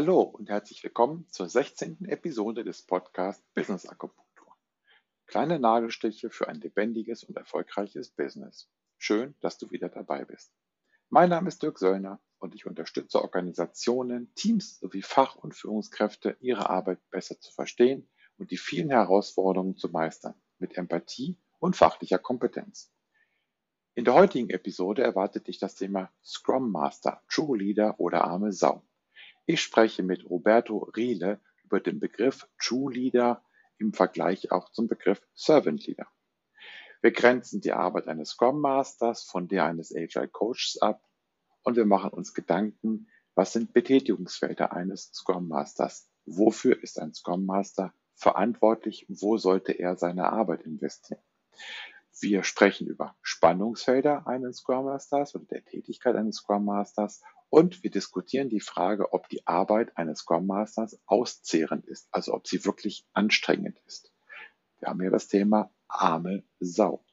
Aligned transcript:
Hallo 0.00 0.22
und 0.22 0.48
herzlich 0.48 0.82
willkommen 0.82 1.26
zur 1.28 1.46
16. 1.46 2.06
Episode 2.06 2.64
des 2.64 2.80
Podcasts 2.80 3.44
Business 3.52 3.84
Akupunktur. 3.86 4.56
Kleine 5.26 5.58
Nagelstiche 5.58 6.30
für 6.30 6.48
ein 6.48 6.58
lebendiges 6.58 7.22
und 7.22 7.36
erfolgreiches 7.36 8.10
Business. 8.10 8.70
Schön, 8.96 9.34
dass 9.42 9.58
du 9.58 9.70
wieder 9.70 9.90
dabei 9.90 10.24
bist. 10.24 10.54
Mein 11.10 11.28
Name 11.28 11.48
ist 11.48 11.62
Dirk 11.62 11.78
Söllner 11.78 12.18
und 12.38 12.54
ich 12.54 12.64
unterstütze 12.64 13.20
Organisationen, 13.20 14.34
Teams 14.36 14.78
sowie 14.80 15.02
Fach- 15.02 15.36
und 15.36 15.54
Führungskräfte, 15.54 16.34
ihre 16.40 16.70
Arbeit 16.70 16.98
besser 17.10 17.38
zu 17.38 17.52
verstehen 17.52 18.08
und 18.38 18.52
die 18.52 18.56
vielen 18.56 18.88
Herausforderungen 18.88 19.76
zu 19.76 19.90
meistern, 19.90 20.40
mit 20.58 20.78
Empathie 20.78 21.36
und 21.58 21.76
fachlicher 21.76 22.18
Kompetenz. 22.18 22.90
In 23.94 24.06
der 24.06 24.14
heutigen 24.14 24.48
Episode 24.48 25.02
erwartet 25.02 25.46
dich 25.46 25.58
das 25.58 25.74
Thema 25.74 26.10
Scrum 26.24 26.72
Master, 26.72 27.22
True 27.28 27.58
Leader 27.58 28.00
oder 28.00 28.24
arme 28.24 28.50
Sau. 28.50 28.82
Ich 29.52 29.62
spreche 29.62 30.04
mit 30.04 30.30
Roberto 30.30 30.78
Riele 30.94 31.40
über 31.64 31.80
den 31.80 31.98
Begriff 31.98 32.46
True 32.56 32.94
Leader 32.94 33.44
im 33.78 33.92
Vergleich 33.92 34.52
auch 34.52 34.70
zum 34.70 34.86
Begriff 34.86 35.20
Servant 35.34 35.84
Leader. 35.88 36.06
Wir 37.02 37.10
grenzen 37.10 37.60
die 37.60 37.72
Arbeit 37.72 38.06
eines 38.06 38.28
Scrum 38.28 38.60
Masters 38.60 39.24
von 39.24 39.48
der 39.48 39.64
eines 39.64 39.92
Agile 39.92 40.28
Coaches 40.28 40.78
ab 40.80 41.02
und 41.64 41.74
wir 41.74 41.84
machen 41.84 42.10
uns 42.10 42.32
Gedanken, 42.32 43.08
was 43.34 43.52
sind 43.52 43.72
Betätigungsfelder 43.72 44.72
eines 44.72 45.10
Scrum 45.12 45.48
Masters? 45.48 46.08
Wofür 46.26 46.80
ist 46.80 47.00
ein 47.00 47.12
Scrum 47.12 47.44
Master 47.44 47.92
verantwortlich? 48.14 49.04
Wo 49.08 49.36
sollte 49.36 49.72
er 49.72 49.96
seine 49.96 50.30
Arbeit 50.30 50.62
investieren? 50.62 51.24
Wir 52.20 52.44
sprechen 52.44 52.86
über 52.86 53.16
Spannungsfelder 53.20 54.28
eines 54.28 54.58
Scrum 54.58 54.84
Masters 54.84 55.34
oder 55.34 55.46
der 55.46 55.64
Tätigkeit 55.64 56.14
eines 56.14 56.36
Scrum 56.36 56.66
Masters 56.66 57.20
und 57.50 57.82
wir 57.82 57.90
diskutieren 57.90 58.48
die 58.48 58.60
Frage, 58.60 59.12
ob 59.12 59.28
die 59.28 59.46
Arbeit 59.46 59.96
eines 59.96 60.20
Scrum 60.20 60.46
Masters 60.46 60.98
auszehrend 61.06 61.84
ist, 61.86 62.08
also 62.12 62.32
ob 62.32 62.46
sie 62.46 62.64
wirklich 62.64 63.04
anstrengend 63.12 63.78
ist. 63.86 64.12
Wir 64.78 64.88
haben 64.88 65.00
hier 65.00 65.10
das 65.10 65.28
Thema 65.28 65.70
arme 65.88 66.44
Sau. 66.60 67.04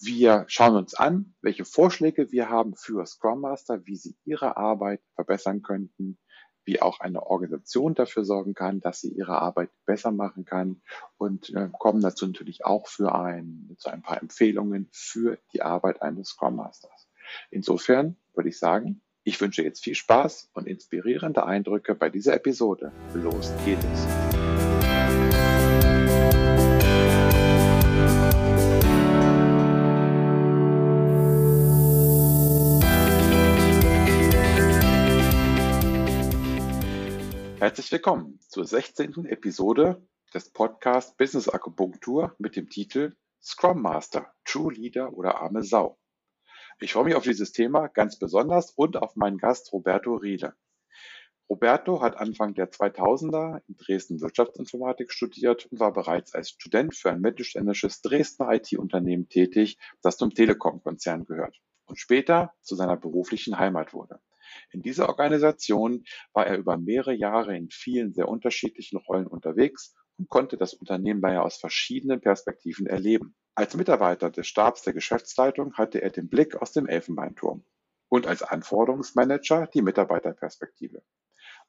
Wir 0.00 0.44
schauen 0.46 0.76
uns 0.76 0.94
an, 0.94 1.34
welche 1.40 1.64
Vorschläge 1.64 2.30
wir 2.30 2.50
haben 2.50 2.76
für 2.76 3.04
Scrum 3.04 3.40
Master, 3.40 3.84
wie 3.86 3.96
sie 3.96 4.16
ihre 4.24 4.56
Arbeit 4.56 5.00
verbessern 5.14 5.62
könnten, 5.62 6.18
wie 6.64 6.80
auch 6.82 7.00
eine 7.00 7.26
Organisation 7.26 7.94
dafür 7.94 8.24
sorgen 8.24 8.54
kann, 8.54 8.80
dass 8.80 9.00
sie 9.00 9.10
ihre 9.10 9.40
Arbeit 9.40 9.70
besser 9.86 10.12
machen 10.12 10.44
kann 10.44 10.82
und 11.16 11.48
äh, 11.54 11.70
kommen 11.72 12.02
dazu 12.02 12.26
natürlich 12.26 12.66
auch 12.66 12.86
für 12.86 13.14
ein, 13.14 13.74
zu 13.78 13.88
ein 13.88 14.02
paar 14.02 14.20
Empfehlungen 14.20 14.88
für 14.92 15.38
die 15.54 15.62
Arbeit 15.62 16.02
eines 16.02 16.28
Scrum 16.28 16.56
Masters. 16.56 17.08
Insofern 17.50 18.16
würde 18.34 18.50
ich 18.50 18.58
sagen, 18.58 19.00
ich 19.28 19.38
wünsche 19.42 19.62
jetzt 19.62 19.84
viel 19.84 19.94
Spaß 19.94 20.48
und 20.54 20.66
inspirierende 20.66 21.44
Eindrücke 21.44 21.94
bei 21.94 22.08
dieser 22.08 22.32
Episode. 22.32 22.92
Los 23.12 23.52
geht 23.66 23.76
es. 23.78 24.06
Herzlich 37.60 37.92
willkommen 37.92 38.40
zur 38.48 38.64
16. 38.64 39.26
Episode 39.26 40.02
des 40.32 40.50
Podcasts 40.50 41.14
Business 41.14 41.50
Akupunktur 41.50 42.34
mit 42.38 42.56
dem 42.56 42.70
Titel 42.70 43.14
Scrum 43.42 43.82
Master, 43.82 44.32
True 44.46 44.72
Leader 44.72 45.12
oder 45.12 45.42
arme 45.42 45.62
Sau. 45.62 45.98
Ich 46.80 46.92
freue 46.92 47.06
mich 47.06 47.16
auf 47.16 47.24
dieses 47.24 47.50
Thema 47.50 47.88
ganz 47.88 48.20
besonders 48.20 48.70
und 48.70 48.96
auf 48.96 49.16
meinen 49.16 49.38
Gast 49.38 49.72
Roberto 49.72 50.14
Riele. 50.14 50.54
Roberto 51.50 52.02
hat 52.02 52.16
Anfang 52.16 52.54
der 52.54 52.70
2000er 52.70 53.62
in 53.66 53.76
Dresden 53.76 54.20
Wirtschaftsinformatik 54.20 55.10
studiert 55.10 55.66
und 55.66 55.80
war 55.80 55.92
bereits 55.92 56.34
als 56.34 56.50
Student 56.50 56.94
für 56.94 57.10
ein 57.10 57.20
mittelständisches 57.20 58.00
Dresdner 58.00 58.52
IT-Unternehmen 58.52 59.28
tätig, 59.28 59.78
das 60.02 60.18
zum 60.18 60.32
Telekom-Konzern 60.32 61.24
gehört 61.24 61.58
und 61.86 61.98
später 61.98 62.52
zu 62.62 62.76
seiner 62.76 62.96
beruflichen 62.96 63.58
Heimat 63.58 63.92
wurde. 63.92 64.20
In 64.70 64.80
dieser 64.80 65.08
Organisation 65.08 66.04
war 66.32 66.46
er 66.46 66.58
über 66.58 66.76
mehrere 66.76 67.14
Jahre 67.14 67.56
in 67.56 67.70
vielen 67.70 68.12
sehr 68.12 68.28
unterschiedlichen 68.28 68.98
Rollen 68.98 69.26
unterwegs 69.26 69.96
und 70.16 70.28
konnte 70.28 70.56
das 70.56 70.74
Unternehmen 70.74 71.22
daher 71.22 71.42
aus 71.42 71.58
verschiedenen 71.58 72.20
Perspektiven 72.20 72.86
erleben. 72.86 73.34
Als 73.58 73.74
Mitarbeiter 73.74 74.30
des 74.30 74.46
Stabs 74.46 74.82
der 74.82 74.92
Geschäftsleitung 74.92 75.74
hatte 75.74 76.00
er 76.00 76.10
den 76.10 76.28
Blick 76.28 76.54
aus 76.62 76.70
dem 76.70 76.86
Elfenbeinturm 76.86 77.64
und 78.08 78.28
als 78.28 78.44
Anforderungsmanager 78.44 79.66
die 79.74 79.82
Mitarbeiterperspektive. 79.82 81.02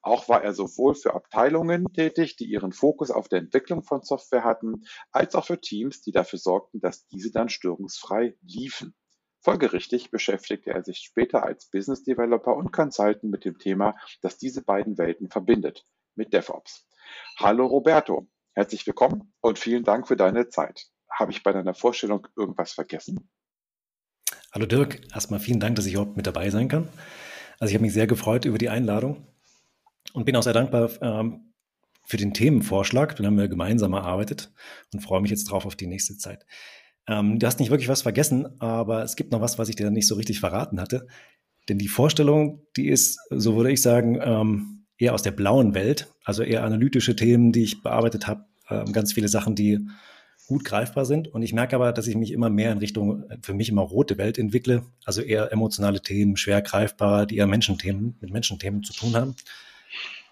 Auch 0.00 0.28
war 0.28 0.44
er 0.44 0.52
sowohl 0.52 0.94
für 0.94 1.14
Abteilungen 1.14 1.92
tätig, 1.92 2.36
die 2.36 2.44
ihren 2.44 2.70
Fokus 2.70 3.10
auf 3.10 3.28
der 3.28 3.40
Entwicklung 3.40 3.82
von 3.82 4.02
Software 4.02 4.44
hatten, 4.44 4.84
als 5.10 5.34
auch 5.34 5.46
für 5.46 5.60
Teams, 5.60 6.00
die 6.00 6.12
dafür 6.12 6.38
sorgten, 6.38 6.80
dass 6.80 7.08
diese 7.08 7.32
dann 7.32 7.48
störungsfrei 7.48 8.36
liefen. 8.40 8.94
Folgerichtig 9.40 10.12
beschäftigte 10.12 10.70
er 10.70 10.84
sich 10.84 10.98
später 10.98 11.42
als 11.42 11.70
Business 11.70 12.04
Developer 12.04 12.54
und 12.54 12.70
Consultant 12.70 13.24
mit 13.24 13.44
dem 13.44 13.58
Thema, 13.58 13.96
das 14.22 14.38
diese 14.38 14.62
beiden 14.62 14.96
Welten 14.96 15.28
verbindet, 15.28 15.84
mit 16.14 16.32
DevOps. 16.32 16.86
Hallo 17.36 17.66
Roberto, 17.66 18.28
herzlich 18.52 18.86
willkommen 18.86 19.34
und 19.40 19.58
vielen 19.58 19.82
Dank 19.82 20.06
für 20.06 20.16
deine 20.16 20.50
Zeit. 20.50 20.88
Habe 21.10 21.32
ich 21.32 21.42
bei 21.42 21.52
deiner 21.52 21.74
Vorstellung 21.74 22.26
irgendwas 22.36 22.72
vergessen? 22.72 23.28
Hallo 24.52 24.66
Dirk, 24.66 25.00
erstmal 25.14 25.40
vielen 25.40 25.60
Dank, 25.60 25.76
dass 25.76 25.86
ich 25.86 25.92
überhaupt 25.92 26.16
mit 26.16 26.26
dabei 26.26 26.50
sein 26.50 26.68
kann. 26.68 26.88
Also 27.58 27.70
ich 27.70 27.74
habe 27.74 27.84
mich 27.84 27.92
sehr 27.92 28.06
gefreut 28.06 28.44
über 28.44 28.58
die 28.58 28.68
Einladung 28.68 29.26
und 30.12 30.24
bin 30.24 30.34
auch 30.36 30.42
sehr 30.42 30.52
dankbar 30.52 30.90
ähm, 31.02 31.52
für 32.04 32.16
den 32.16 32.34
Themenvorschlag. 32.34 33.16
Den 33.16 33.26
haben 33.26 33.38
wir 33.38 33.48
gemeinsam 33.48 33.92
erarbeitet 33.92 34.52
und 34.92 35.00
freue 35.00 35.20
mich 35.20 35.30
jetzt 35.30 35.44
drauf 35.44 35.66
auf 35.66 35.76
die 35.76 35.86
nächste 35.86 36.16
Zeit. 36.16 36.46
Ähm, 37.06 37.38
du 37.38 37.46
hast 37.46 37.60
nicht 37.60 37.70
wirklich 37.70 37.88
was 37.88 38.02
vergessen, 38.02 38.60
aber 38.60 39.02
es 39.02 39.16
gibt 39.16 39.30
noch 39.32 39.40
was, 39.40 39.58
was 39.58 39.68
ich 39.68 39.76
dir 39.76 39.90
nicht 39.90 40.06
so 40.06 40.14
richtig 40.14 40.40
verraten 40.40 40.80
hatte. 40.80 41.06
Denn 41.68 41.78
die 41.78 41.88
Vorstellung, 41.88 42.66
die 42.76 42.88
ist, 42.88 43.20
so 43.30 43.56
würde 43.56 43.70
ich 43.70 43.82
sagen, 43.82 44.18
ähm, 44.22 44.86
eher 44.98 45.14
aus 45.14 45.22
der 45.22 45.32
blauen 45.32 45.74
Welt, 45.74 46.12
also 46.24 46.42
eher 46.42 46.64
analytische 46.64 47.14
Themen, 47.14 47.52
die 47.52 47.62
ich 47.62 47.82
bearbeitet 47.82 48.26
habe, 48.26 48.46
ähm, 48.68 48.92
ganz 48.92 49.12
viele 49.12 49.28
Sachen, 49.28 49.54
die 49.54 49.78
gut 50.50 50.64
greifbar 50.64 51.04
sind. 51.04 51.28
Und 51.28 51.42
ich 51.42 51.52
merke 51.52 51.76
aber, 51.76 51.92
dass 51.92 52.08
ich 52.08 52.16
mich 52.16 52.32
immer 52.32 52.50
mehr 52.50 52.72
in 52.72 52.78
Richtung, 52.78 53.22
für 53.40 53.54
mich 53.54 53.68
immer 53.68 53.82
rote 53.82 54.18
Welt 54.18 54.36
entwickle, 54.36 54.82
also 55.04 55.22
eher 55.22 55.52
emotionale 55.52 56.02
Themen, 56.02 56.36
schwer 56.36 56.60
greifbar, 56.60 57.24
die 57.24 57.36
eher 57.36 57.46
Menschenthemen, 57.46 58.16
mit 58.20 58.32
Menschenthemen 58.32 58.82
zu 58.82 58.92
tun 58.92 59.14
haben. 59.14 59.36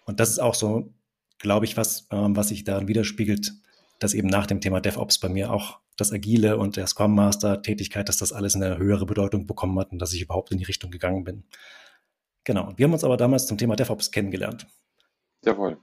Und 0.06 0.18
das 0.18 0.30
ist 0.30 0.40
auch 0.40 0.56
so, 0.56 0.92
glaube 1.38 1.66
ich, 1.66 1.76
was, 1.76 2.08
ähm, 2.10 2.34
was 2.34 2.48
sich 2.48 2.64
daran 2.64 2.88
widerspiegelt, 2.88 3.52
dass 4.00 4.12
eben 4.12 4.26
nach 4.26 4.46
dem 4.46 4.60
Thema 4.60 4.80
DevOps 4.80 5.18
bei 5.18 5.28
mir 5.28 5.52
auch 5.52 5.78
das 5.96 6.12
Agile 6.12 6.56
und 6.58 6.76
der 6.76 6.88
Scrum 6.88 7.14
Master 7.14 7.62
Tätigkeit, 7.62 8.08
dass 8.08 8.16
das 8.16 8.32
alles 8.32 8.56
eine 8.56 8.76
höhere 8.76 9.06
Bedeutung 9.06 9.46
bekommen 9.46 9.78
hat 9.78 9.92
und 9.92 10.00
dass 10.00 10.12
ich 10.12 10.22
überhaupt 10.22 10.50
in 10.50 10.58
die 10.58 10.64
Richtung 10.64 10.90
gegangen 10.90 11.22
bin. 11.22 11.44
Genau. 12.42 12.72
Wir 12.76 12.86
haben 12.86 12.92
uns 12.92 13.04
aber 13.04 13.16
damals 13.16 13.46
zum 13.46 13.56
Thema 13.56 13.76
DevOps 13.76 14.10
kennengelernt. 14.10 14.66
Jawohl. 15.44 15.78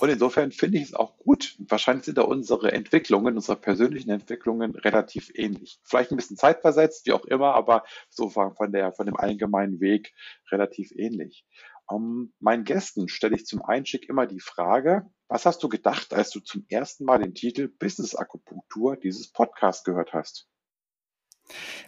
Und 0.00 0.08
insofern 0.08 0.52
finde 0.52 0.78
ich 0.78 0.84
es 0.84 0.94
auch 0.94 1.16
gut. 1.16 1.56
Wahrscheinlich 1.58 2.04
sind 2.04 2.18
da 2.18 2.22
unsere 2.22 2.72
Entwicklungen, 2.72 3.36
unsere 3.36 3.56
persönlichen 3.56 4.10
Entwicklungen 4.10 4.74
relativ 4.74 5.30
ähnlich. 5.34 5.80
Vielleicht 5.84 6.10
ein 6.10 6.16
bisschen 6.16 6.36
zeitversetzt, 6.36 7.06
wie 7.06 7.12
auch 7.12 7.24
immer, 7.24 7.54
aber 7.54 7.84
so 8.08 8.28
von, 8.28 8.72
der, 8.72 8.92
von 8.92 9.06
dem 9.06 9.16
allgemeinen 9.16 9.80
Weg 9.80 10.12
relativ 10.50 10.92
ähnlich. 10.92 11.44
Um, 11.86 12.32
meinen 12.38 12.62
Gästen 12.62 13.08
stelle 13.08 13.34
ich 13.34 13.46
zum 13.46 13.62
Einstieg 13.62 14.08
immer 14.08 14.26
die 14.26 14.38
Frage, 14.38 15.10
was 15.26 15.44
hast 15.44 15.62
du 15.62 15.68
gedacht, 15.68 16.12
als 16.14 16.30
du 16.30 16.38
zum 16.38 16.64
ersten 16.68 17.04
Mal 17.04 17.18
den 17.18 17.34
Titel 17.34 17.66
Business 17.66 18.14
Akupunktur 18.14 18.96
dieses 18.96 19.32
Podcast 19.32 19.84
gehört 19.84 20.12
hast? 20.12 20.48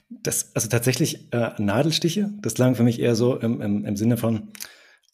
Das, 0.09 0.55
also 0.57 0.69
tatsächlich 0.69 1.33
äh, 1.33 1.53
Nadelstiche, 1.59 2.33
das 2.41 2.55
klang 2.55 2.75
für 2.75 2.83
mich 2.83 2.99
eher 2.99 3.15
so 3.15 3.39
im, 3.39 3.61
im, 3.61 3.85
im 3.85 3.97
Sinne 3.97 4.17
von 4.17 4.53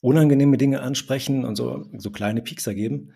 unangenehme 0.00 0.56
Dinge 0.56 0.80
ansprechen 0.80 1.44
und 1.44 1.56
so, 1.56 1.86
so 1.96 2.10
kleine 2.10 2.42
Piekser 2.42 2.74
geben. 2.74 3.14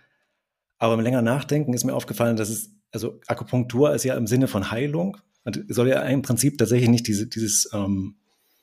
Aber 0.79 0.94
im 0.94 1.00
länger 1.00 1.23
Nachdenken 1.23 1.75
ist 1.75 1.84
mir 1.84 1.94
aufgefallen, 1.94 2.37
dass 2.37 2.49
es, 2.49 2.75
also 2.90 3.20
Akupunktur 3.26 3.94
ist 3.94 4.05
ja 4.05 4.17
im 4.17 4.26
Sinne 4.26 4.49
von 4.49 4.70
Heilung 4.70 5.17
und 5.44 5.64
soll 5.69 5.88
ja 5.88 6.02
im 6.02 6.23
Prinzip 6.23 6.58
tatsächlich 6.58 6.88
nicht 6.88 7.06
diese, 7.06 7.26
dieses, 7.26 7.70
ähm, 7.73 8.17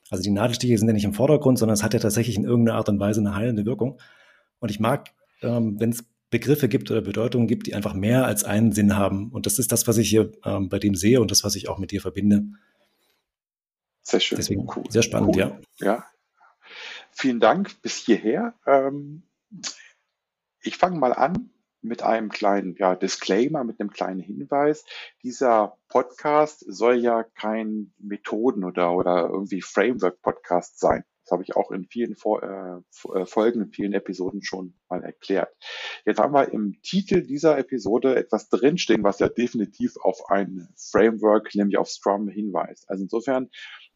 also 0.10 0.24
die 0.24 0.31
Nadelstiche 0.31 0.77
sind 0.77 0.88
ja 0.88 0.94
nicht 0.94 1.06
im 1.06 1.13
Vordergrund, 1.13 1.60
sondern 1.60 1.74
es 1.74 1.83
hat 1.83 1.94
ja 1.94 2.00
tatsächlich 2.00 2.36
in 2.36 2.44
irgendeiner 2.44 2.77
Art 2.77 2.89
und 2.89 3.00
Weise 3.00 3.21
eine 3.21 3.36
heilende 3.36 3.66
Wirkung. 3.66 4.00
Und 4.60 4.69
ich 4.69 4.80
mag, 4.80 5.12
ähm, 5.42 5.80
wenn 5.80 5.92
es 5.92 6.04
Begriffe 6.30 6.68
gibt 6.69 6.92
oder 6.92 7.01
Bedeutungen 7.01 7.48
gibt, 7.48 7.68
die 7.68 7.74
einfach 7.74 7.94
mehr 7.94 8.25
als 8.25 8.44
einen 8.44 8.71
Sinn 8.71 8.95
haben. 8.95 9.31
Und 9.31 9.45
das 9.45 9.57
ist 9.57 9.71
das, 9.71 9.88
was 9.88 9.98
ich 9.98 10.10
hier 10.10 10.31
ähm, 10.45 10.69
bei 10.69 10.77
dem 10.77 10.95
sehe 10.95 11.21
und 11.21 11.31
das, 11.31 11.44
was 11.44 11.56
ich 11.56 11.69
auch 11.69 11.80
mit 11.80 11.92
dir 11.92 12.01
verbinde. 12.01 12.45
Sehr 14.01 14.19
schön. 14.19 14.36
Deswegen 14.38 14.68
cool. 14.75 14.83
sehr 14.89 15.04
spannend, 15.04 15.36
cool. 15.36 15.42
ja. 15.42 15.60
Ja. 15.80 16.06
Vielen 17.12 17.40
Dank 17.40 17.82
bis 17.82 17.98
hierher. 17.98 18.54
Ähm, 18.66 19.24
ich 20.62 20.78
fange 20.78 20.98
mal 21.00 21.14
an 21.14 21.52
mit 21.82 22.04
einem 22.04 22.30
kleinen 22.30 22.76
ja, 22.78 22.96
Disclaimer, 22.96 23.64
mit 23.64 23.80
einem 23.80 23.92
kleinen 23.92 24.20
Hinweis. 24.20 24.86
Dieser 25.24 25.78
Podcast 25.88 26.64
soll 26.68 27.00
ja 27.00 27.24
kein 27.24 27.94
Methoden- 27.98 28.64
oder, 28.64 28.94
oder 28.94 29.30
irgendwie 29.30 29.62
Framework-Podcast 29.62 30.80
sein. 30.80 31.04
Das 31.24 31.34
habe 31.34 31.44
ich 31.44 31.56
auch 31.56 31.70
in 31.72 31.86
vielen 31.86 32.16
Vor 32.16 32.42
äh, 32.42 33.20
äh, 33.20 33.26
Folgen, 33.26 33.62
in 33.62 33.72
vielen 33.72 33.94
Episoden 33.94 34.42
schon 34.42 34.74
mal 34.90 35.04
erklärt. 35.04 35.56
Jetzt 36.04 36.20
haben 36.20 36.34
wir 36.34 36.52
im 36.52 36.82
Titel 36.82 37.22
dieser 37.22 37.58
Episode 37.60 38.16
etwas 38.16 38.50
drinstehen, 38.50 39.04
was 39.04 39.20
ja 39.20 39.30
definitiv 39.30 39.96
auf 39.98 40.30
ein 40.30 40.68
Framework, 40.76 41.54
nämlich 41.54 41.78
auf 41.78 41.88
Scrum 41.88 42.30
hinweist. 42.30 42.90
Also 42.90 43.04
insofern 43.04 43.50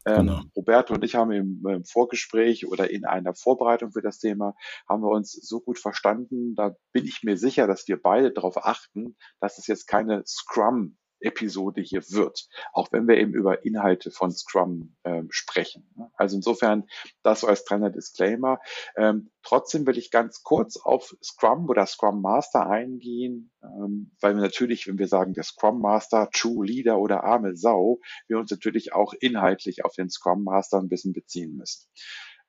ähm, 0.06 0.26
genau. 0.26 0.40
Roberto 0.56 0.94
und 0.94 1.04
ich 1.04 1.14
haben 1.14 1.32
im, 1.32 1.62
im, 1.66 1.84
Vorgespräch 1.84 2.66
oder 2.66 2.90
in 2.90 3.04
einer 3.04 3.34
Vorbereitung 3.34 3.92
für 3.92 4.02
das 4.02 4.18
Thema 4.18 4.54
haben 4.88 5.02
wir 5.02 5.10
uns 5.10 5.32
so 5.32 5.60
gut 5.60 5.78
verstanden. 5.78 6.54
Da 6.54 6.74
bin 6.92 7.04
ich 7.04 7.22
mir 7.22 7.36
sicher, 7.36 7.66
dass 7.66 7.88
wir 7.88 8.00
beide 8.00 8.32
darauf 8.32 8.56
achten, 8.58 9.16
dass 9.40 9.58
es 9.58 9.66
jetzt 9.66 9.86
keine 9.86 10.22
Scrum 10.26 10.96
Episode 11.24 11.80
hier 11.80 12.02
wird, 12.10 12.48
auch 12.72 12.92
wenn 12.92 13.08
wir 13.08 13.16
eben 13.16 13.34
über 13.34 13.64
Inhalte 13.64 14.10
von 14.10 14.30
Scrum 14.30 14.94
ähm, 15.04 15.28
sprechen. 15.30 15.88
Also 16.14 16.36
insofern 16.36 16.84
das 17.22 17.40
so 17.40 17.46
als 17.46 17.64
kleiner 17.64 17.90
Disclaimer. 17.90 18.60
Ähm, 18.96 19.30
trotzdem 19.42 19.86
will 19.86 19.98
ich 19.98 20.10
ganz 20.10 20.42
kurz 20.42 20.76
auf 20.76 21.16
Scrum 21.22 21.68
oder 21.68 21.86
Scrum 21.86 22.20
Master 22.20 22.66
eingehen, 22.66 23.50
ähm, 23.62 24.12
weil 24.20 24.34
wir 24.34 24.42
natürlich, 24.42 24.86
wenn 24.86 24.98
wir 24.98 25.08
sagen, 25.08 25.32
der 25.32 25.44
Scrum 25.44 25.80
Master, 25.80 26.28
True 26.32 26.66
Leader 26.66 26.98
oder 26.98 27.24
arme 27.24 27.56
Sau, 27.56 28.00
wir 28.28 28.38
uns 28.38 28.50
natürlich 28.50 28.92
auch 28.92 29.14
inhaltlich 29.18 29.84
auf 29.84 29.94
den 29.94 30.10
Scrum 30.10 30.44
Master 30.44 30.78
ein 30.78 30.88
bisschen 30.88 31.12
beziehen 31.12 31.56
müssen. 31.56 31.88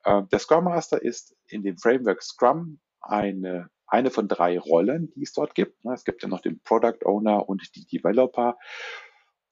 Ähm, 0.04 0.28
der 0.30 0.38
Scrum 0.38 0.64
Master 0.64 1.02
ist 1.02 1.36
in 1.46 1.62
dem 1.62 1.78
Framework 1.78 2.22
Scrum 2.22 2.80
eine 3.00 3.70
eine 3.86 4.10
von 4.10 4.28
drei 4.28 4.58
Rollen, 4.58 5.12
die 5.14 5.22
es 5.22 5.32
dort 5.32 5.54
gibt. 5.54 5.84
Es 5.92 6.04
gibt 6.04 6.22
ja 6.22 6.28
noch 6.28 6.40
den 6.40 6.60
Product 6.60 7.04
Owner 7.04 7.48
und 7.48 7.74
die 7.76 7.86
Developer. 7.86 8.58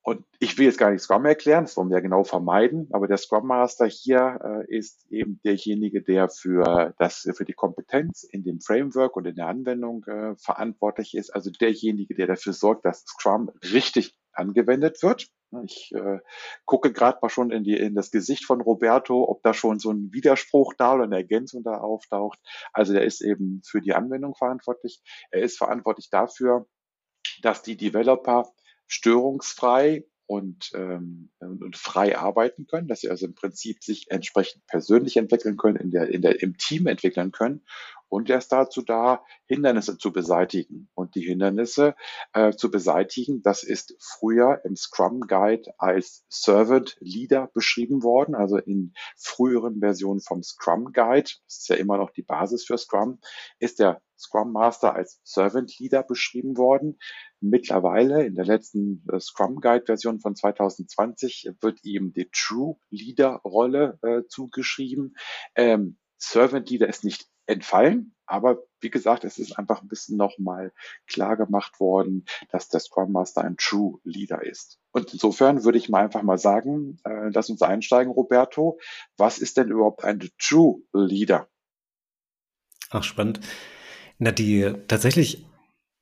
Und 0.06 0.22
ich 0.38 0.58
will 0.58 0.66
jetzt 0.66 0.76
gar 0.76 0.90
nicht 0.90 1.00
Scrum 1.00 1.24
erklären, 1.24 1.64
das 1.64 1.78
wollen 1.78 1.88
wir 1.88 1.96
ja 1.96 2.02
genau 2.02 2.24
vermeiden, 2.24 2.88
aber 2.92 3.08
der 3.08 3.16
Scrum 3.16 3.46
Master 3.46 3.86
hier 3.86 4.38
äh, 4.68 4.76
ist 4.76 5.10
eben 5.10 5.40
derjenige, 5.46 6.02
der 6.02 6.28
für 6.28 6.94
das, 6.98 7.26
für 7.34 7.46
die 7.46 7.54
Kompetenz 7.54 8.22
in 8.22 8.44
dem 8.44 8.60
Framework 8.60 9.16
und 9.16 9.26
in 9.26 9.36
der 9.36 9.46
Anwendung 9.46 10.04
äh, 10.04 10.36
verantwortlich 10.36 11.14
ist, 11.14 11.30
also 11.30 11.50
derjenige, 11.50 12.14
der 12.14 12.26
dafür 12.26 12.52
sorgt, 12.52 12.84
dass 12.84 13.06
Scrum 13.06 13.50
richtig 13.72 14.14
angewendet 14.34 15.02
wird. 15.02 15.28
Ich 15.64 15.92
äh, 15.94 16.18
gucke 16.64 16.92
gerade 16.92 17.18
mal 17.22 17.28
schon 17.28 17.50
in, 17.50 17.64
die, 17.64 17.76
in 17.76 17.94
das 17.94 18.10
Gesicht 18.10 18.44
von 18.44 18.60
Roberto, 18.60 19.24
ob 19.28 19.42
da 19.42 19.54
schon 19.54 19.78
so 19.78 19.90
ein 19.90 20.12
Widerspruch 20.12 20.74
da 20.76 20.94
oder 20.94 21.04
eine 21.04 21.16
Ergänzung 21.16 21.62
da 21.62 21.78
auftaucht. 21.78 22.38
Also 22.72 22.92
der 22.92 23.04
ist 23.04 23.20
eben 23.20 23.62
für 23.64 23.80
die 23.80 23.94
Anwendung 23.94 24.34
verantwortlich. 24.34 25.02
Er 25.30 25.42
ist 25.42 25.58
verantwortlich 25.58 26.10
dafür, 26.10 26.66
dass 27.42 27.62
die 27.62 27.76
Developer 27.76 28.50
störungsfrei 28.86 30.04
und, 30.26 30.70
ähm, 30.74 31.30
und 31.40 31.76
frei 31.76 32.16
arbeiten 32.16 32.66
können, 32.66 32.88
dass 32.88 33.00
sie 33.00 33.10
also 33.10 33.26
im 33.26 33.34
Prinzip 33.34 33.82
sich 33.82 34.10
entsprechend 34.10 34.66
persönlich 34.66 35.16
entwickeln 35.16 35.56
können, 35.56 35.76
in 35.76 35.90
der, 35.90 36.08
in 36.08 36.22
der, 36.22 36.42
im 36.42 36.56
Team 36.56 36.86
entwickeln 36.86 37.30
können. 37.30 37.64
Und 38.08 38.30
er 38.30 38.38
ist 38.38 38.52
dazu 38.52 38.82
da, 38.82 39.24
Hindernisse 39.46 39.98
zu 39.98 40.12
beseitigen. 40.12 40.88
Und 40.94 41.14
die 41.14 41.22
Hindernisse 41.22 41.94
äh, 42.32 42.52
zu 42.52 42.70
beseitigen, 42.70 43.42
das 43.42 43.62
ist 43.62 43.96
früher 43.98 44.60
im 44.64 44.76
Scrum 44.76 45.22
Guide 45.22 45.72
als 45.78 46.24
Servant 46.28 46.96
Leader 47.00 47.50
beschrieben 47.52 48.02
worden, 48.02 48.34
also 48.34 48.56
in 48.56 48.94
früheren 49.16 49.80
Versionen 49.80 50.20
vom 50.20 50.42
Scrum 50.42 50.92
Guide, 50.92 51.30
das 51.46 51.58
ist 51.58 51.68
ja 51.68 51.76
immer 51.76 51.96
noch 51.96 52.10
die 52.10 52.22
Basis 52.22 52.64
für 52.64 52.78
Scrum, 52.78 53.18
ist 53.58 53.78
der 53.78 54.00
Scrum 54.18 54.52
Master 54.52 54.94
als 54.94 55.20
Servant 55.24 55.78
Leader 55.78 56.02
beschrieben 56.02 56.56
worden. 56.56 56.98
Mittlerweile 57.40 58.24
in 58.24 58.34
der 58.34 58.44
letzten 58.44 59.04
äh, 59.12 59.20
Scrum 59.20 59.60
Guide 59.60 59.84
Version 59.86 60.20
von 60.20 60.34
2020 60.34 61.50
wird 61.60 61.84
ihm 61.84 62.12
die 62.12 62.28
True 62.32 62.76
Leader 62.90 63.40
Rolle 63.44 63.98
äh, 64.02 64.22
zugeschrieben. 64.28 65.16
Ähm, 65.54 65.98
Servant 66.16 66.70
Leader 66.70 66.88
ist 66.88 67.04
nicht 67.04 67.28
entfallen, 67.46 68.14
aber 68.26 68.62
wie 68.80 68.90
gesagt, 68.90 69.24
es 69.24 69.38
ist 69.38 69.58
einfach 69.58 69.82
ein 69.82 69.88
bisschen 69.88 70.16
nochmal 70.16 70.72
klar 71.06 71.36
gemacht 71.36 71.78
worden, 71.80 72.24
dass 72.50 72.68
der 72.68 72.80
Scrum 72.80 73.12
Master 73.12 73.42
ein 73.42 73.56
True 73.56 73.98
Leader 74.04 74.42
ist. 74.42 74.78
Und 74.92 75.12
insofern 75.12 75.64
würde 75.64 75.78
ich 75.78 75.88
mal 75.88 76.04
einfach 76.04 76.22
mal 76.22 76.38
sagen, 76.38 76.98
äh, 77.04 77.28
lass 77.32 77.50
uns 77.50 77.62
einsteigen, 77.62 78.12
Roberto. 78.12 78.78
Was 79.16 79.38
ist 79.38 79.56
denn 79.56 79.70
überhaupt 79.70 80.04
ein 80.04 80.20
True 80.38 80.82
Leader? 80.92 81.48
Ach, 82.90 83.02
spannend. 83.02 83.40
Na, 84.18 84.30
die 84.30 84.72
tatsächlich 84.88 85.44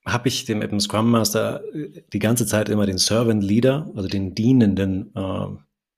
habe 0.04 0.28
ich 0.28 0.44
dem 0.44 0.62
Appen 0.62 0.80
Scrum 0.80 1.10
Master 1.10 1.64
äh, 1.74 2.02
die 2.12 2.18
ganze 2.18 2.46
Zeit 2.46 2.68
immer 2.68 2.86
den 2.86 2.98
Servant 2.98 3.42
Leader, 3.42 3.90
also 3.96 4.08
den 4.08 4.34
dienenden, 4.34 5.12
äh, 5.14 5.46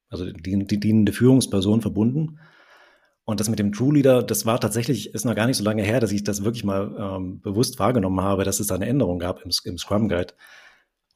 also 0.08 0.31
die, 0.31 0.64
die 0.67 0.81
dienende 0.81 1.12
Führungsperson 1.12 1.82
verbunden. 1.82 2.38
Und 3.26 3.40
das 3.40 3.48
mit 3.48 3.58
dem 3.58 3.72
True 3.72 3.94
Leader, 3.94 4.22
das 4.22 4.44
war 4.44 4.60
tatsächlich, 4.60 5.14
ist 5.14 5.24
noch 5.24 5.34
gar 5.34 5.46
nicht 5.46 5.56
so 5.56 5.64
lange 5.64 5.82
her, 5.82 5.98
dass 5.98 6.12
ich 6.12 6.24
das 6.24 6.44
wirklich 6.44 6.64
mal 6.64 6.94
ähm, 6.98 7.40
bewusst 7.40 7.78
wahrgenommen 7.78 8.20
habe, 8.20 8.44
dass 8.44 8.60
es 8.60 8.66
da 8.66 8.74
eine 8.74 8.86
Änderung 8.86 9.18
gab 9.18 9.42
im, 9.42 9.50
im 9.64 9.78
Scrum 9.78 10.08
Guide. 10.08 10.34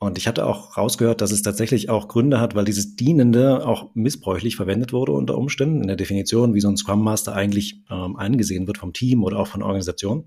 Und 0.01 0.17
ich 0.17 0.29
hatte 0.29 0.47
auch 0.47 0.77
rausgehört, 0.77 1.21
dass 1.21 1.33
es 1.33 1.43
tatsächlich 1.43 1.91
auch 1.91 2.09
Gründe 2.09 2.41
hat, 2.41 2.55
weil 2.55 2.65
dieses 2.65 2.95
Dienende 2.95 3.67
auch 3.67 3.95
missbräuchlich 3.95 4.55
verwendet 4.57 4.93
wurde 4.93 5.13
unter 5.13 5.37
Umständen 5.37 5.83
in 5.83 5.89
der 5.89 5.97
Definition, 5.97 6.55
wie 6.55 6.61
so 6.61 6.69
ein 6.69 6.77
Scrum 6.77 7.03
Master 7.03 7.35
eigentlich 7.35 7.83
ähm, 7.91 8.17
angesehen 8.17 8.67
wird 8.69 8.79
vom 8.79 8.93
Team 8.93 9.25
oder 9.25 9.39
auch 9.39 9.49
von 9.49 9.63
Organisationen. 9.63 10.25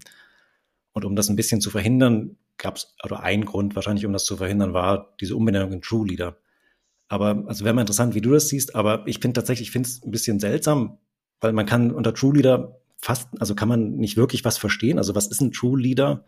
Und 0.91 1.05
um 1.05 1.15
das 1.15 1.29
ein 1.29 1.37
bisschen 1.37 1.61
zu 1.61 1.69
verhindern, 1.69 2.35
gab 2.57 2.75
es, 2.75 2.93
oder 3.03 3.23
ein 3.23 3.45
Grund 3.45 3.75
wahrscheinlich, 3.75 4.05
um 4.05 4.13
das 4.13 4.25
zu 4.25 4.37
verhindern, 4.37 4.73
war 4.73 5.15
diese 5.21 5.37
Umbenennung 5.37 5.71
in 5.71 5.81
True 5.81 6.05
Leader. 6.05 6.37
Aber, 7.07 7.43
also 7.47 7.63
wäre 7.63 7.73
mal 7.73 7.81
interessant, 7.81 8.13
wie 8.13 8.21
du 8.21 8.31
das 8.31 8.49
siehst, 8.49 8.75
aber 8.75 9.03
ich 9.07 9.19
finde 9.19 9.35
tatsächlich, 9.35 9.69
ich 9.69 9.71
finde 9.71 9.87
es 9.87 10.03
ein 10.03 10.11
bisschen 10.11 10.39
seltsam, 10.39 10.97
weil 11.41 11.53
man 11.53 11.65
kann 11.65 11.91
unter 11.91 12.13
True 12.13 12.35
Leader 12.35 12.79
fast, 12.97 13.29
also 13.39 13.55
kann 13.55 13.67
man 13.67 13.97
nicht 13.97 14.15
wirklich 14.15 14.45
was 14.45 14.57
verstehen. 14.57 14.97
Also 14.97 15.15
was 15.15 15.27
ist 15.27 15.41
ein 15.41 15.51
True 15.51 15.79
Leader? 15.79 16.23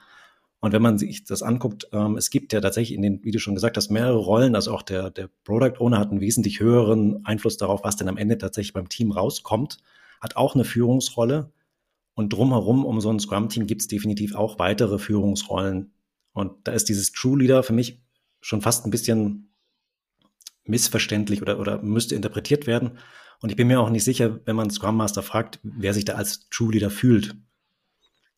Und 0.60 0.72
wenn 0.72 0.82
man 0.82 0.98
sich 0.98 1.24
das 1.24 1.44
anguckt, 1.44 1.88
ähm, 1.92 2.18
es 2.18 2.30
gibt 2.30 2.54
ja 2.54 2.62
tatsächlich 2.62 2.96
in 2.96 3.02
den, 3.02 3.24
wie 3.24 3.32
du 3.32 3.40
schon 3.40 3.54
gesagt 3.54 3.78
hast, 3.78 3.92
mehrere 3.92 4.18
Rollen. 4.18 4.56
Also 4.56 4.74
auch 4.74 4.82
der, 4.82 5.12
der 5.12 5.30
Product 5.44 5.80
Owner 5.80 6.00
hat 6.00 6.10
einen 6.10 6.22
wesentlich 6.22 6.60
höheren 6.60 7.26
Einfluss 7.26 7.58
darauf, 7.58 7.84
was 7.84 7.96
denn 7.96 8.08
am 8.08 8.18
Ende 8.18 8.38
tatsächlich 8.38 8.74
beim 8.74 8.90
Team 8.90 9.12
rauskommt, 9.12 9.78
hat 10.22 10.36
auch 10.36 10.56
eine 10.56 10.64
Führungsrolle. 10.64 11.52
Und 12.16 12.32
drumherum 12.32 12.86
um 12.86 13.02
so 13.02 13.10
ein 13.10 13.20
Scrum-Team 13.20 13.68
gibt 13.68 13.82
es 13.82 13.88
definitiv 13.88 14.36
auch 14.36 14.58
weitere 14.58 15.00
Führungsrollen. 15.00 15.92
Und 16.32 16.68
da 16.68 16.72
ist 16.72 16.90
dieses 16.90 17.12
True 17.12 17.40
Leader 17.40 17.62
für 17.64 17.74
mich 17.74 18.02
schon 18.40 18.62
fast 18.62 18.86
ein 18.86 18.92
bisschen 18.92 19.54
missverständlich 20.66 21.42
oder, 21.42 21.60
oder 21.60 21.82
müsste 21.82 22.16
interpretiert 22.16 22.68
werden. 22.68 22.98
Und 23.44 23.50
ich 23.50 23.58
bin 23.58 23.68
mir 23.68 23.82
auch 23.82 23.90
nicht 23.90 24.06
sicher, 24.06 24.40
wenn 24.46 24.56
man 24.56 24.72
Scrum 24.72 24.96
Master 24.96 25.22
fragt, 25.22 25.60
wer 25.64 25.94
sich 25.94 26.06
da 26.06 26.14
als 26.14 26.48
True 26.50 26.72
Leader 26.72 26.90
fühlt. 26.90 27.36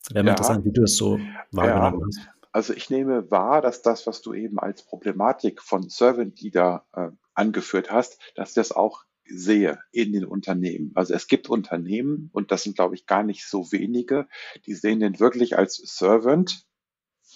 Wäre 0.10 0.24
mir 0.24 0.32
ja. 0.32 0.34
interessant, 0.34 0.66
wie 0.66 0.72
du 0.72 0.82
das 0.82 0.96
so 0.96 1.20
wahrgenommen 1.52 2.00
ja. 2.00 2.06
hast. 2.08 2.30
Also 2.52 2.74
ich 2.74 2.90
nehme 2.90 3.30
wahr, 3.30 3.62
dass 3.62 3.84
das, 3.84 4.08
was 4.08 4.24
du 4.24 4.34
eben 4.34 4.58
als 4.58 4.82
Problematik 4.82 5.62
von 5.62 5.90
Servant 5.90 6.42
Leader 6.42 6.88
äh, 6.94 7.10
angeführt 7.36 7.92
hast, 7.92 8.20
dass 8.34 8.56
das 8.56 8.72
auch 8.72 9.04
sehe 9.28 9.78
in 9.92 10.12
den 10.12 10.26
Unternehmen. 10.26 10.92
Also 10.96 11.14
es 11.14 11.28
gibt 11.28 11.50
Unternehmen, 11.50 12.32
und 12.34 12.50
das 12.52 12.64
sind, 12.64 12.76
glaube 12.76 12.96
ich, 12.96 13.06
gar 13.06 13.22
nicht 13.22 13.46
so 13.46 13.72
wenige, 13.72 14.28
die 14.66 14.74
sehen 14.74 15.02
den 15.02 15.20
wirklich 15.20 15.56
als 15.56 15.76
Servant 15.76 16.66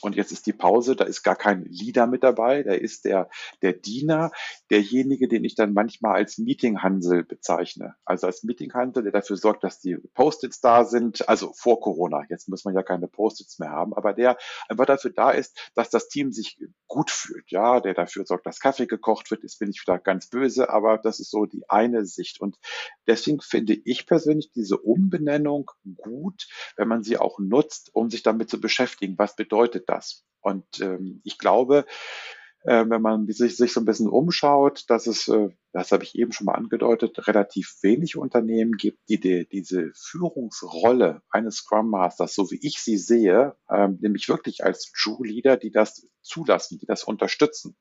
und 0.01 0.15
jetzt 0.15 0.31
ist 0.31 0.47
die 0.47 0.53
Pause, 0.53 0.95
da 0.95 1.03
ist 1.03 1.23
gar 1.23 1.35
kein 1.35 1.65
Leader 1.65 2.07
mit 2.07 2.23
dabei, 2.23 2.63
da 2.63 2.73
ist 2.73 3.05
der, 3.05 3.29
der 3.61 3.73
Diener, 3.73 4.31
derjenige, 4.69 5.27
den 5.27 5.43
ich 5.43 5.55
dann 5.55 5.73
manchmal 5.73 6.15
als 6.15 6.37
Meetinghansel 6.37 7.23
bezeichne. 7.23 7.95
Also 8.05 8.27
als 8.27 8.43
Meetinghansel, 8.43 9.03
der 9.03 9.11
dafür 9.11 9.37
sorgt, 9.37 9.63
dass 9.63 9.79
die 9.79 9.97
Post-its 10.13 10.61
da 10.61 10.85
sind, 10.85 11.27
also 11.27 11.53
vor 11.53 11.79
Corona, 11.79 12.23
jetzt 12.29 12.49
muss 12.49 12.65
man 12.65 12.75
ja 12.75 12.83
keine 12.83 13.07
Post-its 13.07 13.59
mehr 13.59 13.71
haben, 13.71 13.93
aber 13.93 14.13
der 14.13 14.37
einfach 14.67 14.85
dafür 14.85 15.11
da 15.11 15.31
ist, 15.31 15.71
dass 15.75 15.89
das 15.89 16.07
Team 16.07 16.31
sich 16.31 16.59
gut 16.87 17.11
fühlt, 17.11 17.49
ja, 17.51 17.79
der 17.79 17.93
dafür 17.93 18.25
sorgt, 18.25 18.45
dass 18.45 18.59
Kaffee 18.59 18.87
gekocht 18.87 19.31
wird, 19.31 19.43
jetzt 19.43 19.59
bin 19.59 19.69
ich 19.69 19.81
wieder 19.81 19.97
ganz 19.97 20.29
böse, 20.29 20.69
aber 20.69 20.97
das 20.97 21.19
ist 21.19 21.31
so 21.31 21.45
die 21.45 21.69
eine 21.69 22.05
Sicht. 22.05 22.39
Und 22.39 22.57
deswegen 23.07 23.41
finde 23.41 23.73
ich 23.73 24.05
persönlich 24.05 24.51
diese 24.51 24.77
Umbenennung 24.77 25.71
gut, 25.95 26.47
wenn 26.75 26.87
man 26.87 27.03
sie 27.03 27.17
auch 27.17 27.39
nutzt, 27.39 27.89
um 27.93 28.09
sich 28.09 28.23
damit 28.23 28.49
zu 28.49 28.59
beschäftigen. 28.59 29.17
Was 29.17 29.35
bedeutet 29.35 29.89
das. 29.89 30.23
Und 30.41 30.79
ähm, 30.79 31.21
ich 31.23 31.37
glaube, 31.37 31.85
äh, 32.63 32.85
wenn 32.87 33.01
man 33.01 33.27
sich, 33.27 33.55
sich 33.55 33.73
so 33.73 33.79
ein 33.79 33.85
bisschen 33.85 34.09
umschaut, 34.09 34.85
dass 34.89 35.07
es, 35.07 35.27
äh, 35.27 35.49
das 35.71 35.91
habe 35.91 36.03
ich 36.03 36.15
eben 36.15 36.31
schon 36.31 36.45
mal 36.45 36.55
angedeutet, 36.55 37.27
relativ 37.27 37.77
wenig 37.81 38.17
Unternehmen 38.17 38.73
gibt, 38.73 38.99
die, 39.09 39.19
die 39.19 39.47
diese 39.47 39.91
Führungsrolle 39.95 41.21
eines 41.29 41.57
Scrum 41.57 41.89
Masters, 41.89 42.33
so 42.35 42.51
wie 42.51 42.59
ich 42.61 42.79
sie 42.79 42.97
sehe, 42.97 43.55
ähm, 43.69 43.97
nämlich 44.01 44.27
wirklich 44.27 44.63
als 44.63 44.91
True 44.91 45.25
Leader, 45.27 45.57
die 45.57 45.71
das 45.71 46.07
zulassen, 46.21 46.79
die 46.79 46.85
das 46.85 47.03
unterstützen. 47.03 47.75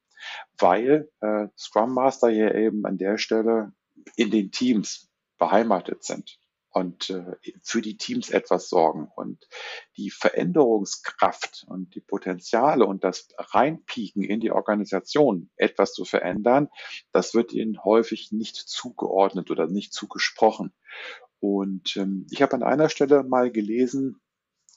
Weil 0.59 1.11
äh, 1.21 1.47
Scrum 1.57 1.95
Master 1.95 2.29
hier 2.29 2.55
eben 2.55 2.85
an 2.85 2.99
der 2.99 3.19
Stelle 3.19 3.73
in 4.17 4.31
den 4.31 4.51
Teams 4.51 5.09
beheimatet 5.39 6.05
sind 6.05 6.39
und 6.79 7.11
äh, 7.11 7.37
für 7.63 7.83
die 7.83 7.97
Teams 7.97 8.31
etwas 8.31 8.69
sorgen. 8.69 9.11
Und 9.15 9.47
die 9.97 10.11
Veränderungskraft 10.11 11.65
und 11.69 11.95
die 11.95 12.01
Potenziale 12.01 12.87
und 12.87 13.05
das 13.05 13.29
Reinpieken 13.37 14.23
in 14.23 14.41
die 14.41 14.53
Organisation, 14.53 15.51
etwas 15.57 15.93
zu 15.93 16.05
verändern, 16.05 16.69
das 17.13 17.35
wird 17.35 17.53
ihnen 17.53 17.85
häufig 17.85 18.33
nicht 18.33 18.57
zugeordnet 18.57 19.51
oder 19.51 19.67
nicht 19.67 19.93
zugesprochen. 19.93 20.73
Und 21.41 21.97
ähm, 21.97 22.27
ich 22.31 22.43
habe 22.43 22.55
an 22.55 22.63
einer 22.63 22.89
Stelle 22.89 23.25
mal 23.25 23.51
gelesen, 23.51 24.21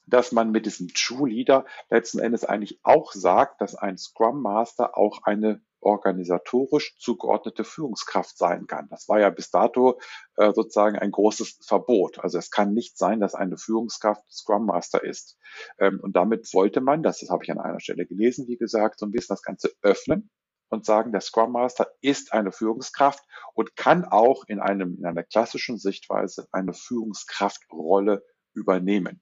dass 0.08 0.32
man 0.32 0.52
mit 0.52 0.66
diesem 0.66 0.90
True 0.90 1.30
Leader 1.30 1.66
letzten 1.90 2.20
Endes 2.20 2.44
eigentlich 2.44 2.80
auch 2.84 3.14
sagt, 3.14 3.62
dass 3.62 3.76
ein 3.76 3.98
Scrum 3.98 4.42
Master 4.42 4.98
auch 4.98 5.24
eine 5.24 5.62
organisatorisch 5.82 6.96
zugeordnete 6.98 7.64
Führungskraft 7.64 8.38
sein 8.38 8.68
kann. 8.68 8.88
Das 8.90 9.10
war 9.10 9.20
ja 9.20 9.30
bis 9.30 9.50
dato 9.50 10.00
äh, 10.38 10.54
sozusagen 10.54 10.98
ein 10.98 11.12
großes 11.12 11.60
Verbot. 11.66 12.20
Also 12.20 12.38
es 12.38 12.52
kann 12.52 12.74
nicht 12.74 12.98
sein, 12.98 13.20
dass 13.20 13.36
eine 13.36 13.58
Führungskraft 13.58 14.24
Scrum 14.32 14.66
Master 14.66 15.04
ist. 15.04 15.38
Ähm, 15.80 16.00
und 16.02 16.16
damit 16.16 16.54
wollte 16.54 16.82
man, 16.82 17.04
das, 17.04 17.20
das 17.20 17.30
habe 17.30 17.44
ich 17.44 17.52
an 17.52 17.60
einer 17.60 17.80
Stelle 17.80 18.06
gelesen, 18.06 18.48
wie 18.48 18.58
gesagt, 18.58 19.00
so 19.00 19.06
ein 19.06 19.12
bisschen 19.12 19.34
das 19.34 19.44
Ganze 19.44 19.72
öffnen 19.82 20.30
und 20.70 20.86
sagen, 20.86 21.12
der 21.12 21.22
Scrum 21.22 21.52
Master 21.52 21.92
ist 22.02 22.32
eine 22.34 22.52
Führungskraft 22.52 23.24
und 23.54 23.76
kann 23.76 24.06
auch 24.06 24.46
in 24.48 24.60
einem, 24.60 24.98
in 24.98 25.06
einer 25.06 25.24
klassischen 25.24 25.78
Sichtweise 25.78 26.48
eine 26.52 26.74
Führungskraftrolle 26.74 28.24
übernehmen. 28.54 29.22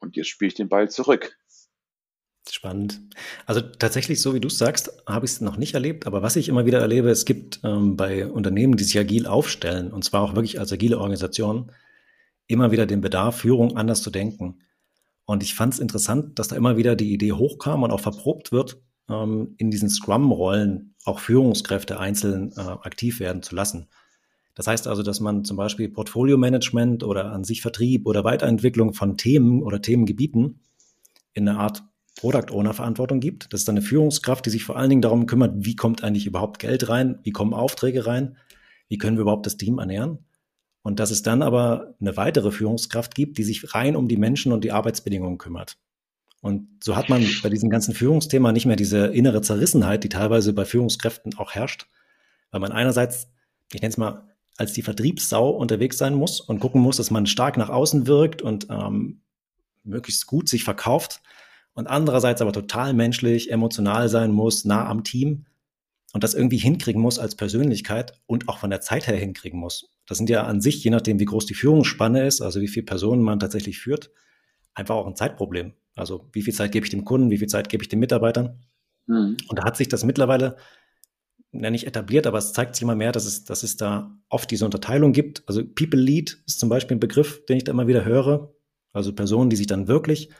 Und 0.00 0.16
jetzt 0.16 0.28
spiele 0.28 0.48
ich 0.48 0.54
den 0.54 0.68
Ball 0.68 0.90
zurück. 0.90 1.36
Spannend. 2.50 3.00
Also 3.46 3.60
tatsächlich, 3.60 4.20
so 4.20 4.34
wie 4.34 4.40
du 4.40 4.48
es 4.48 4.58
sagst, 4.58 4.92
habe 5.06 5.24
ich 5.24 5.32
es 5.32 5.40
noch 5.40 5.56
nicht 5.56 5.74
erlebt. 5.74 6.06
Aber 6.06 6.22
was 6.22 6.36
ich 6.36 6.48
immer 6.48 6.66
wieder 6.66 6.80
erlebe, 6.80 7.08
es 7.08 7.24
gibt 7.24 7.60
ähm, 7.62 7.96
bei 7.96 8.26
Unternehmen, 8.26 8.76
die 8.76 8.84
sich 8.84 8.98
agil 8.98 9.26
aufstellen, 9.26 9.92
und 9.92 10.04
zwar 10.04 10.22
auch 10.22 10.34
wirklich 10.34 10.58
als 10.58 10.72
agile 10.72 10.98
Organisation, 10.98 11.70
immer 12.48 12.72
wieder 12.72 12.86
den 12.86 13.00
Bedarf, 13.00 13.38
Führung 13.38 13.76
anders 13.76 14.02
zu 14.02 14.10
denken. 14.10 14.60
Und 15.24 15.42
ich 15.42 15.54
fand 15.54 15.74
es 15.74 15.80
interessant, 15.80 16.38
dass 16.38 16.48
da 16.48 16.56
immer 16.56 16.76
wieder 16.76 16.96
die 16.96 17.12
Idee 17.12 17.32
hochkam 17.32 17.84
und 17.84 17.92
auch 17.92 18.00
verprobt 18.00 18.50
wird, 18.50 18.82
ähm, 19.08 19.54
in 19.58 19.70
diesen 19.70 19.88
Scrum-Rollen 19.88 20.94
auch 21.04 21.20
Führungskräfte 21.20 22.00
einzeln 22.00 22.52
äh, 22.56 22.60
aktiv 22.60 23.20
werden 23.20 23.42
zu 23.42 23.54
lassen. 23.54 23.88
Das 24.54 24.66
heißt 24.66 24.86
also, 24.86 25.02
dass 25.02 25.20
man 25.20 25.44
zum 25.44 25.56
Beispiel 25.56 25.88
Portfolio-Management 25.88 27.04
oder 27.04 27.32
an 27.32 27.44
sich 27.44 27.62
Vertrieb 27.62 28.06
oder 28.06 28.24
Weiterentwicklung 28.24 28.92
von 28.92 29.16
Themen 29.16 29.62
oder 29.62 29.80
Themengebieten 29.80 30.60
in 31.32 31.48
eine 31.48 31.58
Art 31.58 31.84
Product 32.16 32.52
Owner 32.52 32.74
Verantwortung 32.74 33.20
gibt. 33.20 33.52
Das 33.52 33.62
ist 33.62 33.68
eine 33.68 33.82
Führungskraft, 33.82 34.46
die 34.46 34.50
sich 34.50 34.64
vor 34.64 34.76
allen 34.76 34.90
Dingen 34.90 35.02
darum 35.02 35.26
kümmert, 35.26 35.54
wie 35.56 35.76
kommt 35.76 36.04
eigentlich 36.04 36.26
überhaupt 36.26 36.58
Geld 36.58 36.88
rein, 36.88 37.18
wie 37.22 37.30
kommen 37.30 37.54
Aufträge 37.54 38.06
rein, 38.06 38.36
wie 38.88 38.98
können 38.98 39.16
wir 39.16 39.22
überhaupt 39.22 39.46
das 39.46 39.56
Team 39.56 39.78
ernähren. 39.78 40.18
Und 40.82 40.98
dass 40.98 41.10
es 41.10 41.22
dann 41.22 41.42
aber 41.42 41.94
eine 42.00 42.16
weitere 42.16 42.50
Führungskraft 42.50 43.14
gibt, 43.14 43.38
die 43.38 43.44
sich 43.44 43.74
rein 43.74 43.96
um 43.96 44.08
die 44.08 44.16
Menschen 44.16 44.52
und 44.52 44.64
die 44.64 44.72
Arbeitsbedingungen 44.72 45.38
kümmert. 45.38 45.78
Und 46.40 46.82
so 46.82 46.96
hat 46.96 47.08
man 47.08 47.24
bei 47.42 47.48
diesem 47.48 47.70
ganzen 47.70 47.94
Führungsthema 47.94 48.50
nicht 48.50 48.66
mehr 48.66 48.76
diese 48.76 49.06
innere 49.06 49.42
Zerrissenheit, 49.42 50.02
die 50.02 50.08
teilweise 50.08 50.52
bei 50.52 50.64
Führungskräften 50.64 51.36
auch 51.38 51.52
herrscht, 51.52 51.86
weil 52.50 52.60
man 52.60 52.72
einerseits, 52.72 53.28
ich 53.72 53.80
nenne 53.80 53.90
es 53.90 53.96
mal, 53.96 54.28
als 54.56 54.72
die 54.72 54.82
Vertriebssau 54.82 55.50
unterwegs 55.50 55.98
sein 55.98 56.14
muss 56.14 56.40
und 56.40 56.58
gucken 56.58 56.82
muss, 56.82 56.96
dass 56.96 57.12
man 57.12 57.26
stark 57.26 57.56
nach 57.56 57.70
außen 57.70 58.08
wirkt 58.08 58.42
und 58.42 58.66
ähm, 58.70 59.22
möglichst 59.84 60.26
gut 60.26 60.48
sich 60.48 60.64
verkauft 60.64 61.22
und 61.74 61.86
andererseits 61.86 62.42
aber 62.42 62.52
total 62.52 62.94
menschlich, 62.94 63.50
emotional 63.50 64.08
sein 64.08 64.32
muss, 64.32 64.64
nah 64.64 64.86
am 64.88 65.04
Team 65.04 65.46
und 66.12 66.22
das 66.22 66.34
irgendwie 66.34 66.58
hinkriegen 66.58 67.00
muss 67.00 67.18
als 67.18 67.34
Persönlichkeit 67.34 68.20
und 68.26 68.48
auch 68.48 68.58
von 68.58 68.70
der 68.70 68.80
Zeit 68.80 69.06
her 69.06 69.16
hinkriegen 69.16 69.58
muss. 69.58 69.90
Das 70.06 70.18
sind 70.18 70.28
ja 70.28 70.44
an 70.44 70.60
sich, 70.60 70.84
je 70.84 70.90
nachdem, 70.90 71.18
wie 71.18 71.24
groß 71.24 71.46
die 71.46 71.54
Führungsspanne 71.54 72.26
ist, 72.26 72.42
also 72.42 72.60
wie 72.60 72.68
viele 72.68 72.86
Personen 72.86 73.22
man 73.22 73.38
tatsächlich 73.38 73.78
führt, 73.78 74.10
einfach 74.74 74.94
auch 74.94 75.06
ein 75.06 75.16
Zeitproblem. 75.16 75.72
Also 75.94 76.28
wie 76.32 76.42
viel 76.42 76.54
Zeit 76.54 76.72
gebe 76.72 76.84
ich 76.84 76.90
dem 76.90 77.04
Kunden, 77.04 77.30
wie 77.30 77.38
viel 77.38 77.48
Zeit 77.48 77.68
gebe 77.68 77.82
ich 77.82 77.88
den 77.88 78.00
Mitarbeitern? 78.00 78.60
Mhm. 79.06 79.36
Und 79.48 79.58
da 79.58 79.64
hat 79.64 79.76
sich 79.76 79.88
das 79.88 80.04
mittlerweile 80.04 80.56
ja 81.52 81.70
nicht 81.70 81.86
etabliert, 81.86 82.26
aber 82.26 82.38
es 82.38 82.52
zeigt 82.52 82.74
sich 82.74 82.82
immer 82.82 82.94
mehr, 82.94 83.12
dass 83.12 83.26
es, 83.26 83.44
dass 83.44 83.62
es 83.62 83.76
da 83.76 84.14
oft 84.28 84.50
diese 84.50 84.64
Unterteilung 84.64 85.12
gibt. 85.12 85.42
Also 85.46 85.62
People 85.64 86.00
Lead 86.00 86.42
ist 86.46 86.60
zum 86.60 86.68
Beispiel 86.68 86.96
ein 86.96 87.00
Begriff, 87.00 87.44
den 87.46 87.58
ich 87.58 87.64
da 87.64 87.72
immer 87.72 87.86
wieder 87.86 88.04
höre. 88.04 88.54
Also 88.92 89.14
Personen, 89.14 89.50
die 89.50 89.56
sich 89.56 89.66
dann 89.66 89.88
wirklich 89.88 90.30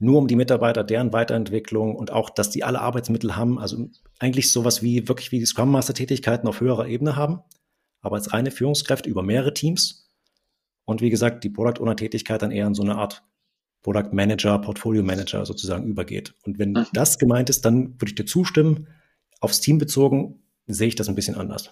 nur 0.00 0.18
um 0.18 0.26
die 0.26 0.36
Mitarbeiter, 0.36 0.82
deren 0.82 1.12
Weiterentwicklung 1.12 1.94
und 1.94 2.10
auch, 2.10 2.30
dass 2.30 2.50
die 2.50 2.64
alle 2.64 2.80
Arbeitsmittel 2.80 3.36
haben. 3.36 3.58
Also 3.58 3.88
eigentlich 4.18 4.50
sowas 4.50 4.82
wie 4.82 5.06
wirklich 5.08 5.30
wie 5.30 5.38
die 5.38 5.46
Scrum 5.46 5.70
Master 5.70 5.94
Tätigkeiten 5.94 6.48
auf 6.48 6.60
höherer 6.60 6.88
Ebene 6.88 7.16
haben, 7.16 7.40
aber 8.00 8.16
als 8.16 8.32
reine 8.32 8.50
Führungskräfte 8.50 9.08
über 9.08 9.22
mehrere 9.22 9.54
Teams. 9.54 10.10
Und 10.86 11.02
wie 11.02 11.10
gesagt, 11.10 11.44
die 11.44 11.50
Product 11.50 11.82
Owner 11.82 11.96
Tätigkeit 11.96 12.40
dann 12.40 12.50
eher 12.50 12.66
in 12.66 12.74
so 12.74 12.82
eine 12.82 12.96
Art 12.96 13.22
Product 13.82 14.12
Manager, 14.12 14.58
Portfolio 14.58 15.02
Manager 15.02 15.44
sozusagen 15.44 15.86
übergeht. 15.86 16.34
Und 16.44 16.58
wenn 16.58 16.72
mhm. 16.72 16.86
das 16.94 17.18
gemeint 17.18 17.50
ist, 17.50 17.64
dann 17.64 17.94
würde 18.00 18.08
ich 18.08 18.14
dir 18.14 18.26
zustimmen. 18.26 18.88
Aufs 19.40 19.60
Team 19.60 19.78
bezogen 19.78 20.42
sehe 20.66 20.88
ich 20.88 20.96
das 20.96 21.08
ein 21.08 21.14
bisschen 21.14 21.34
anders. 21.34 21.70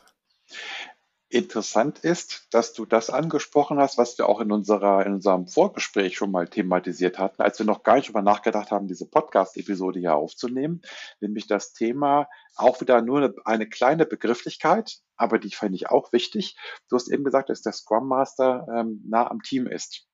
Interessant 1.31 1.99
ist, 1.99 2.47
dass 2.53 2.73
du 2.73 2.87
das 2.87 3.11
angesprochen 3.11 3.79
hast, 3.79 3.99
was 3.99 4.17
wir 4.17 4.27
auch 4.27 4.41
in, 4.41 4.51
unserer, 4.51 5.05
in 5.05 5.13
unserem 5.13 5.47
Vorgespräch 5.47 6.17
schon 6.17 6.31
mal 6.31 6.49
thematisiert 6.49 7.19
hatten, 7.19 7.43
als 7.43 7.59
wir 7.59 7.67
noch 7.67 7.83
gar 7.83 7.97
nicht 7.97 8.07
darüber 8.07 8.23
nachgedacht 8.23 8.71
haben, 8.71 8.89
diese 8.89 9.07
Podcast-Episode 9.07 10.01
hier 10.01 10.15
aufzunehmen, 10.15 10.81
nämlich 11.21 11.47
das 11.47 11.75
Thema 11.75 12.29
auch 12.57 12.81
wieder 12.81 13.03
nur 13.03 13.19
eine, 13.19 13.35
eine 13.45 13.69
kleine 13.69 14.07
Begrifflichkeit, 14.07 15.01
aber 15.17 15.39
die 15.39 15.51
fand 15.51 15.75
ich 15.75 15.91
auch 15.91 16.15
wichtig. 16.15 16.57
Du 16.89 16.97
hast 16.97 17.09
eben 17.09 17.25
gesagt, 17.25 17.51
dass 17.51 17.61
der 17.61 17.73
Scrum 17.73 18.09
Master 18.09 18.67
ähm, 18.75 19.03
nah 19.07 19.31
am 19.31 19.43
Team 19.43 19.67
ist. 19.67 20.08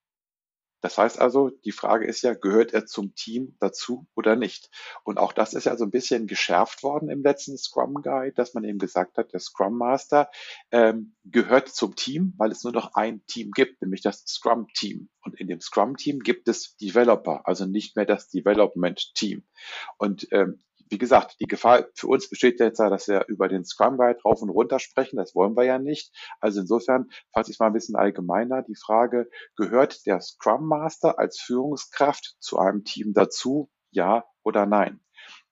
Das 0.85 0.99
heißt 0.99 1.19
also, 1.19 1.49
die 1.49 1.73
Frage 1.73 2.05
ist 2.05 2.21
ja, 2.21 2.35
gehört 2.35 2.75
er 2.75 2.85
zum 2.85 3.15
Team 3.15 3.57
dazu 3.59 4.07
oder 4.15 4.37
nicht? 4.37 4.69
Und 5.03 5.17
auch 5.17 5.33
das 5.33 5.55
ist 5.55 5.65
ja 5.65 5.79
so 5.79 5.85
ein 5.85 5.91
bisschen 5.91 6.27
geschärft 6.27 6.83
worden 6.83 7.09
im 7.09 7.23
letzten 7.23 7.57
Scrum 7.57 8.03
Guide, 8.03 8.35
dass 8.35 8.53
man 8.53 8.65
eben 8.65 8.79
gesagt 8.79 9.17
hat, 9.17 9.33
der 9.33 9.41
Scrum 9.41 9.79
Master 9.79 10.31
ähm, 10.73 11.15
gehört 11.25 11.71
zum 11.71 11.97
Team, 11.97 12.35
weil 12.37 12.51
es 12.51 12.65
nur 12.65 12.75
noch 12.75 12.97
ein 12.97 13.25
Team 13.25 13.53
gibt, 13.53 13.81
nämlich 13.81 14.03
das 14.03 14.27
Scrum 14.27 14.67
Team. 14.75 15.09
Und 15.23 15.41
in 15.41 15.49
dem 15.49 15.63
Scrum 15.63 15.97
Team 15.97 16.19
gibt 16.19 16.49
es 16.49 16.77
Developer, 16.77 17.49
also 17.49 17.65
nicht 17.65 17.97
mehr 17.97 18.05
das 18.05 18.29
Development 18.29 19.15
Team. 19.15 19.43
Und 19.97 20.29
ähm, 20.33 20.61
wie 20.95 20.99
gesagt, 20.99 21.35
die 21.41 21.47
Gefahr 21.47 21.89
für 21.97 22.07
uns 22.07 22.31
besteht 22.31 22.61
jetzt 22.61 22.79
ja, 22.79 22.89
dass 22.89 23.09
wir 23.09 23.25
über 23.27 23.49
den 23.49 23.65
Scrum 23.65 23.97
Guide 23.97 24.21
rauf 24.25 24.41
und 24.43 24.49
runter 24.49 24.79
sprechen. 24.79 25.17
Das 25.17 25.35
wollen 25.35 25.57
wir 25.57 25.65
ja 25.65 25.81
nicht. 25.81 26.15
Also 26.39 26.61
insofern 26.61 27.09
fasse 27.33 27.51
ich 27.51 27.59
mal 27.59 27.67
ein 27.67 27.73
bisschen 27.73 27.97
allgemeiner 27.97 28.63
die 28.63 28.77
Frage, 28.77 29.29
gehört 29.57 30.07
der 30.07 30.21
Scrum 30.21 30.69
Master 30.69 31.19
als 31.19 31.41
Führungskraft 31.41 32.37
zu 32.39 32.61
einem 32.61 32.85
Team 32.85 33.13
dazu? 33.13 33.69
Ja 33.91 34.25
oder 34.45 34.67
nein? 34.67 35.01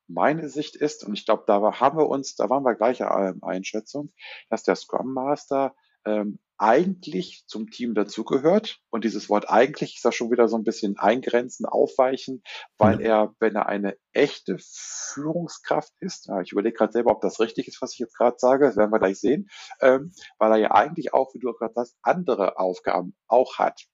Meine 0.06 0.48
Sicht 0.48 0.76
ist, 0.76 1.04
und 1.04 1.14
ich 1.14 1.24
glaube, 1.24 1.42
da 1.48 1.80
haben 1.80 1.98
wir 1.98 2.08
uns, 2.08 2.36
da 2.36 2.48
waren 2.48 2.62
wir 2.62 2.76
gleicher 2.76 3.34
Einschätzung, 3.42 4.12
dass 4.48 4.62
der 4.62 4.76
Scrum 4.76 5.12
Master 5.12 5.74
ähm, 6.04 6.38
eigentlich 6.62 7.42
zum 7.46 7.70
Team 7.70 7.92
dazugehört. 7.94 8.78
Und 8.90 9.02
dieses 9.02 9.28
Wort 9.28 9.50
eigentlich 9.50 9.96
ist 9.96 10.04
da 10.04 10.12
schon 10.12 10.30
wieder 10.30 10.46
so 10.46 10.56
ein 10.56 10.62
bisschen 10.62 10.96
eingrenzen, 10.96 11.66
aufweichen, 11.66 12.44
weil 12.78 13.00
er, 13.00 13.34
wenn 13.40 13.56
er 13.56 13.66
eine 13.66 13.96
echte 14.12 14.58
Führungskraft 14.60 15.92
ist, 15.98 16.30
ich 16.44 16.52
überlege 16.52 16.76
gerade 16.76 16.92
selber, 16.92 17.10
ob 17.10 17.20
das 17.20 17.40
richtig 17.40 17.66
ist, 17.66 17.82
was 17.82 17.94
ich 17.94 17.98
jetzt 17.98 18.16
gerade 18.16 18.36
sage, 18.38 18.66
das 18.66 18.76
werden 18.76 18.92
wir 18.92 19.00
gleich 19.00 19.18
sehen, 19.18 19.50
ähm, 19.80 20.12
weil 20.38 20.52
er 20.52 20.58
ja 20.58 20.70
eigentlich 20.70 21.12
auch, 21.12 21.34
wie 21.34 21.40
du 21.40 21.52
gerade 21.52 21.74
sagst, 21.74 21.96
andere 22.02 22.58
Aufgaben 22.58 23.16
auch 23.26 23.58
hat. 23.58 23.86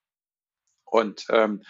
Und 0.85 1.25
ähm, 1.29 1.63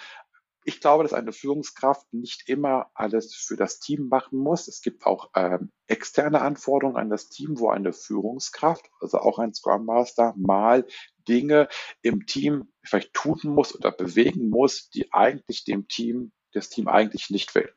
ich 0.69 0.79
glaube, 0.81 1.03
dass 1.03 1.13
eine 1.13 1.33
Führungskraft 1.33 2.13
nicht 2.13 2.47
immer 2.47 2.91
alles 2.93 3.33
für 3.35 3.57
das 3.57 3.79
Team 3.79 4.07
machen 4.07 4.37
muss. 4.37 4.67
Es 4.67 4.81
gibt 4.81 5.03
auch 5.05 5.31
ähm, 5.35 5.71
externe 5.87 6.41
Anforderungen 6.41 6.95
an 6.95 7.09
das 7.09 7.27
Team, 7.29 7.59
wo 7.59 7.69
eine 7.69 7.91
Führungskraft, 7.91 8.85
also 9.01 9.17
auch 9.17 9.39
ein 9.39 9.53
Scrum 9.53 9.85
Master, 9.85 10.35
mal 10.37 10.85
Dinge 11.27 11.67
im 12.03 12.27
Team 12.27 12.71
vielleicht 12.83 13.13
tun 13.13 13.39
muss 13.43 13.75
oder 13.75 13.91
bewegen 13.91 14.49
muss, 14.49 14.89
die 14.91 15.11
eigentlich 15.11 15.65
dem 15.65 15.87
Team, 15.87 16.31
das 16.53 16.69
Team 16.69 16.87
eigentlich 16.87 17.31
nicht 17.31 17.53
will. 17.55 17.73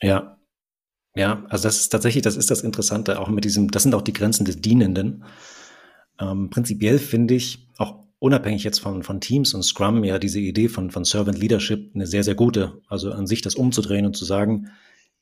Ja, 0.00 0.38
ja, 1.14 1.44
also 1.48 1.64
das 1.64 1.80
ist 1.80 1.90
tatsächlich, 1.90 2.22
das 2.22 2.36
ist 2.36 2.50
das 2.50 2.62
Interessante, 2.62 3.20
auch 3.20 3.28
mit 3.28 3.44
diesem, 3.44 3.70
das 3.70 3.82
sind 3.82 3.94
auch 3.94 4.02
die 4.02 4.12
Grenzen 4.14 4.46
des 4.46 4.60
Dienenden. 4.60 5.24
Ähm, 6.18 6.48
prinzipiell 6.48 6.98
finde 6.98 7.34
ich 7.34 7.68
auch 7.76 8.05
unabhängig 8.18 8.64
jetzt 8.64 8.80
von, 8.80 9.02
von 9.02 9.20
Teams 9.20 9.54
und 9.54 9.62
Scrum 9.62 10.02
ja 10.04 10.18
diese 10.18 10.40
Idee 10.40 10.68
von, 10.68 10.90
von 10.90 11.04
Servant 11.04 11.38
Leadership 11.38 11.90
eine 11.94 12.06
sehr, 12.06 12.24
sehr 12.24 12.34
gute. 12.34 12.80
Also 12.88 13.12
an 13.12 13.26
sich 13.26 13.42
das 13.42 13.54
umzudrehen 13.54 14.06
und 14.06 14.16
zu 14.16 14.24
sagen, 14.24 14.70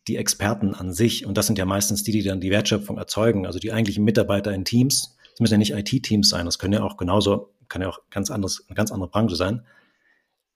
die 0.07 0.17
Experten 0.17 0.75
an 0.75 0.93
sich, 0.93 1.27
und 1.27 1.37
das 1.37 1.47
sind 1.47 1.59
ja 1.59 1.65
meistens 1.65 2.03
die, 2.03 2.13
die 2.13 2.23
dann 2.23 2.41
die 2.41 2.51
Wertschöpfung 2.51 2.99
erzeugen, 2.99 3.47
also 3.47 3.59
die 3.59 3.73
eigentlichen 3.73 4.05
Mitarbeiter 4.05 4.53
in 4.53 4.65
Teams, 4.65 5.17
das 5.33 5.41
müssen 5.41 5.55
ja 5.55 5.59
nicht 5.59 5.73
IT-Teams 5.73 6.29
sein, 6.29 6.45
das 6.45 6.59
können 6.59 6.75
ja 6.75 6.83
auch 6.83 6.97
genauso, 6.97 7.55
kann 7.69 7.83
ja 7.83 7.89
auch 7.89 7.99
ganz 8.11 8.31
anderes, 8.31 8.65
eine 8.69 8.77
ganz 8.77 8.93
andere 8.93 9.11
Branche 9.11 9.35
sein. 9.35 9.63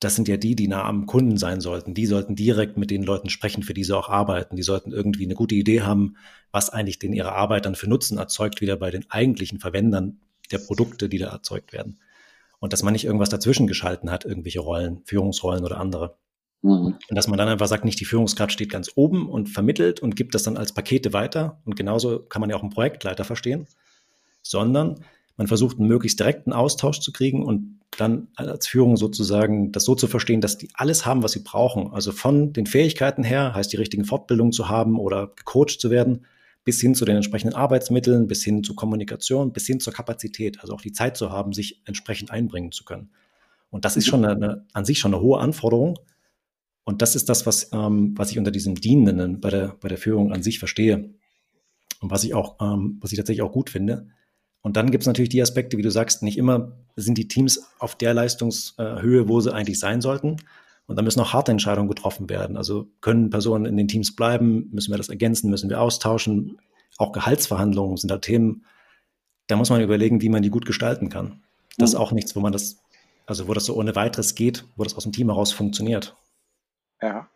Das 0.00 0.14
sind 0.14 0.28
ja 0.28 0.36
die, 0.36 0.54
die 0.54 0.68
nah 0.68 0.84
am 0.84 1.06
Kunden 1.06 1.38
sein 1.38 1.60
sollten. 1.60 1.92
Die 1.92 2.06
sollten 2.06 2.36
direkt 2.36 2.76
mit 2.76 2.92
den 2.92 3.02
Leuten 3.02 3.30
sprechen, 3.30 3.64
für 3.64 3.74
die 3.74 3.82
sie 3.82 3.96
auch 3.96 4.08
arbeiten. 4.08 4.54
Die 4.54 4.62
sollten 4.62 4.92
irgendwie 4.92 5.24
eine 5.24 5.34
gute 5.34 5.56
Idee 5.56 5.82
haben, 5.82 6.16
was 6.52 6.70
eigentlich 6.70 7.00
denn 7.00 7.12
ihre 7.12 7.32
Arbeit 7.32 7.66
dann 7.66 7.74
für 7.74 7.88
Nutzen 7.88 8.16
erzeugt, 8.16 8.60
wieder 8.60 8.76
bei 8.76 8.92
den 8.92 9.10
eigentlichen 9.10 9.58
Verwendern 9.58 10.20
der 10.52 10.58
Produkte, 10.58 11.08
die 11.08 11.18
da 11.18 11.30
erzeugt 11.30 11.72
werden 11.72 11.98
und 12.60 12.72
dass 12.72 12.82
man 12.82 12.92
nicht 12.92 13.04
irgendwas 13.04 13.28
dazwischen 13.28 13.66
geschalten 13.66 14.10
hat, 14.10 14.24
irgendwelche 14.24 14.60
Rollen, 14.60 15.02
Führungsrollen 15.04 15.64
oder 15.64 15.78
andere. 15.78 16.18
Mhm. 16.62 16.96
Und 17.08 17.16
dass 17.16 17.28
man 17.28 17.38
dann 17.38 17.48
einfach 17.48 17.68
sagt, 17.68 17.84
nicht 17.84 18.00
die 18.00 18.04
Führungskraft 18.04 18.52
steht 18.52 18.70
ganz 18.70 18.90
oben 18.96 19.28
und 19.28 19.48
vermittelt 19.48 20.00
und 20.00 20.16
gibt 20.16 20.34
das 20.34 20.42
dann 20.42 20.56
als 20.56 20.72
Pakete 20.72 21.12
weiter. 21.12 21.60
Und 21.64 21.76
genauso 21.76 22.18
kann 22.20 22.40
man 22.40 22.50
ja 22.50 22.56
auch 22.56 22.62
einen 22.62 22.70
Projektleiter 22.70 23.24
verstehen, 23.24 23.66
sondern 24.42 25.04
Man 25.38 25.46
versucht 25.46 25.78
einen 25.78 25.88
möglichst 25.88 26.18
direkten 26.18 26.52
Austausch 26.52 26.98
zu 26.98 27.12
kriegen 27.12 27.44
und 27.44 27.78
dann 27.96 28.28
als 28.34 28.66
Führung 28.66 28.96
sozusagen 28.96 29.70
das 29.70 29.84
so 29.84 29.94
zu 29.94 30.08
verstehen, 30.08 30.40
dass 30.40 30.58
die 30.58 30.68
alles 30.74 31.06
haben, 31.06 31.22
was 31.22 31.32
sie 31.32 31.44
brauchen. 31.44 31.92
Also 31.92 32.10
von 32.10 32.52
den 32.52 32.66
Fähigkeiten 32.66 33.22
her, 33.22 33.54
heißt 33.54 33.72
die 33.72 33.76
richtigen 33.76 34.04
Fortbildungen 34.04 34.52
zu 34.52 34.68
haben 34.68 34.98
oder 34.98 35.28
gecoacht 35.28 35.80
zu 35.80 35.90
werden, 35.90 36.26
bis 36.64 36.80
hin 36.80 36.94
zu 36.94 37.04
den 37.04 37.16
entsprechenden 37.16 37.54
Arbeitsmitteln, 37.54 38.26
bis 38.26 38.44
hin 38.44 38.62
zur 38.62 38.76
Kommunikation, 38.76 39.52
bis 39.52 39.66
hin 39.66 39.80
zur 39.80 39.92
Kapazität, 39.92 40.60
also 40.60 40.74
auch 40.74 40.80
die 40.80 40.92
Zeit 40.92 41.16
zu 41.16 41.30
haben, 41.30 41.52
sich 41.52 41.80
entsprechend 41.86 42.30
einbringen 42.30 42.72
zu 42.72 42.84
können. 42.84 43.10
Und 43.70 43.84
das 43.84 43.96
ist 43.96 44.06
schon 44.06 44.24
eine, 44.24 44.34
eine, 44.34 44.66
an 44.72 44.84
sich 44.84 44.98
schon 44.98 45.14
eine 45.14 45.22
hohe 45.22 45.40
Anforderung. 45.40 45.98
Und 46.84 47.02
das 47.02 47.16
ist 47.16 47.28
das, 47.28 47.46
was, 47.46 47.70
ähm, 47.72 48.14
was 48.16 48.30
ich 48.30 48.38
unter 48.38 48.50
diesem 48.50 48.74
Dienenden 48.74 49.40
bei 49.40 49.50
der, 49.50 49.76
bei 49.80 49.88
der 49.88 49.98
Führung 49.98 50.32
an 50.32 50.42
sich 50.42 50.58
verstehe. 50.58 51.10
Und 52.00 52.10
was 52.10 52.24
ich 52.24 52.34
auch, 52.34 52.56
ähm, 52.60 52.98
was 53.00 53.12
ich 53.12 53.18
tatsächlich 53.18 53.42
auch 53.42 53.52
gut 53.52 53.70
finde. 53.70 54.08
Und 54.62 54.76
dann 54.76 54.90
gibt 54.90 55.02
es 55.02 55.06
natürlich 55.06 55.28
die 55.28 55.42
Aspekte, 55.42 55.78
wie 55.78 55.82
du 55.82 55.90
sagst, 55.90 56.22
nicht 56.22 56.38
immer 56.38 56.76
sind 56.96 57.18
die 57.18 57.28
Teams 57.28 57.62
auf 57.78 57.96
der 57.96 58.14
Leistungshöhe, 58.14 59.28
wo 59.28 59.40
sie 59.40 59.52
eigentlich 59.52 59.78
sein 59.78 60.00
sollten. 60.00 60.36
Und 60.88 60.96
da 60.96 61.02
müssen 61.02 61.20
auch 61.20 61.34
harte 61.34 61.52
Entscheidungen 61.52 61.88
getroffen 61.88 62.30
werden. 62.30 62.56
Also 62.56 62.88
können 63.02 63.28
Personen 63.28 63.66
in 63.66 63.76
den 63.76 63.88
Teams 63.88 64.16
bleiben? 64.16 64.70
Müssen 64.72 64.90
wir 64.90 64.96
das 64.96 65.10
ergänzen? 65.10 65.50
Müssen 65.50 65.68
wir 65.68 65.82
austauschen? 65.82 66.58
Auch 66.96 67.12
Gehaltsverhandlungen 67.12 67.98
sind 67.98 68.10
da 68.10 68.16
Themen. 68.18 68.64
Da 69.48 69.56
muss 69.56 69.68
man 69.68 69.82
überlegen, 69.82 70.22
wie 70.22 70.30
man 70.30 70.42
die 70.42 70.50
gut 70.50 70.64
gestalten 70.64 71.10
kann. 71.10 71.42
Das 71.76 71.90
ist 71.90 71.96
auch 71.96 72.10
nichts, 72.10 72.34
wo 72.34 72.40
man 72.40 72.52
das, 72.52 72.78
also 73.26 73.48
wo 73.48 73.52
das 73.52 73.66
so 73.66 73.76
ohne 73.76 73.94
weiteres 73.96 74.34
geht, 74.34 74.64
wo 74.76 74.82
das 74.82 74.96
aus 74.96 75.04
dem 75.04 75.12
Team 75.12 75.28
heraus 75.28 75.52
funktioniert. 75.52 76.16
Ja. 77.02 77.28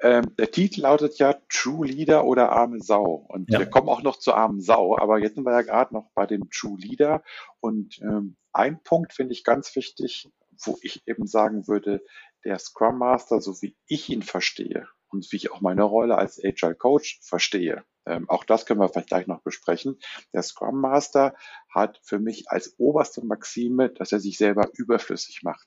Ähm, 0.00 0.36
der 0.38 0.50
Titel 0.50 0.82
lautet 0.82 1.18
ja 1.18 1.34
True 1.48 1.86
Leader 1.86 2.26
oder 2.26 2.52
arme 2.52 2.80
Sau. 2.80 3.24
Und 3.28 3.50
ja. 3.50 3.58
wir 3.58 3.66
kommen 3.66 3.88
auch 3.88 4.02
noch 4.02 4.18
zur 4.18 4.36
armen 4.36 4.60
Sau, 4.60 4.98
aber 4.98 5.18
jetzt 5.18 5.36
sind 5.36 5.44
wir 5.44 5.52
ja 5.52 5.62
gerade 5.62 5.94
noch 5.94 6.10
bei 6.14 6.26
dem 6.26 6.50
True 6.50 6.78
Leader. 6.78 7.22
Und 7.60 7.98
ähm, 8.02 8.36
ein 8.52 8.82
Punkt 8.82 9.14
finde 9.14 9.32
ich 9.32 9.44
ganz 9.44 9.74
wichtig, 9.74 10.28
wo 10.64 10.78
ich 10.82 11.02
eben 11.06 11.26
sagen 11.26 11.66
würde, 11.68 12.02
der 12.46 12.58
Scrum 12.60 12.98
Master, 12.98 13.40
so 13.40 13.60
wie 13.60 13.76
ich 13.88 14.08
ihn 14.08 14.22
verstehe 14.22 14.88
und 15.08 15.30
wie 15.32 15.36
ich 15.36 15.50
auch 15.50 15.60
meine 15.60 15.82
Rolle 15.82 16.16
als 16.16 16.42
Agile 16.42 16.76
Coach 16.76 17.18
verstehe, 17.22 17.84
ähm, 18.06 18.30
auch 18.30 18.44
das 18.44 18.66
können 18.66 18.80
wir 18.80 18.88
vielleicht 18.88 19.08
gleich 19.08 19.26
noch 19.26 19.42
besprechen. 19.42 19.98
Der 20.32 20.42
Scrum 20.42 20.80
Master 20.80 21.34
hat 21.68 22.00
für 22.04 22.20
mich 22.20 22.48
als 22.48 22.78
oberste 22.78 23.24
Maxime, 23.24 23.90
dass 23.90 24.12
er 24.12 24.20
sich 24.20 24.38
selber 24.38 24.70
überflüssig 24.74 25.42
macht. 25.42 25.66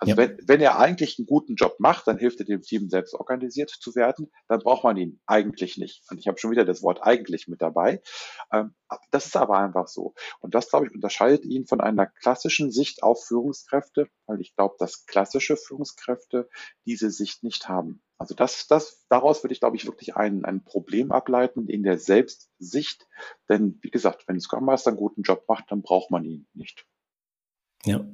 Also 0.00 0.12
ja. 0.12 0.16
wenn, 0.16 0.38
wenn 0.46 0.60
er 0.62 0.78
eigentlich 0.78 1.18
einen 1.18 1.26
guten 1.26 1.56
Job 1.56 1.76
macht, 1.78 2.06
dann 2.06 2.16
hilft 2.16 2.40
er 2.40 2.46
dem 2.46 2.62
Team 2.62 2.88
selbst 2.88 3.12
organisiert 3.12 3.68
zu 3.68 3.94
werden, 3.94 4.32
dann 4.48 4.60
braucht 4.60 4.82
man 4.82 4.96
ihn 4.96 5.20
eigentlich 5.26 5.76
nicht. 5.76 6.02
Und 6.10 6.18
ich 6.18 6.26
habe 6.26 6.38
schon 6.38 6.50
wieder 6.50 6.64
das 6.64 6.82
Wort 6.82 7.02
eigentlich 7.02 7.48
mit 7.48 7.60
dabei. 7.60 8.00
Ähm, 8.50 8.74
das 9.10 9.26
ist 9.26 9.36
aber 9.36 9.58
einfach 9.58 9.88
so. 9.88 10.14
Und 10.40 10.54
das, 10.54 10.70
glaube 10.70 10.86
ich, 10.86 10.94
unterscheidet 10.94 11.44
ihn 11.44 11.66
von 11.66 11.82
einer 11.82 12.06
klassischen 12.06 12.72
Sicht 12.72 13.02
auf 13.02 13.26
Führungskräfte, 13.26 14.08
weil 14.26 14.40
ich 14.40 14.56
glaube, 14.56 14.76
dass 14.78 15.04
klassische 15.04 15.58
Führungskräfte 15.58 16.48
diese 16.86 17.10
Sicht 17.10 17.44
nicht 17.44 17.68
haben. 17.68 18.02
Also 18.16 18.34
das, 18.34 18.66
das, 18.68 19.04
daraus 19.10 19.44
würde 19.44 19.52
ich, 19.52 19.60
glaube 19.60 19.76
ich, 19.76 19.84
wirklich 19.84 20.16
ein, 20.16 20.46
ein 20.46 20.64
Problem 20.64 21.12
ableiten 21.12 21.68
in 21.68 21.82
der 21.82 21.98
Selbstsicht. 21.98 23.06
Denn 23.50 23.78
wie 23.82 23.90
gesagt, 23.90 24.26
wenn 24.28 24.40
Scrum 24.40 24.64
Master 24.64 24.90
einen 24.90 24.98
guten 24.98 25.22
Job 25.22 25.44
macht, 25.46 25.70
dann 25.70 25.82
braucht 25.82 26.10
man 26.10 26.24
ihn 26.24 26.46
nicht. 26.54 26.86
Ja, 27.84 28.04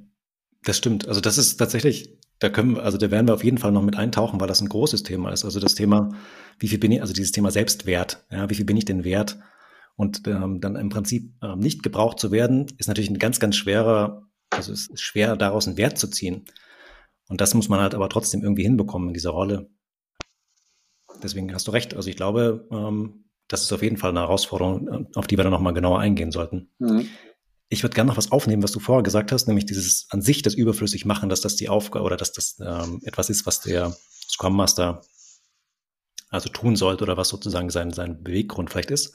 das 0.66 0.76
stimmt. 0.76 1.06
Also 1.06 1.20
das 1.20 1.38
ist 1.38 1.56
tatsächlich, 1.56 2.18
da 2.40 2.48
können 2.48 2.76
wir, 2.76 2.82
also 2.82 2.98
da 2.98 3.10
werden 3.10 3.28
wir 3.28 3.34
auf 3.34 3.44
jeden 3.44 3.58
Fall 3.58 3.70
noch 3.70 3.82
mit 3.82 3.96
eintauchen, 3.96 4.40
weil 4.40 4.48
das 4.48 4.60
ein 4.60 4.68
großes 4.68 5.04
Thema 5.04 5.30
ist. 5.30 5.44
Also 5.44 5.60
das 5.60 5.76
Thema, 5.76 6.10
wie 6.58 6.66
viel 6.68 6.78
bin 6.78 6.90
ich, 6.90 7.00
also 7.00 7.12
dieses 7.12 7.30
Thema 7.32 7.52
Selbstwert, 7.52 8.24
ja, 8.30 8.50
wie 8.50 8.54
viel 8.54 8.64
bin 8.64 8.76
ich 8.76 8.84
denn 8.84 9.04
wert? 9.04 9.38
Und 9.94 10.26
ähm, 10.26 10.60
dann 10.60 10.74
im 10.74 10.88
Prinzip 10.88 11.32
ähm, 11.42 11.60
nicht 11.60 11.84
gebraucht 11.84 12.18
zu 12.18 12.32
werden, 12.32 12.66
ist 12.78 12.88
natürlich 12.88 13.10
ein 13.10 13.18
ganz, 13.18 13.38
ganz 13.38 13.54
schwerer, 13.54 14.28
also 14.50 14.72
es 14.72 14.88
ist 14.88 15.00
schwer, 15.00 15.36
daraus 15.36 15.68
einen 15.68 15.78
Wert 15.78 15.98
zu 15.98 16.08
ziehen. 16.08 16.44
Und 17.28 17.40
das 17.40 17.54
muss 17.54 17.68
man 17.68 17.80
halt 17.80 17.94
aber 17.94 18.08
trotzdem 18.08 18.42
irgendwie 18.42 18.64
hinbekommen 18.64 19.08
in 19.08 19.14
dieser 19.14 19.30
Rolle. 19.30 19.70
Deswegen 21.22 21.54
hast 21.54 21.68
du 21.68 21.70
recht. 21.70 21.94
Also 21.94 22.10
ich 22.10 22.16
glaube, 22.16 22.66
ähm, 22.72 23.24
das 23.48 23.62
ist 23.62 23.72
auf 23.72 23.82
jeden 23.82 23.96
Fall 23.96 24.10
eine 24.10 24.20
Herausforderung, 24.20 25.06
auf 25.14 25.28
die 25.28 25.36
wir 25.36 25.44
dann 25.44 25.52
nochmal 25.52 25.74
genauer 25.74 26.00
eingehen 26.00 26.32
sollten. 26.32 26.70
Mhm. 26.78 27.08
Ich 27.68 27.82
würde 27.82 27.94
gerne 27.94 28.08
noch 28.08 28.16
was 28.16 28.30
aufnehmen, 28.30 28.62
was 28.62 28.72
du 28.72 28.78
vorher 28.78 29.02
gesagt 29.02 29.32
hast, 29.32 29.48
nämlich 29.48 29.66
dieses 29.66 30.06
an 30.10 30.22
sich 30.22 30.42
das 30.42 30.54
überflüssig 30.54 31.04
machen, 31.04 31.28
dass 31.28 31.40
das 31.40 31.56
die 31.56 31.68
Aufgabe 31.68 32.04
oder 32.04 32.16
dass 32.16 32.32
das 32.32 32.58
ähm, 32.60 33.00
etwas 33.04 33.28
ist, 33.28 33.44
was 33.46 33.60
der 33.60 33.96
Scrum 34.28 34.54
Master 34.54 35.02
also 36.30 36.48
tun 36.48 36.76
sollte 36.76 37.04
oder 37.04 37.16
was 37.16 37.28
sozusagen 37.28 37.70
sein, 37.70 37.92
sein 37.92 38.22
Beweggrund 38.22 38.70
vielleicht 38.70 38.90
ist. 38.90 39.14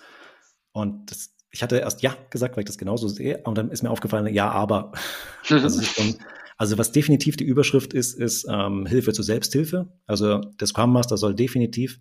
Und 0.71 1.11
das, 1.11 1.31
ich 1.51 1.63
hatte 1.63 1.77
erst 1.77 2.01
ja 2.01 2.15
gesagt, 2.29 2.55
weil 2.55 2.63
ich 2.63 2.67
das 2.67 2.77
genauso 2.77 3.07
sehe, 3.07 3.41
und 3.43 3.57
dann 3.57 3.71
ist 3.71 3.83
mir 3.83 3.89
aufgefallen, 3.89 4.33
ja, 4.33 4.49
aber. 4.49 4.93
also, 5.49 5.81
schon, 5.81 6.15
also, 6.57 6.77
was 6.77 6.91
definitiv 6.91 7.37
die 7.37 7.43
Überschrift 7.43 7.93
ist, 7.93 8.13
ist 8.17 8.45
ähm, 8.49 8.85
Hilfe 8.85 9.13
zur 9.13 9.25
Selbsthilfe. 9.25 9.87
Also 10.05 10.39
der 10.39 10.67
Scrum 10.67 10.93
Master 10.93 11.17
soll 11.17 11.35
definitiv 11.35 11.99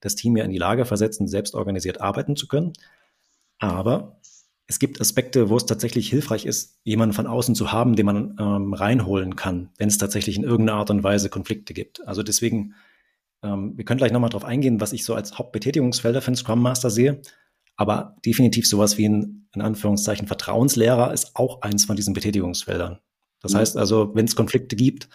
das 0.00 0.16
Team 0.16 0.36
ja 0.36 0.44
in 0.44 0.50
die 0.50 0.58
Lage 0.58 0.84
versetzen, 0.84 1.28
selbst 1.28 1.54
organisiert 1.54 2.00
arbeiten 2.00 2.36
zu 2.36 2.48
können. 2.48 2.72
Aber 3.58 4.20
es 4.72 4.78
gibt 4.78 5.02
Aspekte, 5.02 5.50
wo 5.50 5.58
es 5.58 5.66
tatsächlich 5.66 6.08
hilfreich 6.08 6.46
ist, 6.46 6.78
jemanden 6.82 7.12
von 7.12 7.26
außen 7.26 7.54
zu 7.54 7.72
haben, 7.72 7.94
den 7.94 8.06
man 8.06 8.36
ähm, 8.40 8.72
reinholen 8.72 9.36
kann, 9.36 9.68
wenn 9.76 9.88
es 9.88 9.98
tatsächlich 9.98 10.38
in 10.38 10.44
irgendeiner 10.44 10.78
Art 10.78 10.88
und 10.88 11.04
Weise 11.04 11.28
Konflikte 11.28 11.74
gibt. 11.74 12.08
Also 12.08 12.22
deswegen, 12.22 12.74
ähm, 13.42 13.76
wir 13.76 13.84
können 13.84 13.98
gleich 13.98 14.12
nochmal 14.12 14.30
drauf 14.30 14.46
eingehen, 14.46 14.80
was 14.80 14.94
ich 14.94 15.04
so 15.04 15.14
als 15.14 15.36
Hauptbetätigungsfelder 15.36 16.22
für 16.22 16.28
einen 16.28 16.36
Scrum 16.36 16.62
Master 16.62 16.88
sehe. 16.88 17.20
Aber 17.76 18.16
definitiv 18.24 18.66
sowas 18.66 18.96
wie 18.96 19.06
ein, 19.06 19.46
in 19.54 19.60
Anführungszeichen, 19.60 20.26
Vertrauenslehrer 20.26 21.12
ist 21.12 21.36
auch 21.36 21.60
eins 21.60 21.84
von 21.84 21.96
diesen 21.96 22.14
Betätigungsfeldern. 22.14 22.98
Das 23.42 23.52
mhm. 23.52 23.58
heißt 23.58 23.76
also, 23.76 24.14
wenn 24.14 24.24
es 24.24 24.36
Konflikte 24.36 24.74
gibt, 24.74 25.10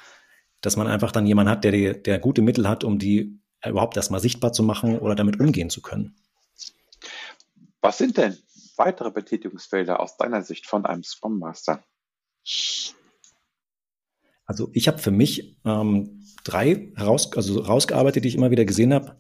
dass 0.61 0.77
man 0.77 0.85
einfach 0.85 1.11
dann 1.11 1.25
jemanden 1.25 1.49
hat, 1.49 1.63
der, 1.63 1.71
die, 1.71 1.93
der 1.99 2.19
gute 2.19 2.43
Mittel 2.43 2.69
hat, 2.69 2.83
um 2.83 2.99
die 2.99 3.39
überhaupt 3.65 3.97
erstmal 3.97 4.19
sichtbar 4.19 4.53
zu 4.53 4.61
machen 4.61 4.99
oder 4.99 5.15
damit 5.15 5.39
umgehen 5.39 5.71
zu 5.71 5.81
können. 5.81 6.13
Was 7.81 7.97
sind 7.97 8.17
denn 8.17 8.37
weitere 8.77 9.11
Betätigungsfelder 9.11 9.99
aus 9.99 10.17
deiner 10.17 10.43
Sicht 10.43 10.65
von 10.65 10.85
einem 10.85 11.03
Scrum 11.03 11.39
Master? 11.39 11.83
Also 14.45 14.69
ich 14.73 14.87
habe 14.87 14.97
für 14.97 15.11
mich 15.11 15.57
ähm, 15.65 16.23
drei 16.43 16.91
heraus, 16.95 17.31
also 17.35 17.59
rausgearbeitet, 17.59 18.23
die 18.23 18.29
ich 18.29 18.35
immer 18.35 18.51
wieder 18.51 18.65
gesehen 18.65 18.93
habe. 18.93 19.17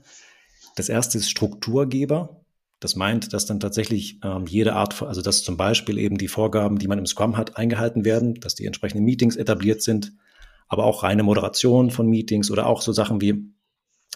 Das 0.75 0.89
erste 0.89 1.17
ist 1.17 1.29
Strukturgeber. 1.29 2.45
Das 2.79 2.95
meint, 2.95 3.33
dass 3.33 3.45
dann 3.45 3.59
tatsächlich 3.59 4.19
ähm, 4.23 4.45
jede 4.47 4.73
Art, 4.73 5.01
also 5.01 5.21
dass 5.21 5.43
zum 5.43 5.57
Beispiel 5.57 5.97
eben 5.97 6.17
die 6.17 6.27
Vorgaben, 6.27 6.77
die 6.77 6.87
man 6.87 6.99
im 6.99 7.07
Scrum 7.07 7.35
hat, 7.35 7.57
eingehalten 7.57 8.05
werden, 8.05 8.35
dass 8.35 8.55
die 8.55 8.65
entsprechenden 8.65 9.03
Meetings 9.03 9.35
etabliert 9.35 9.81
sind, 9.81 10.13
aber 10.67 10.85
auch 10.85 11.03
reine 11.03 11.23
Moderation 11.23 11.91
von 11.91 12.07
Meetings 12.07 12.51
oder 12.51 12.67
auch 12.67 12.81
so 12.81 12.91
Sachen 12.91 13.19
wie, 13.19 13.51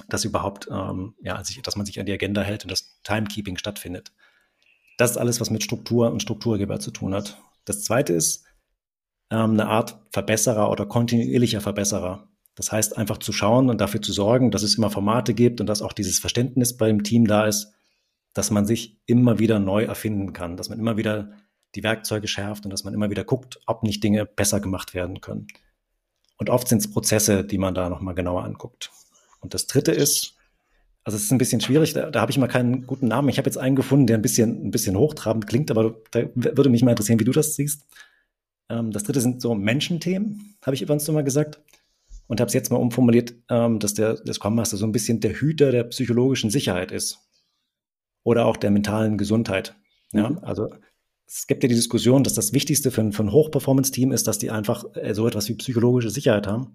dass 0.08 0.26
überhaupt, 0.26 0.70
ähm, 0.72 1.16
ja, 1.22 1.42
dass 1.64 1.76
man 1.76 1.86
sich 1.86 2.00
an 2.00 2.06
die 2.06 2.14
Agenda 2.14 2.42
hält 2.42 2.64
und 2.64 2.72
das 2.72 3.02
Timekeeping 3.04 3.58
stattfindet. 3.58 4.14
Das 5.02 5.10
ist 5.10 5.18
alles, 5.18 5.42
was 5.42 5.50
mit 5.50 5.64
Struktur 5.64 6.12
und 6.12 6.22
Strukturgeber 6.22 6.80
zu 6.80 6.92
tun 6.92 7.16
hat. 7.16 7.42
Das 7.66 7.84
zweite 7.84 8.14
ist 8.14 8.46
ähm, 9.32 9.54
eine 9.54 9.68
Art 9.68 10.00
Verbesserer 10.12 10.70
oder 10.70 10.86
kontinuierlicher 10.86 11.60
Verbesserer. 11.60 12.28
Das 12.54 12.72
heißt, 12.72 13.00
einfach 13.00 13.18
zu 13.18 13.34
schauen 13.34 13.72
und 13.72 13.82
dafür 13.82 14.04
zu 14.04 14.14
sorgen, 14.14 14.52
dass 14.52 14.62
es 14.62 14.76
immer 14.76 14.92
Formate 14.92 15.34
gibt 15.34 15.60
und 15.60 15.66
dass 15.66 15.82
auch 15.82 15.94
dieses 15.94 16.20
Verständnis 16.20 16.78
beim 16.78 17.02
Team 17.02 17.26
da 17.26 17.48
ist, 17.48 17.74
dass 18.36 18.52
man 18.52 18.68
sich 18.68 19.02
immer 19.08 19.40
wieder 19.40 19.58
neu 19.58 19.86
erfinden 19.86 20.34
kann, 20.34 20.56
dass 20.56 20.70
man 20.70 20.78
immer 20.78 20.98
wieder 20.98 21.32
die 21.74 21.82
Werkzeuge 21.82 22.28
schärft 22.28 22.66
und 22.66 22.70
dass 22.70 22.84
man 22.84 22.94
immer 22.94 23.10
wieder 23.10 23.24
guckt, 23.24 23.60
ob 23.66 23.82
nicht 23.82 24.04
Dinge 24.04 24.28
besser 24.28 24.60
gemacht 24.60 24.94
werden 24.94 25.20
können. 25.20 25.48
Und 26.38 26.52
oft 26.52 26.68
sind 26.68 26.78
es 26.78 26.92
Prozesse, 26.92 27.44
die 27.44 27.58
man 27.58 27.74
da 27.74 27.90
nochmal 27.90 28.14
genauer 28.14 28.44
anguckt. 28.44 28.92
Und 29.40 29.56
das 29.56 29.66
dritte 29.66 29.94
ist, 29.94 30.36
also 31.04 31.16
es 31.16 31.24
ist 31.24 31.32
ein 31.32 31.38
bisschen 31.38 31.62
schwierig, 31.62 31.94
da, 31.94 32.12
da 32.12 32.22
habe 32.22 32.32
ich 32.32 32.38
mal 32.38 32.48
keinen 32.48 32.86
guten 32.86 33.08
Namen. 33.08 33.30
Ich 33.30 33.38
habe 33.38 33.48
jetzt 33.48 33.58
einen 33.58 33.76
gefunden, 33.76 34.08
der 34.08 34.18
ein 34.18 34.22
bisschen, 34.22 34.68
ein 34.68 34.72
bisschen 34.72 34.96
hochtrabend 34.96 35.48
klingt, 35.48 35.72
aber 35.72 35.96
da 36.12 36.30
würde 36.36 36.70
mich 36.70 36.84
mal 36.84 36.92
interessieren, 36.92 37.20
wie 37.20 37.26
du 37.26 37.32
das 37.32 37.56
siehst. 37.56 37.88
Ähm, 38.70 38.92
das 38.92 39.04
dritte 39.04 39.22
sind 39.22 39.42
so 39.42 39.56
Menschenthemen, 39.56 40.56
habe 40.64 40.76
ich 40.76 40.82
übrigens 40.82 41.08
mal 41.08 41.24
gesagt. 41.24 41.60
Und 42.28 42.40
habe 42.40 42.48
es 42.48 42.54
jetzt 42.54 42.72
mal 42.72 42.78
umformuliert, 42.78 43.34
ähm, 43.50 43.80
dass 43.80 43.94
der, 43.94 44.14
der 44.14 44.34
Scrum 44.34 44.56
Master 44.56 44.78
so 44.78 44.86
ein 44.86 44.94
bisschen 44.94 45.20
der 45.20 45.34
Hüter 45.34 45.72
der 45.72 45.84
psychologischen 45.86 46.50
Sicherheit 46.50 46.92
ist. 46.92 47.20
Oder 48.24 48.46
auch 48.46 48.56
der 48.56 48.72
mentalen 48.72 49.18
Gesundheit. 49.18 49.76
Ja, 50.14 50.30
mhm. 50.30 50.40
also 50.42 50.70
es 51.28 51.48
gibt 51.48 51.64
ja 51.64 51.68
die 51.68 51.76
Diskussion, 51.76 52.24
dass 52.24 52.34
das 52.34 52.54
Wichtigste 52.54 52.92
für 52.92 53.02
ein, 53.02 53.12
für 53.12 53.24
ein 53.24 53.34
Hochperformance-Team 53.34 54.14
ist, 54.14 54.28
dass 54.28 54.38
die 54.38 54.50
einfach 54.50 54.86
äh, 54.96 55.14
so 55.14 55.28
etwas 55.28 55.50
wie 55.50 55.56
psychologische 55.56 56.10
Sicherheit 56.10 56.48
haben. 56.48 56.74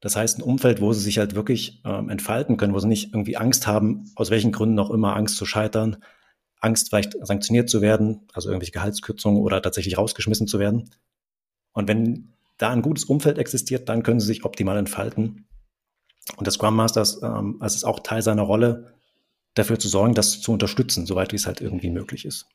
Das 0.00 0.16
heißt, 0.16 0.38
ein 0.38 0.42
Umfeld, 0.42 0.80
wo 0.80 0.92
sie 0.92 1.00
sich 1.00 1.18
halt 1.18 1.34
wirklich 1.34 1.82
ähm, 1.84 2.08
entfalten 2.08 2.56
können, 2.56 2.72
wo 2.72 2.78
sie 2.78 2.88
nicht 2.88 3.12
irgendwie 3.12 3.36
Angst 3.36 3.66
haben, 3.66 4.10
aus 4.16 4.30
welchen 4.30 4.52
Gründen 4.52 4.78
auch 4.78 4.90
immer, 4.90 5.14
Angst 5.14 5.36
zu 5.36 5.44
scheitern, 5.44 5.98
Angst 6.60 6.88
vielleicht 6.88 7.16
sanktioniert 7.22 7.68
zu 7.68 7.80
werden, 7.80 8.22
also 8.32 8.48
irgendwelche 8.48 8.72
Gehaltskürzungen 8.72 9.42
oder 9.42 9.60
tatsächlich 9.60 9.98
rausgeschmissen 9.98 10.46
zu 10.46 10.58
werden. 10.58 10.90
Und 11.72 11.88
wenn 11.88 12.32
da 12.58 12.70
ein 12.70 12.82
gutes 12.82 13.04
Umfeld 13.04 13.38
existiert, 13.38 13.88
dann 13.88 14.02
können 14.02 14.20
sie 14.20 14.26
sich 14.26 14.44
optimal 14.44 14.76
entfalten. 14.76 15.46
Und 16.36 16.46
das 16.46 16.54
Scrum 16.54 16.76
Masters, 16.76 17.22
ähm, 17.22 17.56
also 17.60 17.76
ist 17.76 17.84
auch 17.84 18.00
Teil 18.00 18.22
seiner 18.22 18.42
Rolle, 18.42 18.94
dafür 19.54 19.78
zu 19.78 19.88
sorgen, 19.88 20.14
das 20.14 20.40
zu 20.40 20.52
unterstützen, 20.52 21.06
soweit 21.06 21.32
wie 21.32 21.36
es 21.36 21.46
halt 21.46 21.60
irgendwie 21.60 21.90
möglich 21.90 22.24
ist. 22.24 22.46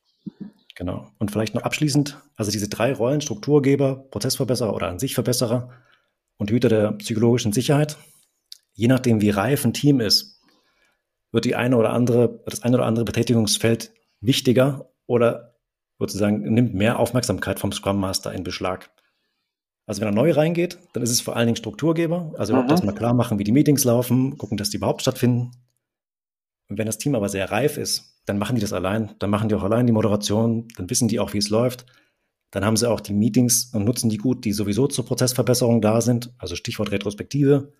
Genau. 0.76 1.12
Und 1.20 1.32
vielleicht 1.32 1.56
noch 1.56 1.64
abschließend, 1.64 2.18
also 2.36 2.52
diese 2.52 2.70
drei 2.70 2.94
Rollen, 2.94 3.22
Strukturgeber, 3.22 4.08
Prozessverbesserer 4.12 4.74
oder 4.74 4.88
an 4.88 5.00
sich 5.00 5.14
Verbesserer 5.14 5.70
und 6.38 6.52
Hüter 6.52 6.70
der 6.70 6.92
psychologischen 6.94 7.54
Sicherheit, 7.54 7.98
je 8.74 8.88
nachdem, 8.88 9.22
wie 9.22 9.30
reif 9.30 9.66
ein 9.66 9.74
Team 9.74 10.00
ist, 10.00 10.42
wird 11.32 11.46
die 11.46 11.56
eine 11.56 11.78
oder 11.78 11.92
andere, 11.92 12.42
das 12.46 12.64
eine 12.64 12.78
oder 12.78 12.86
andere 12.86 13.06
Betätigungsfeld 13.06 13.94
wichtiger 14.22 14.90
oder 15.06 15.56
sozusagen 16.00 16.54
nimmt 16.54 16.74
mehr 16.74 17.00
Aufmerksamkeit 17.00 17.60
vom 17.60 17.72
Scrum 17.72 18.00
Master 18.00 18.34
in 18.34 18.44
Beschlag. 18.44 18.90
Also 19.86 20.02
wenn 20.02 20.08
er 20.08 20.16
neu 20.16 20.32
reingeht, 20.32 20.80
dann 20.94 21.04
ist 21.04 21.12
es 21.12 21.22
vor 21.22 21.36
allen 21.36 21.48
Dingen 21.48 21.58
Strukturgeber, 21.58 22.34
also 22.38 22.56
mhm. 22.56 22.70
erstmal 22.70 22.96
klar 22.96 23.14
machen, 23.14 23.38
wie 23.38 23.44
die 23.44 23.52
Meetings 23.52 23.84
laufen, 23.84 24.38
gucken, 24.38 24.58
dass 24.58 24.70
die 24.70 24.78
überhaupt 24.78 25.02
stattfinden. 25.02 25.52
Und 26.68 26.80
wenn 26.80 26.88
das 26.88 26.98
Team 26.98 27.14
aber 27.14 27.30
sehr 27.30 27.52
reif 27.52 27.78
ist, 27.78 28.22
dann 28.26 28.40
machen 28.40 28.56
die 28.56 28.62
das 28.62 28.74
allein. 28.74 29.14
Dann 29.20 29.30
machen 29.30 29.50
die 29.50 29.56
auch 29.56 29.64
allein 29.64 29.86
die 29.86 29.94
Moderation, 29.94 30.68
dann 30.76 30.90
wissen 30.90 31.08
die 31.08 31.20
auch, 31.20 31.34
wie 31.34 31.38
es 31.38 31.50
läuft. 31.50 31.86
Dann 32.56 32.64
haben 32.64 32.78
sie 32.78 32.90
auch 32.90 33.02
die 33.02 33.12
Meetings 33.12 33.72
und 33.74 33.84
nutzen 33.84 34.10
die 34.10 34.16
gut, 34.16 34.46
die 34.46 34.54
sowieso 34.54 34.88
zur 34.88 35.06
Prozessverbesserung 35.06 35.82
da 35.82 36.00
sind, 36.00 36.34
also 36.38 36.56
Stichwort 36.56 36.90
Retrospektive. 36.90 37.74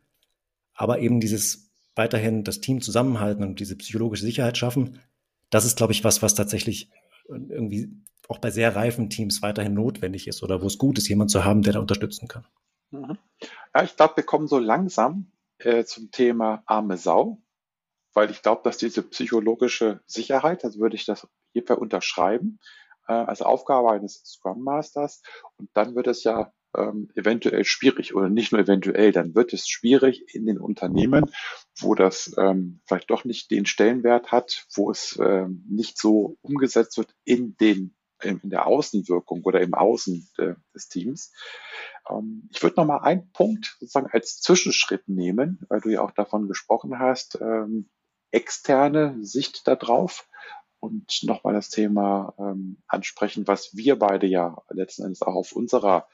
Aber 0.74 1.00
eben 1.00 1.22
dieses 1.22 1.72
weiterhin 1.96 2.44
das 2.44 2.60
Team 2.60 2.82
zusammenhalten 2.82 3.46
und 3.46 3.62
diese 3.62 3.78
psychologische 3.78 4.26
Sicherheit 4.26 4.58
schaffen, 4.58 5.00
das 5.50 5.64
ist, 5.64 5.78
glaube 5.78 5.94
ich, 5.94 6.04
was, 6.04 6.22
was 6.22 6.36
tatsächlich 6.36 6.90
irgendwie 7.30 7.90
auch 8.28 8.40
bei 8.40 8.52
sehr 8.52 8.76
reifen 8.76 9.10
Teams 9.10 9.42
weiterhin 9.42 9.76
notwendig 9.76 10.28
ist 10.28 10.44
oder 10.44 10.62
wo 10.62 10.68
es 10.68 10.78
gut 10.78 10.98
ist, 10.98 11.08
jemanden 11.08 11.30
zu 11.30 11.46
haben, 11.46 11.62
der 11.62 11.72
da 11.72 11.80
unterstützen 11.80 12.28
kann. 12.28 12.46
Mhm. 12.92 13.18
Ja, 13.74 13.84
ich 13.84 13.96
glaube, 13.96 14.18
wir 14.18 14.24
kommen 14.26 14.48
so 14.48 14.60
langsam 14.60 15.32
äh, 15.60 15.86
zum 15.86 16.12
Thema 16.12 16.64
arme 16.66 16.98
Sau 16.98 17.42
weil 18.16 18.32
ich 18.32 18.42
glaube, 18.42 18.62
dass 18.64 18.78
diese 18.78 19.04
psychologische 19.04 20.00
Sicherheit, 20.08 20.64
also 20.64 20.80
würde 20.80 20.96
ich 20.96 21.06
das 21.06 21.28
hierbei 21.52 21.76
unterschreiben, 21.76 22.60
äh, 23.08 23.14
als 23.14 23.42
Aufgabe 23.42 23.92
eines 23.92 24.22
Scrum 24.26 24.64
Masters. 24.64 25.22
Und 25.58 25.70
dann 25.74 25.96
wird 25.96 26.08
es 26.08 26.24
ja 26.24 26.52
ähm, 26.76 27.10
eventuell 27.16 27.64
schwierig 27.64 28.16
oder 28.16 28.30
nicht 28.30 28.52
nur 28.52 28.62
eventuell, 28.62 29.12
dann 29.12 29.36
wird 29.36 29.54
es 29.54 29.68
schwierig 29.68 30.34
in 30.34 30.46
den 30.46 30.60
Unternehmen, 30.60 31.32
wo 31.80 31.96
das 31.96 32.34
ähm, 32.38 32.82
vielleicht 32.86 33.10
doch 33.10 33.26
nicht 33.26 33.52
den 33.52 33.66
Stellenwert 33.66 34.32
hat, 34.32 34.66
wo 34.74 34.92
es 34.92 35.18
ähm, 35.22 35.66
nicht 35.70 35.98
so 35.98 36.38
umgesetzt 36.42 36.98
wird 36.98 37.14
in 37.24 37.56
den 37.58 37.96
in 38.24 38.50
der 38.50 38.66
Außenwirkung 38.66 39.44
oder 39.44 39.62
im 39.62 39.74
Außen 39.74 40.30
de, 40.38 40.56
des 40.74 40.88
Teams. 40.88 41.34
Ähm, 42.10 42.50
ich 42.52 42.64
würde 42.64 42.78
noch 42.78 42.86
mal 42.86 43.00
einen 43.00 43.32
Punkt 43.32 43.76
sozusagen 43.80 44.08
als 44.12 44.40
Zwischenschritt 44.40 45.08
nehmen, 45.08 45.60
weil 45.70 45.82
du 45.82 45.90
ja 45.90 46.02
auch 46.02 46.12
davon 46.12 46.48
gesprochen 46.48 46.98
hast, 46.98 47.38
ähm, 47.42 47.90
externe 48.32 49.18
Sicht 49.22 49.68
darauf 49.68 50.28
und 50.86 51.20
nochmal 51.24 51.54
das 51.54 51.70
Thema 51.70 52.34
ähm, 52.40 52.78
ansprechen, 52.88 53.48
was 53.48 53.76
wir 53.76 53.98
beide 53.98 54.28
ja 54.28 54.62
letzten 54.70 55.04
Endes 55.04 55.22
auch 55.22 55.36
auf 55.36 55.52
unserer 55.52 56.08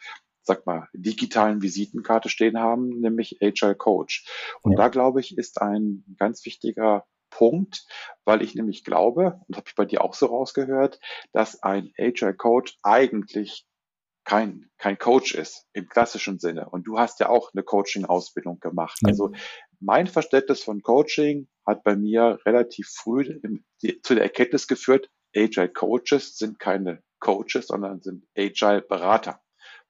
sag 0.44 0.66
mal, 0.66 0.88
digitalen 0.94 1.62
Visitenkarte 1.62 2.30
stehen 2.30 2.58
haben, 2.60 3.00
nämlich 3.00 3.38
Agile 3.42 3.76
Coach. 3.76 4.26
Und 4.62 4.72
ja. 4.72 4.78
da 4.78 4.88
glaube 4.88 5.20
ich, 5.20 5.38
ist 5.38 5.62
ein 5.62 6.04
ganz 6.18 6.46
wichtiger 6.46 7.06
Punkt, 7.30 7.86
weil 8.26 8.42
ich 8.42 8.56
nämlich 8.56 8.84
glaube, 8.84 9.40
und 9.48 9.56
habe 9.56 9.68
ich 9.68 9.76
bei 9.76 9.86
dir 9.86 10.04
auch 10.04 10.14
so 10.14 10.28
rausgehört, 10.28 11.00
dass 11.32 11.64
ein 11.64 11.94
Agile 11.98 12.34
Coach 12.34 12.78
eigentlich 12.84 13.66
kein, 14.24 14.70
kein 14.78 15.00
Coach 15.00 15.34
ist 15.34 15.66
im 15.74 15.88
klassischen 15.88 16.40
Sinne. 16.40 16.70
Und 16.70 16.84
du 16.86 17.00
hast 17.00 17.20
ja 17.20 17.30
auch 17.30 17.52
eine 17.54 17.64
Coaching-Ausbildung 17.64 18.60
gemacht. 18.60 19.00
Ja. 19.02 19.10
Also 19.10 19.32
mein 19.82 20.08
Verständnis 20.08 20.64
von 20.64 20.82
Coaching 20.82 21.48
hat 21.66 21.84
bei 21.84 21.96
mir 21.96 22.40
relativ 22.46 22.88
früh 22.88 23.40
zu 24.04 24.16
der 24.16 24.24
Erkenntnis 24.24 24.68
geführt, 24.68 25.10
Agile 25.36 25.70
Coaches 25.70 26.38
sind 26.38 26.60
keine 26.60 27.04
Coaches, 27.20 27.68
sondern 27.68 28.02
sind 28.02 28.26
Agile 28.38 28.82
Berater, 28.82 29.42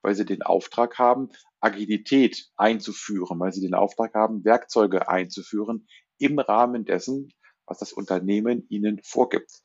weil 0.01 0.15
sie 0.15 0.25
den 0.25 0.43
Auftrag 0.43 0.97
haben, 0.97 1.29
Agilität 1.59 2.49
einzuführen, 2.55 3.39
weil 3.39 3.51
sie 3.51 3.61
den 3.61 3.73
Auftrag 3.73 4.13
haben, 4.13 4.45
Werkzeuge 4.45 5.07
einzuführen 5.09 5.87
im 6.17 6.39
Rahmen 6.39 6.85
dessen, 6.85 7.29
was 7.65 7.79
das 7.79 7.93
Unternehmen 7.93 8.65
ihnen 8.69 9.01
vorgibt. 9.03 9.61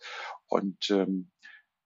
Und 0.46 0.90
ähm, 0.90 1.30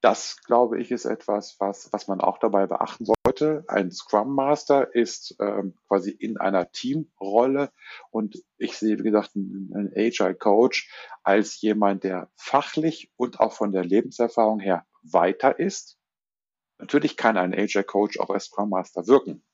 das, 0.01 0.39
glaube 0.45 0.81
ich, 0.81 0.91
ist 0.91 1.05
etwas, 1.05 1.57
was, 1.59 1.93
was 1.93 2.09
man 2.09 2.21
auch 2.21 2.39
dabei 2.39 2.67
beachten 2.67 3.05
sollte. 3.05 3.65
Ein 3.69 3.91
Scrum 3.91 4.35
Master 4.35 4.95
ist 4.95 5.37
ähm, 5.41 5.75
quasi 5.89 6.11
in 6.11 6.39
einer 6.39 6.71
Teamrolle 6.73 7.71
und 8.11 8.43
ich 8.57 8.79
sehe, 8.79 8.99
wie 8.99 9.03
gesagt, 9.03 9.33
einen, 9.37 9.93
Agile 9.95 10.35
Coach 10.35 10.91
als 11.23 11.61
jemand, 11.61 12.05
der 12.05 12.31
fachlich 12.37 13.13
und 13.17 13.41
auch 13.41 13.53
von 13.53 13.73
der 13.73 13.85
Lebenserfahrung 13.85 14.59
her 14.61 14.87
weiter 15.03 15.59
ist. 15.59 15.99
Natürlich 16.79 17.19
kann 17.19 17.37
ein 17.37 17.55
Agile 17.55 17.85
Coach 17.85 18.19
auch 18.19 18.31
als 18.31 18.47
Scrum 18.47 18.71
Master 18.71 19.07
wirken. 19.07 19.45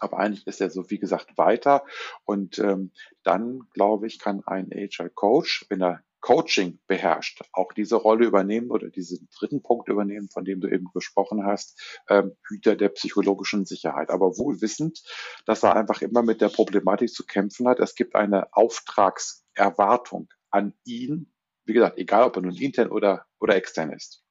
Aber 0.00 0.18
eigentlich 0.18 0.46
ist 0.46 0.60
er 0.60 0.70
so, 0.70 0.90
wie 0.90 0.98
gesagt, 0.98 1.38
weiter. 1.38 1.84
Und 2.24 2.58
ähm, 2.58 2.92
dann, 3.22 3.68
glaube 3.72 4.06
ich, 4.06 4.18
kann 4.18 4.42
ein 4.46 4.70
Agile 4.72 5.10
Coach, 5.10 5.66
wenn 5.68 5.82
er 5.82 6.02
Coaching 6.20 6.80
beherrscht, 6.86 7.42
auch 7.52 7.72
diese 7.72 7.96
Rolle 7.96 8.26
übernehmen 8.26 8.70
oder 8.70 8.88
diesen 8.88 9.28
dritten 9.38 9.62
Punkt 9.62 9.88
übernehmen, 9.88 10.28
von 10.30 10.44
dem 10.44 10.60
du 10.60 10.68
eben 10.68 10.86
gesprochen 10.92 11.44
hast, 11.46 12.00
ähm, 12.08 12.36
Hüter 12.46 12.76
der 12.76 12.88
psychologischen 12.90 13.64
Sicherheit. 13.64 14.10
Aber 14.10 14.36
wohl 14.38 14.60
wissend, 14.60 15.02
dass 15.46 15.62
er 15.62 15.76
einfach 15.76 16.02
immer 16.02 16.22
mit 16.22 16.40
der 16.40 16.48
Problematik 16.48 17.10
zu 17.10 17.24
kämpfen 17.24 17.68
hat. 17.68 17.78
Es 17.78 17.94
gibt 17.94 18.14
eine 18.14 18.54
Auftragserwartung 18.54 20.28
an 20.50 20.74
ihn, 20.84 21.32
wie 21.64 21.74
gesagt, 21.74 21.98
egal 21.98 22.24
ob 22.24 22.36
er 22.36 22.42
nun 22.42 22.54
intern 22.54 22.90
oder, 22.90 23.26
oder 23.38 23.54
extern 23.56 23.92
ist. 23.92 24.24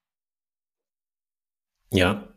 Ja, 1.92 2.37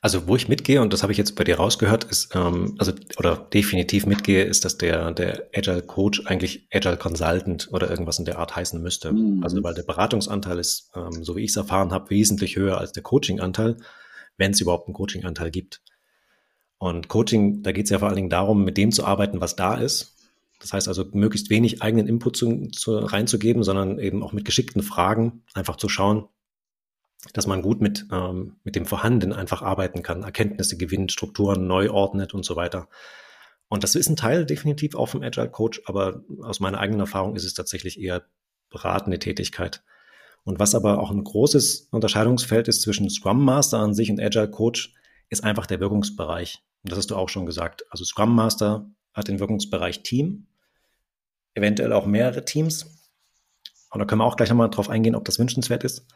also 0.00 0.26
wo 0.26 0.36
ich 0.36 0.48
mitgehe, 0.48 0.80
und 0.80 0.92
das 0.92 1.02
habe 1.02 1.12
ich 1.12 1.18
jetzt 1.18 1.34
bei 1.36 1.44
dir 1.44 1.56
rausgehört, 1.56 2.04
ist, 2.04 2.34
ähm, 2.34 2.74
also 2.78 2.92
oder 3.18 3.36
definitiv 3.36 4.06
mitgehe, 4.06 4.44
ist, 4.44 4.64
dass 4.64 4.78
der, 4.78 5.12
der 5.12 5.48
Agile 5.54 5.82
Coach 5.82 6.22
eigentlich 6.26 6.66
Agile 6.72 6.96
Consultant 6.96 7.68
oder 7.72 7.90
irgendwas 7.90 8.18
in 8.18 8.24
der 8.24 8.38
Art 8.38 8.56
heißen 8.56 8.80
müsste. 8.80 9.12
Mhm. 9.12 9.42
Also 9.42 9.62
weil 9.62 9.74
der 9.74 9.82
Beratungsanteil 9.82 10.58
ist, 10.58 10.90
ähm, 10.94 11.22
so 11.22 11.36
wie 11.36 11.44
ich 11.44 11.50
es 11.50 11.56
erfahren 11.56 11.92
habe, 11.92 12.10
wesentlich 12.10 12.56
höher 12.56 12.78
als 12.78 12.92
der 12.92 13.02
Coaching-Anteil, 13.02 13.76
wenn 14.38 14.52
es 14.52 14.60
überhaupt 14.60 14.88
einen 14.88 14.94
Coaching-Anteil 14.94 15.50
gibt. 15.50 15.82
Und 16.78 17.08
Coaching, 17.08 17.62
da 17.62 17.72
geht 17.72 17.84
es 17.84 17.90
ja 17.90 17.98
vor 17.98 18.08
allen 18.08 18.16
Dingen 18.16 18.30
darum, 18.30 18.64
mit 18.64 18.78
dem 18.78 18.90
zu 18.90 19.04
arbeiten, 19.04 19.42
was 19.42 19.54
da 19.54 19.74
ist. 19.74 20.16
Das 20.60 20.72
heißt 20.72 20.88
also, 20.88 21.04
möglichst 21.12 21.50
wenig 21.50 21.82
eigenen 21.82 22.06
Input 22.06 22.36
zu, 22.36 22.68
zu, 22.68 22.98
reinzugeben, 22.98 23.62
sondern 23.62 23.98
eben 23.98 24.22
auch 24.22 24.32
mit 24.32 24.46
geschickten 24.46 24.82
Fragen 24.82 25.42
einfach 25.52 25.76
zu 25.76 25.90
schauen, 25.90 26.26
dass 27.32 27.46
man 27.46 27.62
gut 27.62 27.80
mit, 27.80 28.06
ähm, 28.10 28.56
mit 28.64 28.76
dem 28.76 28.86
Vorhandenen 28.86 29.36
einfach 29.36 29.62
arbeiten 29.62 30.02
kann, 30.02 30.22
Erkenntnisse 30.22 30.76
gewinnt, 30.76 31.12
Strukturen 31.12 31.66
neu 31.66 31.90
ordnet 31.90 32.34
und 32.34 32.44
so 32.44 32.56
weiter. 32.56 32.88
Und 33.68 33.84
das 33.84 33.94
ist 33.94 34.08
ein 34.08 34.16
Teil 34.16 34.46
definitiv 34.46 34.94
auch 34.94 35.06
vom 35.06 35.22
Agile 35.22 35.50
Coach, 35.50 35.82
aber 35.84 36.24
aus 36.42 36.60
meiner 36.60 36.78
eigenen 36.78 37.00
Erfahrung 37.00 37.36
ist 37.36 37.44
es 37.44 37.54
tatsächlich 37.54 38.00
eher 38.00 38.24
beratende 38.68 39.18
Tätigkeit. 39.18 39.82
Und 40.44 40.58
was 40.58 40.74
aber 40.74 40.98
auch 40.98 41.10
ein 41.10 41.22
großes 41.22 41.88
Unterscheidungsfeld 41.90 42.66
ist 42.68 42.82
zwischen 42.82 43.08
Scrum 43.10 43.44
Master 43.44 43.78
an 43.78 43.94
sich 43.94 44.10
und 44.10 44.20
Agile 44.20 44.50
Coach, 44.50 44.94
ist 45.28 45.44
einfach 45.44 45.66
der 45.66 45.80
Wirkungsbereich. 45.80 46.62
Und 46.82 46.90
das 46.90 46.98
hast 46.98 47.10
du 47.10 47.16
auch 47.16 47.28
schon 47.28 47.46
gesagt. 47.46 47.84
Also 47.90 48.04
Scrum 48.04 48.34
Master 48.34 48.90
hat 49.12 49.28
den 49.28 49.38
Wirkungsbereich 49.38 50.02
Team, 50.02 50.46
eventuell 51.54 51.92
auch 51.92 52.06
mehrere 52.06 52.44
Teams. 52.44 52.86
Und 53.90 53.98
da 53.98 54.04
können 54.04 54.20
wir 54.20 54.24
auch 54.24 54.36
gleich 54.36 54.48
nochmal 54.48 54.70
drauf 54.70 54.88
eingehen, 54.88 55.14
ob 55.14 55.24
das 55.24 55.38
wünschenswert 55.38 55.84
ist. 55.84 56.06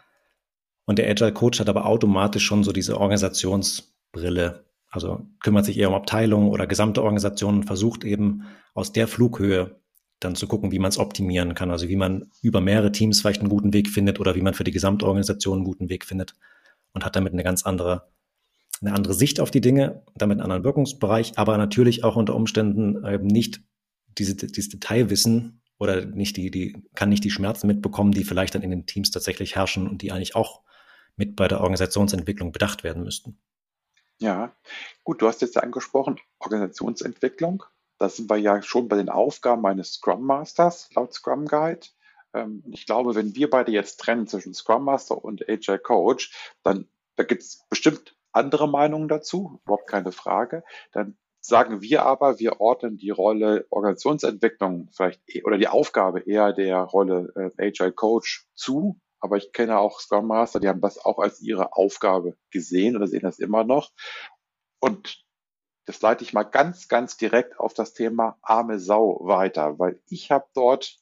Und 0.86 0.98
der 0.98 1.08
Agile 1.08 1.32
Coach 1.32 1.60
hat 1.60 1.68
aber 1.68 1.86
automatisch 1.86 2.44
schon 2.44 2.64
so 2.64 2.72
diese 2.72 3.00
Organisationsbrille. 3.00 4.64
Also 4.90 5.26
kümmert 5.42 5.64
sich 5.64 5.78
eher 5.78 5.88
um 5.88 5.94
Abteilungen 5.94 6.50
oder 6.50 6.66
gesamte 6.66 7.02
Organisationen 7.02 7.58
und 7.58 7.64
versucht 7.64 8.04
eben 8.04 8.44
aus 8.74 8.92
der 8.92 9.08
Flughöhe 9.08 9.80
dann 10.20 10.36
zu 10.36 10.46
gucken, 10.46 10.72
wie 10.72 10.78
man 10.78 10.90
es 10.90 10.98
optimieren 10.98 11.54
kann. 11.54 11.70
Also 11.70 11.88
wie 11.88 11.96
man 11.96 12.30
über 12.42 12.60
mehrere 12.60 12.92
Teams 12.92 13.20
vielleicht 13.20 13.40
einen 13.40 13.50
guten 13.50 13.72
Weg 13.72 13.88
findet 13.88 14.20
oder 14.20 14.34
wie 14.34 14.42
man 14.42 14.54
für 14.54 14.64
die 14.64 14.70
gesamte 14.70 15.06
Organisation 15.06 15.58
einen 15.58 15.64
guten 15.64 15.88
Weg 15.88 16.04
findet 16.04 16.34
und 16.92 17.04
hat 17.04 17.16
damit 17.16 17.32
eine 17.32 17.42
ganz 17.42 17.64
andere, 17.64 18.08
eine 18.80 18.94
andere 18.94 19.14
Sicht 19.14 19.40
auf 19.40 19.50
die 19.50 19.60
Dinge, 19.60 20.02
damit 20.14 20.36
einen 20.36 20.44
anderen 20.44 20.64
Wirkungsbereich, 20.64 21.38
aber 21.38 21.58
natürlich 21.58 22.04
auch 22.04 22.16
unter 22.16 22.34
Umständen 22.34 23.04
eben 23.04 23.26
nicht 23.26 23.62
diese, 24.16 24.36
dieses 24.36 24.68
Detailwissen 24.68 25.60
oder 25.78 26.04
nicht 26.06 26.36
die, 26.36 26.50
die, 26.50 26.76
kann 26.94 27.08
nicht 27.08 27.24
die 27.24 27.30
Schmerzen 27.30 27.66
mitbekommen, 27.66 28.12
die 28.12 28.24
vielleicht 28.24 28.54
dann 28.54 28.62
in 28.62 28.70
den 28.70 28.86
Teams 28.86 29.10
tatsächlich 29.10 29.56
herrschen 29.56 29.88
und 29.88 30.02
die 30.02 30.12
eigentlich 30.12 30.36
auch 30.36 30.62
mit 31.16 31.36
bei 31.36 31.48
der 31.48 31.60
Organisationsentwicklung 31.60 32.52
bedacht 32.52 32.84
werden 32.84 33.04
müssten. 33.04 33.38
Ja, 34.20 34.54
gut, 35.02 35.22
du 35.22 35.26
hast 35.26 35.42
jetzt 35.42 35.56
angesprochen, 35.56 36.20
Organisationsentwicklung. 36.38 37.64
Da 37.98 38.08
sind 38.08 38.30
wir 38.30 38.36
ja 38.36 38.62
schon 38.62 38.88
bei 38.88 38.96
den 38.96 39.08
Aufgaben 39.08 39.64
eines 39.66 39.94
Scrum 39.94 40.24
Masters 40.24 40.88
laut 40.94 41.12
Scrum 41.12 41.46
Guide. 41.46 41.86
Ähm, 42.32 42.62
ich 42.70 42.86
glaube, 42.86 43.14
wenn 43.14 43.34
wir 43.34 43.50
beide 43.50 43.72
jetzt 43.72 44.00
trennen 44.00 44.26
zwischen 44.26 44.54
Scrum 44.54 44.84
Master 44.84 45.24
und 45.24 45.48
Agile 45.48 45.78
Coach, 45.78 46.32
dann 46.62 46.88
da 47.16 47.22
gibt 47.22 47.42
es 47.42 47.64
bestimmt 47.68 48.16
andere 48.32 48.68
Meinungen 48.68 49.08
dazu, 49.08 49.60
überhaupt 49.64 49.86
keine 49.88 50.12
Frage. 50.12 50.64
Dann 50.92 51.16
sagen 51.40 51.82
wir 51.82 52.04
aber, 52.04 52.38
wir 52.38 52.60
ordnen 52.60 52.96
die 52.96 53.10
Rolle 53.10 53.66
Organisationsentwicklung 53.70 54.88
vielleicht 54.92 55.20
e-, 55.28 55.44
oder 55.44 55.58
die 55.58 55.68
Aufgabe 55.68 56.20
eher 56.20 56.52
der 56.52 56.78
Rolle 56.78 57.52
äh, 57.56 57.68
Agile 57.68 57.92
Coach 57.92 58.46
zu 58.54 59.00
aber 59.24 59.38
ich 59.38 59.52
kenne 59.52 59.78
auch 59.78 60.00
Scrum 60.00 60.26
Master, 60.26 60.60
die 60.60 60.68
haben 60.68 60.82
das 60.82 61.02
auch 61.02 61.18
als 61.18 61.40
ihre 61.40 61.72
Aufgabe 61.72 62.36
gesehen 62.50 62.94
oder 62.94 63.06
sehen 63.06 63.22
das 63.22 63.38
immer 63.38 63.64
noch. 63.64 63.90
Und 64.80 65.24
das 65.86 66.02
leite 66.02 66.24
ich 66.24 66.34
mal 66.34 66.42
ganz, 66.42 66.88
ganz 66.88 67.16
direkt 67.16 67.58
auf 67.58 67.72
das 67.72 67.94
Thema 67.94 68.36
arme 68.42 68.78
Sau 68.78 69.20
weiter, 69.22 69.78
weil 69.78 69.98
ich 70.08 70.30
habe 70.30 70.44
dort 70.52 70.98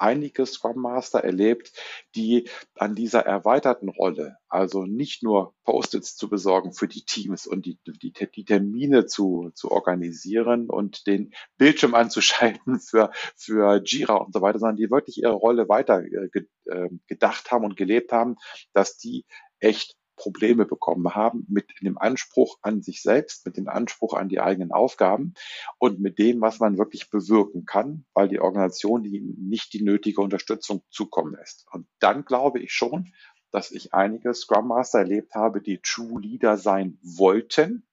einige 0.00 0.46
Scrum 0.46 0.80
Master 0.80 1.22
erlebt, 1.22 1.72
die 2.14 2.48
an 2.74 2.94
dieser 2.94 3.20
erweiterten 3.20 3.88
Rolle, 3.88 4.36
also 4.48 4.84
nicht 4.84 5.22
nur 5.22 5.54
Post-its 5.64 6.16
zu 6.16 6.28
besorgen 6.28 6.72
für 6.72 6.88
die 6.88 7.04
Teams 7.04 7.46
und 7.46 7.66
die, 7.66 7.78
die, 7.86 8.12
die 8.12 8.44
Termine 8.44 9.06
zu, 9.06 9.50
zu 9.54 9.70
organisieren 9.70 10.68
und 10.68 11.06
den 11.06 11.32
Bildschirm 11.58 11.94
anzuschalten 12.00 12.80
für, 12.80 13.10
für 13.36 13.82
Jira 13.84 14.16
und 14.16 14.32
so 14.32 14.40
weiter, 14.40 14.58
sondern 14.58 14.76
die 14.76 14.90
wirklich 14.90 15.18
ihre 15.18 15.32
Rolle 15.32 15.68
weiter 15.68 16.02
äh, 16.02 16.28
äh 16.66 16.90
gedacht 17.06 17.50
haben 17.50 17.64
und 17.64 17.76
gelebt 17.76 18.12
haben, 18.12 18.36
dass 18.72 18.96
die 18.96 19.24
echt 19.60 19.96
Probleme 20.20 20.66
bekommen 20.66 21.14
haben 21.14 21.46
mit 21.48 21.66
dem 21.80 21.96
Anspruch 21.96 22.58
an 22.60 22.82
sich 22.82 23.00
selbst, 23.00 23.46
mit 23.46 23.56
dem 23.56 23.68
Anspruch 23.68 24.12
an 24.12 24.28
die 24.28 24.38
eigenen 24.38 24.70
Aufgaben 24.70 25.32
und 25.78 25.98
mit 25.98 26.18
dem, 26.18 26.42
was 26.42 26.60
man 26.60 26.76
wirklich 26.76 27.08
bewirken 27.08 27.64
kann, 27.64 28.04
weil 28.12 28.28
die 28.28 28.38
Organisation 28.38 29.02
die 29.02 29.20
nicht 29.20 29.72
die 29.72 29.82
nötige 29.82 30.20
Unterstützung 30.20 30.82
zukommen 30.90 31.34
lässt. 31.34 31.66
Und 31.72 31.86
dann 32.00 32.26
glaube 32.26 32.60
ich 32.60 32.74
schon, 32.74 33.14
dass 33.50 33.70
ich 33.70 33.94
einige 33.94 34.34
Scrum 34.34 34.68
Master 34.68 34.98
erlebt 34.98 35.34
habe, 35.34 35.62
die 35.62 35.80
True 35.82 36.20
Leader 36.20 36.58
sein 36.58 36.98
wollten 37.02 37.86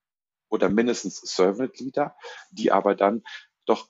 oder 0.50 0.68
mindestens 0.68 1.20
Servant 1.22 1.80
Leader, 1.80 2.14
die 2.50 2.70
aber 2.70 2.94
dann 2.94 3.22
doch 3.64 3.88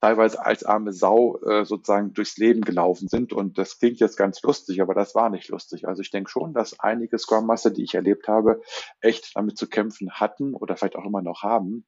teilweise 0.00 0.44
als 0.44 0.64
arme 0.64 0.92
Sau 0.92 1.38
äh, 1.42 1.64
sozusagen 1.64 2.12
durchs 2.12 2.36
Leben 2.36 2.62
gelaufen 2.62 3.08
sind. 3.08 3.32
Und 3.32 3.58
das 3.58 3.78
klingt 3.78 3.98
jetzt 3.98 4.16
ganz 4.16 4.42
lustig, 4.42 4.80
aber 4.80 4.94
das 4.94 5.14
war 5.14 5.30
nicht 5.30 5.48
lustig. 5.48 5.88
Also 5.88 6.02
ich 6.02 6.10
denke 6.10 6.30
schon, 6.30 6.52
dass 6.52 6.78
einige 6.80 7.18
Scrum 7.18 7.46
Master, 7.46 7.70
die 7.70 7.84
ich 7.84 7.94
erlebt 7.94 8.28
habe, 8.28 8.60
echt 9.00 9.34
damit 9.34 9.56
zu 9.56 9.68
kämpfen 9.68 10.12
hatten 10.12 10.54
oder 10.54 10.76
vielleicht 10.76 10.96
auch 10.96 11.06
immer 11.06 11.22
noch 11.22 11.42
haben, 11.42 11.86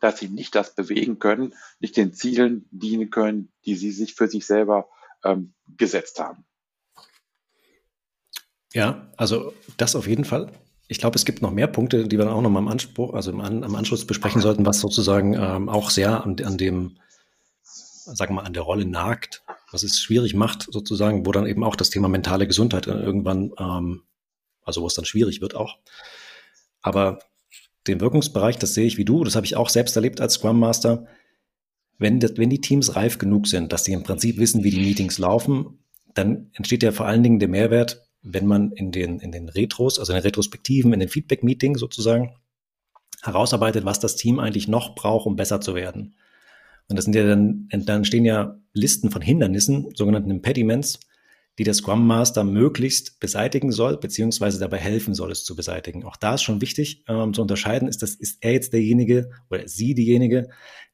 dass 0.00 0.18
sie 0.18 0.28
nicht 0.28 0.54
das 0.54 0.74
bewegen 0.74 1.18
können, 1.18 1.54
nicht 1.80 1.96
den 1.96 2.12
Zielen 2.12 2.68
dienen 2.70 3.10
können, 3.10 3.52
die 3.64 3.74
sie 3.74 3.90
sich 3.90 4.14
für 4.14 4.28
sich 4.28 4.46
selber 4.46 4.88
ähm, 5.24 5.54
gesetzt 5.66 6.20
haben. 6.20 6.44
Ja, 8.72 9.10
also 9.16 9.52
das 9.76 9.96
auf 9.96 10.06
jeden 10.06 10.24
Fall. 10.24 10.52
Ich 10.86 10.98
glaube, 10.98 11.16
es 11.16 11.24
gibt 11.24 11.42
noch 11.42 11.50
mehr 11.52 11.66
Punkte, 11.66 12.06
die 12.06 12.18
wir 12.18 12.30
auch 12.30 12.42
noch 12.42 12.50
mal 12.50 12.60
im 12.60 12.68
Anspruch, 12.68 13.14
also 13.14 13.30
im, 13.30 13.40
An 13.40 13.64
am 13.64 13.74
Anschluss 13.74 14.06
besprechen 14.06 14.40
sollten, 14.40 14.66
was 14.66 14.80
sozusagen 14.80 15.34
ähm, 15.34 15.68
auch 15.68 15.90
sehr 15.90 16.24
an, 16.24 16.36
an 16.44 16.58
dem 16.58 16.98
sagen 18.14 18.32
wir 18.32 18.42
mal, 18.42 18.46
an 18.46 18.52
der 18.52 18.62
Rolle 18.62 18.84
nagt, 18.84 19.42
was 19.70 19.82
es 19.82 20.00
schwierig 20.00 20.34
macht, 20.34 20.66
sozusagen, 20.70 21.26
wo 21.26 21.32
dann 21.32 21.46
eben 21.46 21.64
auch 21.64 21.76
das 21.76 21.90
Thema 21.90 22.08
mentale 22.08 22.46
Gesundheit 22.46 22.86
irgendwann, 22.86 23.52
ähm, 23.58 24.02
also 24.62 24.82
wo 24.82 24.86
es 24.86 24.94
dann 24.94 25.04
schwierig 25.04 25.40
wird 25.40 25.54
auch. 25.54 25.78
Aber 26.82 27.20
den 27.86 28.00
Wirkungsbereich, 28.00 28.58
das 28.58 28.74
sehe 28.74 28.86
ich 28.86 28.98
wie 28.98 29.04
du, 29.04 29.24
das 29.24 29.36
habe 29.36 29.46
ich 29.46 29.56
auch 29.56 29.68
selbst 29.68 29.96
erlebt 29.96 30.20
als 30.20 30.34
Scrum 30.34 30.58
Master. 30.58 31.06
Wenn, 31.98 32.20
das, 32.20 32.36
wenn 32.36 32.50
die 32.50 32.60
Teams 32.60 32.96
reif 32.96 33.18
genug 33.18 33.46
sind, 33.46 33.72
dass 33.72 33.84
sie 33.84 33.92
im 33.92 34.02
Prinzip 34.02 34.38
wissen, 34.38 34.64
wie 34.64 34.70
die 34.70 34.80
Meetings 34.80 35.18
laufen, 35.18 35.78
dann 36.14 36.50
entsteht 36.54 36.82
ja 36.82 36.92
vor 36.92 37.06
allen 37.06 37.22
Dingen 37.22 37.38
der 37.38 37.48
Mehrwert, 37.48 38.02
wenn 38.22 38.46
man 38.46 38.72
in 38.72 38.92
den, 38.92 39.18
in 39.20 39.32
den 39.32 39.48
Retros, 39.48 39.98
also 39.98 40.12
in 40.12 40.18
den 40.18 40.24
Retrospektiven, 40.24 40.92
in 40.92 41.00
den 41.00 41.08
Feedback-Meetings 41.08 41.80
sozusagen, 41.80 42.36
herausarbeitet, 43.22 43.84
was 43.84 44.00
das 44.00 44.16
Team 44.16 44.38
eigentlich 44.38 44.68
noch 44.68 44.94
braucht, 44.94 45.26
um 45.26 45.36
besser 45.36 45.60
zu 45.60 45.74
werden. 45.74 46.14
Und 46.90 46.96
das 46.96 47.04
sind 47.04 47.14
ja 47.14 47.24
dann, 47.24 47.68
dann 47.70 48.04
stehen 48.04 48.24
ja 48.24 48.58
Listen 48.72 49.10
von 49.10 49.22
Hindernissen, 49.22 49.88
sogenannten 49.94 50.30
Impediments, 50.30 51.00
die 51.58 51.64
der 51.64 51.74
Scrum 51.74 52.06
Master 52.06 52.42
möglichst 52.42 53.20
beseitigen 53.20 53.70
soll, 53.70 53.98
beziehungsweise 53.98 54.58
dabei 54.58 54.78
helfen 54.78 55.14
soll, 55.14 55.30
es 55.30 55.44
zu 55.44 55.54
beseitigen. 55.54 56.04
Auch 56.04 56.16
da 56.16 56.34
ist 56.34 56.42
schon 56.42 56.60
wichtig 56.60 57.04
ähm, 57.08 57.32
zu 57.32 57.42
unterscheiden, 57.42 57.88
ist 57.88 58.02
das, 58.02 58.14
ist 58.14 58.38
er 58.40 58.52
jetzt 58.52 58.72
derjenige 58.72 59.30
oder 59.50 59.68
sie 59.68 59.94
diejenige, 59.94 60.48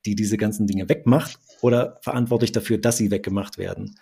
die 0.04 0.14
diese 0.14 0.36
ganzen 0.36 0.66
Dinge 0.66 0.88
wegmacht 0.88 1.38
oder 1.60 1.98
verantwortlich 2.02 2.52
dafür, 2.52 2.78
dass 2.78 2.96
sie 2.96 3.10
weggemacht 3.10 3.58
werden. 3.58 3.98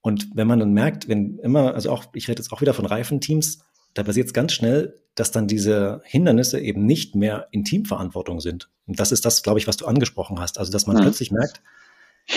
Und 0.00 0.30
wenn 0.34 0.46
man 0.46 0.58
dann 0.58 0.72
merkt, 0.72 1.08
wenn 1.08 1.38
immer, 1.38 1.74
also 1.74 1.90
auch, 1.90 2.06
ich 2.14 2.28
rede 2.28 2.40
jetzt 2.40 2.52
auch 2.52 2.60
wieder 2.60 2.74
von 2.74 2.86
reifen 2.86 3.20
Teams, 3.20 3.58
da 3.94 4.02
passiert 4.02 4.26
es 4.26 4.32
ganz 4.32 4.52
schnell, 4.52 4.96
dass 5.14 5.32
dann 5.32 5.48
diese 5.48 6.00
Hindernisse 6.04 6.60
eben 6.60 6.86
nicht 6.86 7.14
mehr 7.14 7.48
in 7.50 7.64
Teamverantwortung 7.64 8.40
sind. 8.40 8.70
Und 8.86 9.00
das 9.00 9.12
ist 9.12 9.24
das, 9.24 9.42
glaube 9.42 9.58
ich, 9.58 9.66
was 9.66 9.76
du 9.76 9.86
angesprochen 9.86 10.38
hast. 10.40 10.58
Also, 10.58 10.72
dass 10.72 10.86
man 10.86 10.96
mhm. 10.96 11.02
plötzlich 11.02 11.30
merkt, 11.30 11.62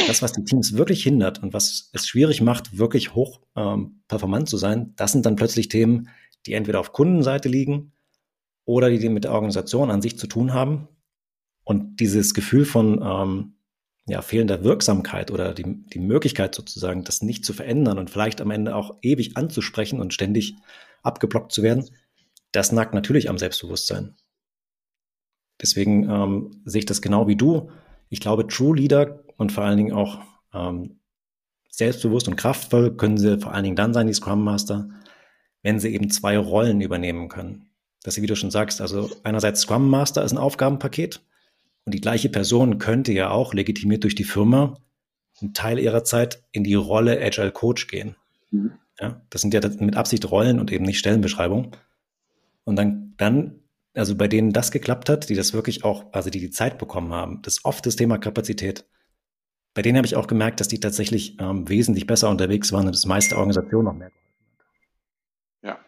das, 0.08 0.22
was 0.22 0.34
die 0.34 0.44
Teams 0.44 0.76
wirklich 0.76 1.04
hindert 1.04 1.44
und 1.44 1.54
was 1.54 1.90
es 1.94 2.08
schwierig 2.08 2.42
macht, 2.42 2.78
wirklich 2.78 3.14
hoch 3.14 3.42
ähm, 3.56 4.02
performant 4.08 4.50
zu 4.50 4.58
sein, 4.58 4.94
das 4.96 5.12
sind 5.12 5.26
dann 5.26 5.36
plötzlich 5.36 5.68
Themen, 5.68 6.10
die 6.46 6.54
entweder 6.54 6.80
auf 6.80 6.94
Kundenseite 6.94 7.48
liegen 7.48 7.92
oder 8.66 8.90
die 8.90 9.10
mit 9.10 9.24
der 9.24 9.34
Organisation 9.34 9.92
an 9.92 10.02
sich 10.02 10.18
zu 10.18 10.28
tun 10.28 10.54
haben. 10.54 10.88
Und 11.64 12.00
dieses 12.00 12.34
Gefühl 12.34 12.66
von 12.66 13.02
ähm, 13.04 13.54
ja, 14.06 14.22
fehlender 14.22 14.64
Wirksamkeit 14.64 15.32
oder 15.32 15.54
die, 15.54 15.64
die 15.66 16.00
Möglichkeit 16.00 16.54
sozusagen, 16.56 17.04
das 17.04 17.22
nicht 17.22 17.46
zu 17.46 17.54
verändern 17.54 18.00
und 18.00 18.10
vielleicht 18.10 18.42
am 18.42 18.52
Ende 18.52 18.76
auch 18.76 18.98
ewig 19.02 19.38
anzusprechen 19.38 20.02
und 20.02 20.14
ständig 20.14 20.56
abgeblockt 21.04 21.52
zu 21.52 21.62
werden, 21.62 21.90
das 22.52 22.72
nagt 22.72 22.94
natürlich 22.94 23.30
am 23.30 23.38
Selbstbewusstsein. 23.38 24.16
Deswegen 25.62 26.10
ähm, 26.10 26.62
sehe 26.66 26.80
ich 26.80 26.86
das 26.86 27.02
genau 27.02 27.28
wie 27.28 27.36
du. 27.36 27.70
Ich 28.10 28.20
glaube, 28.20 28.48
True 28.48 28.76
Leader 28.76 29.24
und 29.38 29.52
vor 29.52 29.64
allen 29.64 29.78
Dingen 29.78 29.94
auch 29.94 30.20
ähm, 30.54 31.00
selbstbewusst 31.70 32.28
und 32.28 32.36
kraftvoll 32.36 32.96
können 32.96 33.18
sie 33.18 33.40
vor 33.40 33.54
allen 33.54 33.64
Dingen 33.64 33.76
dann 33.76 33.94
sein, 33.94 34.08
die 34.08 34.14
Scrum 34.14 34.44
Master, 34.44 34.90
wenn 35.62 35.80
sie 35.80 35.94
eben 35.94 36.10
zwei 36.10 36.38
Rollen 36.38 36.82
übernehmen 36.82 37.30
können. 37.30 37.70
Dass 38.04 38.16
sie, 38.16 38.22
wie 38.22 38.28
du 38.28 38.36
schon 38.36 38.52
sagst, 38.52 38.82
also 38.82 39.10
einerseits 39.24 39.62
Scrum 39.62 39.90
Master 39.90 40.24
ist 40.24 40.34
ein 40.34 40.38
Aufgabenpaket 40.38 41.22
und 41.86 41.94
die 41.94 42.02
gleiche 42.02 42.30
Person 42.30 42.78
könnte 42.78 43.14
ja 43.14 43.32
auch 43.32 43.54
legitimiert 43.54 44.04
durch 44.04 44.16
die 44.16 44.24
Firma 44.24 44.78
einen 45.42 45.54
Teil 45.54 45.80
ihrer 45.80 46.04
Zeit 46.04 46.44
in 46.52 46.64
die 46.64 46.76
Rolle 46.76 47.20
Agile 47.20 47.52
Coach 47.52 47.88
gehen. 47.88 48.16
Mhm. 48.52 48.74
Ja, 49.04 49.22
das 49.30 49.42
sind 49.42 49.54
ja 49.54 49.60
mit 49.80 49.98
Absicht 49.98 50.32
Rollen 50.32 50.62
und 50.62 50.72
eben 50.72 50.86
nicht 50.86 50.98
Stellenbeschreibungen. 50.98 51.72
Und 52.64 52.78
dann, 52.78 53.16
dann, 53.18 53.60
also 53.94 54.16
bei 54.16 54.30
denen 54.30 54.54
das 54.54 54.72
geklappt 54.72 55.10
hat, 55.10 55.28
die 55.28 55.36
das 55.36 55.52
wirklich 55.52 55.84
auch, 55.84 56.06
also 56.14 56.30
die 56.30 56.40
die 56.40 56.52
Zeit 56.52 56.78
bekommen 56.78 57.12
haben, 57.12 57.42
das 57.42 57.58
ist 57.58 57.66
oft 57.66 57.86
das 57.86 57.98
Thema 57.98 58.18
Kapazität. 58.18 58.88
Bei 59.74 59.82
denen 59.82 59.98
habe 59.98 60.08
ich 60.08 60.16
auch 60.16 60.28
gemerkt, 60.28 60.62
dass 60.62 60.70
die 60.70 60.80
tatsächlich 60.80 61.38
ähm, 61.42 61.68
wesentlich 61.68 62.08
besser 62.08 62.30
unterwegs 62.30 62.72
waren 62.72 62.86
und 62.86 62.96
das 62.96 63.06
meiste 63.06 63.36
Organisation 63.36 63.84
noch 63.84 63.94
mehr 63.94 64.10
Ja, 65.62 65.80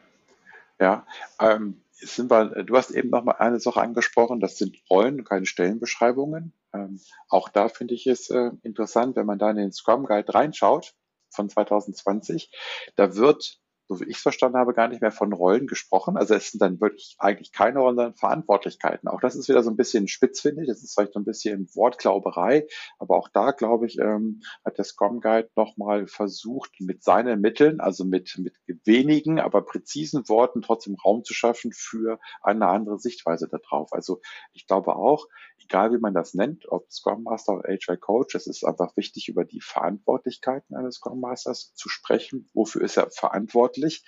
ja. 0.82 1.08
Ähm, 1.40 1.80
sind 1.94 2.30
wir, 2.30 2.64
du 2.66 2.76
hast 2.76 2.92
eben 2.92 3.12
noch 3.12 3.24
mal 3.24 3.38
eine 3.38 3.62
Sache 3.62 3.80
angesprochen, 3.80 4.42
das 4.42 4.58
sind 4.58 4.76
Rollen, 4.90 5.24
keine 5.24 5.46
Stellenbeschreibungen. 5.46 6.52
Ähm, 6.74 7.00
auch 7.30 7.48
da 7.48 7.70
finde 7.70 7.94
ich 7.94 8.08
es 8.08 8.30
äh, 8.30 8.52
interessant, 8.64 9.16
wenn 9.16 9.26
man 9.26 9.40
da 9.40 9.52
in 9.52 9.56
den 9.56 9.72
Scrum 9.72 10.06
Guide 10.06 10.34
reinschaut 10.34 10.94
von 11.36 11.50
2020, 11.50 12.52
da 12.96 13.16
wird 13.16 13.60
so 13.88 14.00
wie 14.00 14.06
ich 14.06 14.18
es 14.18 14.24
verstanden 14.24 14.58
habe, 14.58 14.74
gar 14.74 14.88
nicht 14.88 15.02
mehr 15.02 15.12
von 15.12 15.32
Rollen 15.32 15.68
gesprochen. 15.68 16.18
Also 16.18 16.34
es 16.34 16.52
sind 16.52 16.62
dann 16.62 16.82
wirklich 16.82 17.16
eigentlich 17.20 17.52
keine 17.52 17.80
Rollen, 17.80 17.96
sondern 17.96 18.16
Verantwortlichkeiten. 18.16 19.08
Auch 19.08 19.20
das 19.20 19.36
ist 19.36 19.48
wieder 19.48 19.62
so 19.64 19.70
ein 19.70 19.76
bisschen 19.76 20.08
spitz, 20.08 20.42
finde 20.42 20.64
ich. 20.64 20.68
Das 20.68 20.82
ist 20.82 20.96
vielleicht 20.96 21.14
so 21.14 21.20
ein 21.20 21.26
bisschen 21.26 21.70
Wortglauberei. 21.76 22.68
Aber 22.98 23.18
auch 23.18 23.30
da, 23.30 23.52
glaube 23.52 23.86
ich, 23.86 24.00
ähm, 24.00 24.42
hat 24.64 24.78
der 24.78 24.86
Scrum 24.86 25.22
Guide 25.22 25.50
nochmal 25.56 26.08
versucht, 26.08 26.72
mit 26.80 27.04
seinen 27.04 27.42
Mitteln, 27.42 27.80
also 27.80 28.06
mit, 28.06 28.40
mit 28.40 28.56
wenigen, 28.86 29.40
aber 29.40 29.62
präzisen 29.62 30.28
Worten 30.30 30.62
trotzdem 30.62 30.96
Raum 30.96 31.24
zu 31.24 31.34
schaffen 31.34 31.72
für 31.72 32.20
eine 32.42 32.68
andere 32.68 32.98
Sichtweise 32.98 33.48
darauf. 33.48 33.94
Also 33.94 34.20
ich 34.54 34.66
glaube 34.66 34.96
auch, 34.96 35.28
egal 35.64 35.92
wie 35.94 36.00
man 36.00 36.14
das 36.14 36.34
nennt, 36.34 36.70
ob 36.70 36.92
Scrum 36.92 37.24
Master 37.24 37.54
oder 37.54 37.70
HR 37.70 37.98
Coach, 37.98 38.36
es 38.36 38.48
ist 38.48 38.64
einfach 38.64 38.96
wichtig, 38.98 39.28
über 39.28 39.46
die 39.46 39.62
Verantwortlichkeiten 39.62 40.76
eines 40.76 40.96
Scrum 40.96 41.20
Masters 41.20 41.74
zu 41.74 41.90
sprechen. 41.90 42.50
Wofür 42.54 42.82
ist 42.82 42.98
er 42.98 43.10
verantwortlich? 43.12 44.06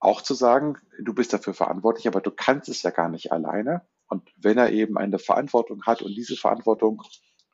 Auch 0.00 0.22
zu 0.22 0.34
sagen, 0.34 0.78
du 1.02 1.14
bist 1.14 1.32
dafür 1.32 1.54
verantwortlich, 1.54 2.06
aber 2.06 2.20
du 2.20 2.30
kannst 2.30 2.68
es 2.68 2.82
ja 2.82 2.90
gar 2.90 3.08
nicht 3.08 3.32
alleine. 3.32 3.86
Und 4.08 4.30
wenn 4.36 4.58
er 4.58 4.72
eben 4.72 4.96
eine 4.96 5.18
Verantwortung 5.18 5.82
hat 5.84 6.02
und 6.02 6.14
diese 6.14 6.36
Verantwortung, 6.36 7.02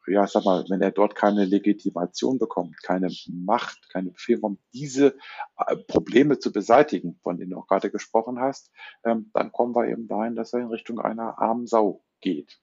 ja, 0.07 0.27
sag 0.27 0.45
mal, 0.45 0.65
wenn 0.69 0.83
er 0.83 0.91
dort 0.91 1.15
keine 1.15 1.47
Legitimation 1.47 2.39
bekommt, 2.39 2.83
keine 2.83 3.09
Macht, 3.29 3.89
keine 3.91 4.11
Befähigung, 4.11 4.59
diese 4.73 5.17
äh, 5.57 5.77
Probleme 5.77 6.39
zu 6.39 6.53
beseitigen, 6.53 7.19
von 7.23 7.39
denen 7.39 7.53
du 7.53 7.59
auch 7.59 7.67
gerade 7.67 7.91
gesprochen 7.91 8.39
hast, 8.39 8.71
ähm, 9.05 9.31
dann 9.33 9.51
kommen 9.51 9.75
wir 9.75 9.89
eben 9.89 10.07
dahin, 10.07 10.37
dass 10.37 10.53
er 10.53 10.61
in 10.61 10.69
Richtung 10.69 11.01
einer 11.01 11.39
armen 11.39 11.67
Sau 11.67 12.05
geht. 12.21 12.61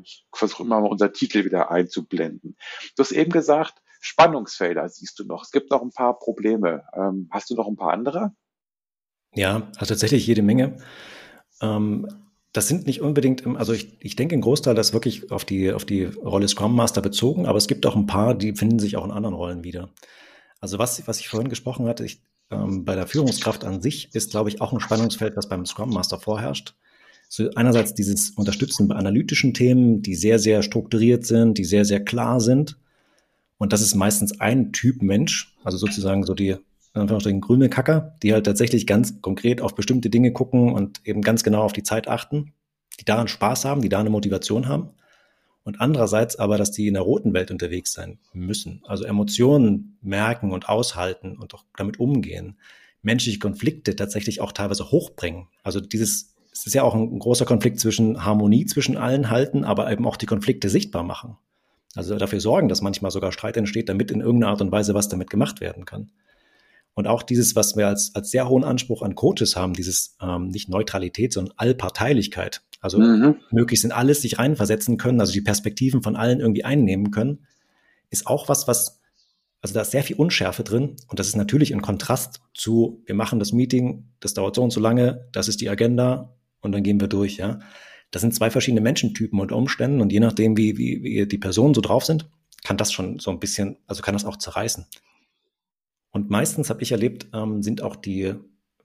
Ich 0.00 0.26
versuche 0.32 0.62
immer 0.62 0.80
mal 0.80 0.88
unser 0.88 1.12
Titel 1.12 1.44
wieder 1.44 1.70
einzublenden. 1.70 2.56
Du 2.96 3.02
hast 3.02 3.12
eben 3.12 3.30
gesagt, 3.30 3.82
Spannungsfelder 4.00 4.88
siehst 4.88 5.18
du 5.18 5.24
noch. 5.24 5.44
Es 5.44 5.52
gibt 5.52 5.70
noch 5.70 5.82
ein 5.82 5.92
paar 5.92 6.18
Probleme. 6.18 6.84
Ähm, 6.94 7.28
hast 7.30 7.50
du 7.50 7.54
noch 7.54 7.68
ein 7.68 7.76
paar 7.76 7.92
andere? 7.92 8.32
Ja, 9.34 9.70
also 9.76 9.94
tatsächlich 9.94 10.26
jede 10.26 10.42
Menge. 10.42 10.76
Ähm, 11.60 12.08
das 12.52 12.68
sind 12.68 12.86
nicht 12.86 13.00
unbedingt, 13.00 13.46
also 13.56 13.72
ich, 13.72 13.96
ich 14.00 14.14
denke, 14.14 14.34
ein 14.34 14.42
Großteil 14.42 14.74
das 14.74 14.92
wirklich 14.92 15.30
auf 15.30 15.44
die, 15.44 15.72
auf 15.72 15.86
die 15.86 16.04
Rolle 16.04 16.48
Scrum 16.48 16.76
Master 16.76 17.00
bezogen, 17.00 17.46
aber 17.46 17.56
es 17.56 17.66
gibt 17.66 17.86
auch 17.86 17.96
ein 17.96 18.06
paar, 18.06 18.34
die 18.34 18.54
finden 18.54 18.78
sich 18.78 18.96
auch 18.96 19.04
in 19.04 19.10
anderen 19.10 19.34
Rollen 19.34 19.64
wieder. 19.64 19.88
Also 20.60 20.78
was, 20.78 21.06
was 21.08 21.20
ich 21.20 21.28
vorhin 21.28 21.48
gesprochen 21.48 21.86
hatte, 21.86 22.04
ich, 22.04 22.22
ähm, 22.50 22.84
bei 22.84 22.94
der 22.94 23.06
Führungskraft 23.06 23.64
an 23.64 23.80
sich 23.80 24.14
ist, 24.14 24.32
glaube 24.32 24.50
ich, 24.50 24.60
auch 24.60 24.72
ein 24.72 24.80
Spannungsfeld, 24.80 25.36
was 25.36 25.48
beim 25.48 25.64
Scrum 25.64 25.90
Master 25.90 26.20
vorherrscht. 26.20 26.74
So 27.34 27.48
einerseits 27.54 27.94
dieses 27.94 28.28
Unterstützen 28.32 28.88
bei 28.88 28.94
analytischen 28.94 29.54
Themen, 29.54 30.02
die 30.02 30.16
sehr, 30.16 30.38
sehr 30.38 30.62
strukturiert 30.62 31.24
sind, 31.24 31.56
die 31.56 31.64
sehr, 31.64 31.86
sehr 31.86 32.04
klar 32.04 32.40
sind. 32.40 32.76
Und 33.56 33.72
das 33.72 33.80
ist 33.80 33.94
meistens 33.94 34.38
ein 34.38 34.70
Typ 34.74 35.00
Mensch, 35.00 35.56
also 35.64 35.78
sozusagen 35.78 36.24
so 36.24 36.34
die 36.34 36.56
den 36.94 37.40
grüne 37.40 37.70
Kacker, 37.70 38.18
die 38.22 38.34
halt 38.34 38.44
tatsächlich 38.44 38.86
ganz 38.86 39.22
konkret 39.22 39.62
auf 39.62 39.74
bestimmte 39.74 40.10
Dinge 40.10 40.32
gucken 40.32 40.74
und 40.74 41.00
eben 41.06 41.22
ganz 41.22 41.42
genau 41.42 41.62
auf 41.62 41.72
die 41.72 41.82
Zeit 41.82 42.06
achten, 42.06 42.52
die 43.00 43.06
daran 43.06 43.28
Spaß 43.28 43.64
haben, 43.64 43.80
die 43.80 43.88
da 43.88 44.00
eine 44.00 44.10
Motivation 44.10 44.68
haben 44.68 44.90
und 45.64 45.80
andererseits 45.80 46.36
aber, 46.36 46.58
dass 46.58 46.70
die 46.70 46.86
in 46.86 46.94
der 46.94 47.02
roten 47.02 47.32
Welt 47.32 47.50
unterwegs 47.50 47.94
sein 47.94 48.18
müssen. 48.34 48.82
Also 48.86 49.04
Emotionen 49.04 49.96
merken 50.02 50.52
und 50.52 50.68
aushalten 50.68 51.38
und 51.38 51.54
auch 51.54 51.64
damit 51.78 51.98
umgehen. 51.98 52.58
Menschliche 53.00 53.38
Konflikte 53.38 53.96
tatsächlich 53.96 54.42
auch 54.42 54.52
teilweise 54.52 54.90
hochbringen. 54.90 55.48
Also 55.62 55.80
dieses, 55.80 56.31
es 56.52 56.66
ist 56.66 56.74
ja 56.74 56.82
auch 56.82 56.94
ein 56.94 57.18
großer 57.18 57.46
Konflikt 57.46 57.80
zwischen 57.80 58.24
Harmonie 58.24 58.66
zwischen 58.66 58.96
allen 58.96 59.30
halten, 59.30 59.64
aber 59.64 59.90
eben 59.90 60.06
auch 60.06 60.16
die 60.16 60.26
Konflikte 60.26 60.68
sichtbar 60.68 61.02
machen. 61.02 61.38
Also 61.94 62.16
dafür 62.16 62.40
sorgen, 62.40 62.68
dass 62.68 62.82
manchmal 62.82 63.10
sogar 63.10 63.32
Streit 63.32 63.56
entsteht, 63.56 63.88
damit 63.88 64.10
in 64.10 64.20
irgendeiner 64.20 64.52
Art 64.52 64.60
und 64.60 64.70
Weise 64.70 64.94
was 64.94 65.08
damit 65.08 65.30
gemacht 65.30 65.60
werden 65.60 65.84
kann. 65.84 66.10
Und 66.94 67.06
auch 67.06 67.22
dieses, 67.22 67.56
was 67.56 67.74
wir 67.76 67.88
als, 67.88 68.14
als 68.14 68.30
sehr 68.30 68.48
hohen 68.48 68.64
Anspruch 68.64 69.02
an 69.02 69.14
Coaches 69.14 69.56
haben, 69.56 69.72
dieses 69.72 70.16
ähm, 70.20 70.48
nicht 70.48 70.68
Neutralität, 70.68 71.32
sondern 71.32 71.54
Allparteilichkeit. 71.56 72.62
Also 72.80 72.98
mhm. 72.98 73.36
möglichst 73.50 73.84
in 73.84 73.92
alles 73.92 74.20
sich 74.20 74.38
reinversetzen 74.38 74.98
können, 74.98 75.20
also 75.20 75.32
die 75.32 75.40
Perspektiven 75.40 76.02
von 76.02 76.16
allen 76.16 76.40
irgendwie 76.40 76.64
einnehmen 76.64 77.10
können, 77.10 77.46
ist 78.10 78.26
auch 78.26 78.48
was, 78.50 78.68
was, 78.68 79.00
also 79.62 79.72
da 79.72 79.80
ist 79.82 79.92
sehr 79.92 80.02
viel 80.02 80.16
Unschärfe 80.16 80.64
drin 80.64 80.96
und 81.08 81.18
das 81.18 81.28
ist 81.28 81.36
natürlich 81.36 81.72
ein 81.72 81.80
Kontrast 81.80 82.42
zu, 82.52 83.02
wir 83.06 83.14
machen 83.14 83.38
das 83.38 83.52
Meeting, 83.52 84.08
das 84.20 84.34
dauert 84.34 84.56
so 84.56 84.62
und 84.62 84.72
so 84.72 84.80
lange, 84.80 85.28
das 85.32 85.48
ist 85.48 85.60
die 85.60 85.70
Agenda 85.70 86.34
und 86.62 86.72
dann 86.72 86.82
gehen 86.82 87.00
wir 87.00 87.08
durch, 87.08 87.36
ja. 87.36 87.60
Das 88.10 88.22
sind 88.22 88.34
zwei 88.34 88.50
verschiedene 88.50 88.80
Menschentypen 88.80 89.38
unter 89.40 89.56
Umständen 89.56 90.00
und 90.00 90.12
je 90.12 90.20
nachdem, 90.20 90.56
wie, 90.56 90.78
wie, 90.78 91.02
wie 91.02 91.26
die 91.26 91.38
Personen 91.38 91.74
so 91.74 91.80
drauf 91.80 92.04
sind, 92.04 92.28
kann 92.62 92.76
das 92.76 92.92
schon 92.92 93.18
so 93.18 93.30
ein 93.30 93.40
bisschen, 93.40 93.78
also 93.86 94.02
kann 94.02 94.14
das 94.14 94.24
auch 94.24 94.36
zerreißen. 94.36 94.86
Und 96.10 96.30
meistens 96.30 96.70
habe 96.70 96.82
ich 96.82 96.92
erlebt, 96.92 97.28
ähm, 97.32 97.62
sind 97.62 97.82
auch 97.82 97.96
die, 97.96 98.34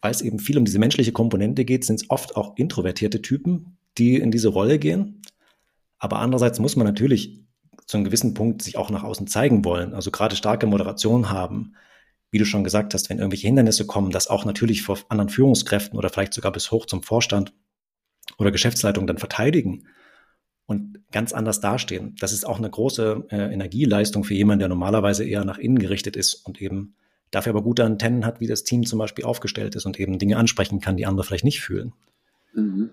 weil 0.01 0.11
es 0.11 0.21
eben 0.21 0.39
viel 0.39 0.57
um 0.57 0.65
diese 0.65 0.79
menschliche 0.79 1.11
Komponente 1.11 1.65
geht, 1.65 1.85
sind 1.85 2.01
es 2.01 2.09
oft 2.09 2.35
auch 2.35 2.55
introvertierte 2.55 3.21
Typen, 3.21 3.77
die 3.97 4.15
in 4.15 4.31
diese 4.31 4.47
Rolle 4.47 4.79
gehen. 4.79 5.21
Aber 5.99 6.19
andererseits 6.19 6.59
muss 6.59 6.75
man 6.75 6.87
natürlich 6.87 7.43
zu 7.85 7.97
einem 7.97 8.05
gewissen 8.05 8.33
Punkt 8.33 8.61
sich 8.61 8.77
auch 8.77 8.89
nach 8.89 9.03
außen 9.03 9.27
zeigen 9.27 9.65
wollen. 9.65 9.93
Also 9.93 10.11
gerade 10.11 10.35
starke 10.35 10.67
Moderation 10.67 11.29
haben. 11.29 11.73
Wie 12.29 12.37
du 12.37 12.45
schon 12.45 12.63
gesagt 12.63 12.93
hast, 12.93 13.09
wenn 13.09 13.19
irgendwelche 13.19 13.47
Hindernisse 13.47 13.85
kommen, 13.85 14.11
das 14.11 14.27
auch 14.27 14.43
natürlich 14.43 14.81
vor 14.81 14.97
anderen 15.07 15.29
Führungskräften 15.29 15.97
oder 15.97 16.09
vielleicht 16.09 16.33
sogar 16.33 16.51
bis 16.51 16.71
hoch 16.71 16.85
zum 16.85 17.01
Vorstand 17.01 17.53
oder 18.37 18.51
Geschäftsleitung 18.51 19.07
dann 19.07 19.17
verteidigen 19.17 19.87
und 20.65 20.99
ganz 21.11 21.33
anders 21.33 21.59
dastehen. 21.59 22.15
Das 22.19 22.33
ist 22.33 22.45
auch 22.45 22.57
eine 22.57 22.69
große 22.69 23.27
äh, 23.29 23.53
Energieleistung 23.53 24.23
für 24.23 24.33
jemanden, 24.33 24.59
der 24.59 24.69
normalerweise 24.69 25.23
eher 25.23 25.45
nach 25.45 25.57
innen 25.57 25.79
gerichtet 25.79 26.15
ist 26.15 26.33
und 26.45 26.61
eben 26.61 26.95
dafür 27.31 27.51
aber 27.51 27.63
gute 27.63 27.83
Antennen 27.83 28.25
hat, 28.25 28.39
wie 28.39 28.47
das 28.47 28.63
Team 28.63 28.85
zum 28.85 28.99
Beispiel 28.99 29.25
aufgestellt 29.25 29.75
ist 29.75 29.85
und 29.85 29.99
eben 29.99 30.19
Dinge 30.19 30.37
ansprechen 30.37 30.79
kann, 30.79 30.97
die 30.97 31.05
andere 31.05 31.25
vielleicht 31.25 31.45
nicht 31.45 31.61
fühlen. 31.61 31.93
Mhm. 32.53 32.91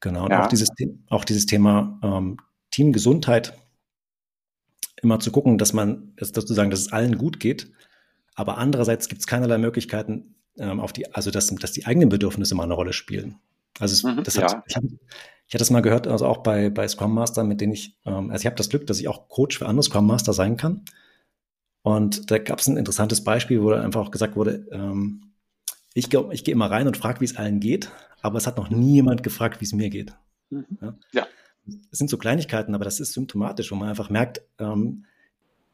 Genau, 0.00 0.24
und 0.24 0.30
ja. 0.30 0.44
auch, 0.44 0.48
dieses, 0.48 0.70
auch 1.08 1.24
dieses 1.24 1.46
Thema 1.46 1.98
ähm, 2.02 2.38
Teamgesundheit, 2.70 3.54
immer 5.02 5.20
zu 5.20 5.30
gucken, 5.30 5.58
dass 5.58 5.72
man, 5.72 6.12
dass 6.16 6.30
sozusagen, 6.30 6.70
dass 6.70 6.80
es 6.80 6.92
allen 6.92 7.18
gut 7.18 7.40
geht, 7.40 7.70
aber 8.34 8.58
andererseits 8.58 9.08
gibt 9.08 9.20
es 9.20 9.26
keinerlei 9.26 9.58
Möglichkeiten, 9.58 10.34
ähm, 10.58 10.80
auf 10.80 10.92
die, 10.92 11.12
also 11.14 11.30
dass, 11.30 11.48
dass 11.48 11.72
die 11.72 11.86
eigenen 11.86 12.08
Bedürfnisse 12.08 12.54
mal 12.54 12.64
eine 12.64 12.74
Rolle 12.74 12.92
spielen. 12.92 13.36
Also 13.78 14.08
mhm, 14.08 14.24
das 14.24 14.36
hat, 14.36 14.52
ja. 14.52 14.62
ich, 14.66 14.76
hab, 14.76 14.84
ich 14.84 15.54
hatte 15.54 15.58
das 15.58 15.70
mal 15.70 15.80
gehört, 15.80 16.06
also 16.06 16.26
auch 16.26 16.38
bei, 16.38 16.70
bei 16.70 16.86
Scrum 16.86 17.14
Master, 17.14 17.44
mit 17.44 17.60
denen 17.60 17.72
ich, 17.72 17.96
ähm, 18.04 18.30
also 18.30 18.42
ich 18.42 18.46
habe 18.46 18.56
das 18.56 18.68
Glück, 18.68 18.86
dass 18.86 19.00
ich 19.00 19.08
auch 19.08 19.28
Coach 19.28 19.58
für 19.58 19.66
andere 19.66 19.82
Scrum 19.82 20.06
Master 20.06 20.32
sein 20.32 20.56
kann. 20.56 20.84
Und 21.82 22.30
da 22.30 22.38
gab 22.38 22.58
es 22.58 22.66
ein 22.66 22.76
interessantes 22.76 23.24
Beispiel, 23.24 23.62
wo 23.62 23.70
einfach 23.70 24.00
auch 24.00 24.10
gesagt 24.10 24.36
wurde, 24.36 24.66
ähm, 24.70 25.32
ich, 25.94 26.12
ich 26.12 26.44
gehe 26.44 26.52
immer 26.52 26.70
rein 26.70 26.86
und 26.86 26.96
frage, 26.96 27.20
wie 27.20 27.24
es 27.24 27.36
allen 27.36 27.60
geht, 27.60 27.90
aber 28.22 28.38
es 28.38 28.46
hat 28.46 28.58
noch 28.58 28.70
nie 28.70 28.94
jemand 28.94 29.22
gefragt, 29.22 29.60
wie 29.60 29.64
es 29.64 29.72
mir 29.72 29.90
geht. 29.90 30.12
Mhm. 30.50 30.66
Ja? 30.80 30.94
ja. 31.12 31.26
Es 31.90 31.98
sind 31.98 32.10
so 32.10 32.18
Kleinigkeiten, 32.18 32.74
aber 32.74 32.84
das 32.84 33.00
ist 33.00 33.12
symptomatisch, 33.12 33.70
wo 33.70 33.76
man 33.76 33.88
einfach 33.88 34.10
merkt, 34.10 34.42
ähm, 34.58 35.04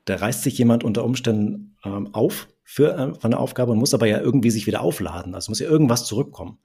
da 0.05 0.17
reißt 0.17 0.43
sich 0.43 0.57
jemand 0.57 0.85
unter 0.85 1.05
Umständen 1.05 1.77
ähm, 1.85 2.15
auf 2.15 2.49
für, 2.63 2.97
äh, 2.97 3.15
von 3.15 3.33
der 3.33 3.41
Aufgabe 3.41 3.73
und 3.73 3.79
muss 3.79 3.95
aber 3.95 4.07
ja 4.07 4.21
irgendwie 4.21 4.51
sich 4.51 4.67
wieder 4.67 4.81
aufladen. 4.81 5.35
Also 5.35 5.51
muss 5.51 5.59
ja 5.59 5.69
irgendwas 5.69 6.07
zurückkommen. 6.07 6.59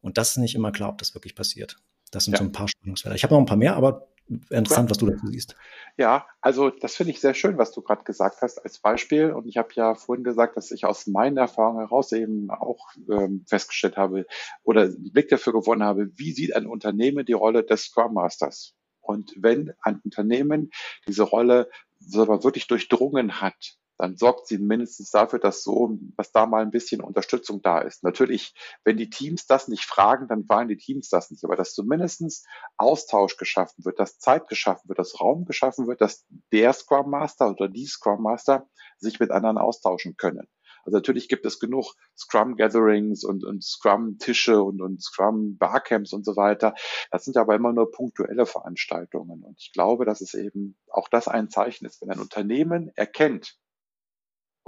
Und 0.00 0.18
das 0.18 0.30
ist 0.30 0.36
nicht 0.38 0.54
immer 0.54 0.72
klar, 0.72 0.90
ob 0.90 0.98
das 0.98 1.14
wirklich 1.14 1.34
passiert. 1.34 1.76
Das 2.10 2.24
sind 2.24 2.32
ja. 2.32 2.38
so 2.38 2.44
ein 2.44 2.52
paar 2.52 2.68
Spannungsfelder. 2.68 3.16
Ich 3.16 3.24
habe 3.24 3.34
noch 3.34 3.40
ein 3.40 3.46
paar 3.46 3.56
mehr, 3.56 3.76
aber 3.76 4.08
interessant, 4.50 4.90
was 4.90 4.98
du 4.98 5.06
dazu 5.06 5.26
siehst. 5.26 5.56
Ja, 5.96 6.26
also 6.40 6.70
das 6.70 6.96
finde 6.96 7.12
ich 7.12 7.20
sehr 7.20 7.34
schön, 7.34 7.58
was 7.58 7.72
du 7.72 7.82
gerade 7.82 8.04
gesagt 8.04 8.42
hast 8.42 8.58
als 8.58 8.78
Beispiel. 8.78 9.32
Und 9.32 9.46
ich 9.46 9.56
habe 9.56 9.70
ja 9.74 9.94
vorhin 9.94 10.24
gesagt, 10.24 10.56
dass 10.56 10.70
ich 10.70 10.84
aus 10.84 11.06
meiner 11.06 11.42
Erfahrung 11.42 11.78
heraus 11.78 12.12
eben 12.12 12.50
auch 12.50 12.90
ähm, 13.10 13.44
festgestellt 13.46 13.96
habe 13.96 14.26
oder 14.62 14.82
einen 14.82 15.12
Blick 15.12 15.28
dafür 15.28 15.52
gewonnen 15.52 15.82
habe, 15.82 16.10
wie 16.16 16.32
sieht 16.32 16.54
ein 16.54 16.66
Unternehmen 16.66 17.24
die 17.24 17.32
Rolle 17.32 17.64
des 17.64 17.84
Scrum 17.84 18.14
Masters? 18.14 18.74
Und 19.00 19.32
wenn 19.38 19.72
ein 19.80 20.00
Unternehmen 20.04 20.70
diese 21.06 21.22
Rolle 21.22 21.70
wirklich 22.00 22.66
durchdrungen 22.66 23.40
hat, 23.40 23.78
dann 23.98 24.16
sorgt 24.16 24.46
sie 24.46 24.58
mindestens 24.58 25.10
dafür, 25.10 25.40
dass 25.40 25.62
so, 25.62 25.98
dass 26.16 26.30
da 26.30 26.46
mal 26.46 26.62
ein 26.62 26.70
bisschen 26.70 27.00
Unterstützung 27.00 27.60
da 27.62 27.80
ist. 27.80 28.04
Natürlich, 28.04 28.54
wenn 28.84 28.96
die 28.96 29.10
Teams 29.10 29.46
das 29.46 29.66
nicht 29.66 29.84
fragen, 29.84 30.28
dann 30.28 30.44
fragen 30.44 30.68
die 30.68 30.76
Teams 30.76 31.08
das 31.08 31.30
nicht. 31.30 31.44
Aber 31.44 31.56
dass 31.56 31.74
zumindestens 31.74 32.44
Austausch 32.76 33.36
geschaffen 33.36 33.84
wird, 33.84 33.98
dass 33.98 34.18
Zeit 34.18 34.46
geschaffen 34.46 34.88
wird, 34.88 35.00
dass 35.00 35.20
Raum 35.20 35.44
geschaffen 35.44 35.88
wird, 35.88 36.00
dass 36.00 36.24
der 36.52 36.72
Scrum 36.72 37.10
Master 37.10 37.50
oder 37.50 37.68
die 37.68 37.86
Scrum 37.86 38.22
Master 38.22 38.68
sich 38.98 39.18
mit 39.18 39.32
anderen 39.32 39.58
austauschen 39.58 40.16
können. 40.16 40.48
Also 40.84 40.96
natürlich 40.96 41.28
gibt 41.28 41.44
es 41.44 41.58
genug 41.58 41.94
Scrum 42.16 42.56
Gatherings 42.56 43.24
und, 43.24 43.44
und 43.44 43.62
Scrum 43.62 44.16
Tische 44.18 44.62
und, 44.62 44.80
und 44.80 45.02
Scrum 45.02 45.58
Barcamps 45.58 46.12
und 46.12 46.24
so 46.24 46.36
weiter. 46.36 46.74
Das 47.10 47.24
sind 47.24 47.36
aber 47.36 47.54
immer 47.56 47.72
nur 47.72 47.90
punktuelle 47.90 48.46
Veranstaltungen. 48.46 49.42
Und 49.42 49.56
ich 49.58 49.72
glaube, 49.72 50.04
dass 50.06 50.20
es 50.20 50.34
eben 50.34 50.78
auch 50.90 51.08
das 51.08 51.28
ein 51.28 51.50
Zeichen 51.50 51.84
ist, 51.84 52.00
wenn 52.00 52.10
ein 52.10 52.20
Unternehmen 52.20 52.90
erkennt, 52.94 53.58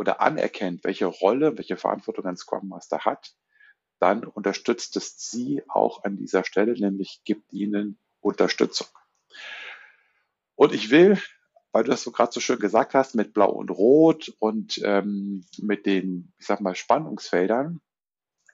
oder 0.01 0.23
anerkennt, 0.23 0.83
welche 0.83 1.05
Rolle, 1.05 1.59
welche 1.59 1.77
Verantwortung 1.77 2.25
ein 2.25 2.37
Scrum 2.39 2.69
Master 2.69 3.01
hat, 3.01 3.35
dann 3.99 4.25
unterstützt 4.25 4.97
es 4.97 5.31
sie 5.31 5.63
auch 5.69 6.05
an 6.05 6.17
dieser 6.17 6.43
Stelle, 6.43 6.73
nämlich 6.73 7.21
gibt 7.25 7.53
ihnen 7.53 7.99
Unterstützung. 8.21 8.87
Und 10.55 10.73
ich 10.73 10.89
will, 10.91 11.21
weil 11.73 11.85
du 11.85 11.91
das 11.91 12.03
so 12.03 12.13
gerade 12.13 12.33
so 12.33 12.41
schön 12.41 12.59
gesagt 12.59 12.95
hast, 12.95 13.15
mit 13.15 13.35
Blau 13.35 13.51
und 13.51 13.71
Rot 13.71 14.35
und 14.39 14.81
ähm, 14.83 15.45
mit 15.59 15.85
den, 15.85 16.33
ich 16.39 16.47
sag 16.47 16.63
mal, 16.63 16.75
Spannungsfeldern, 16.75 17.83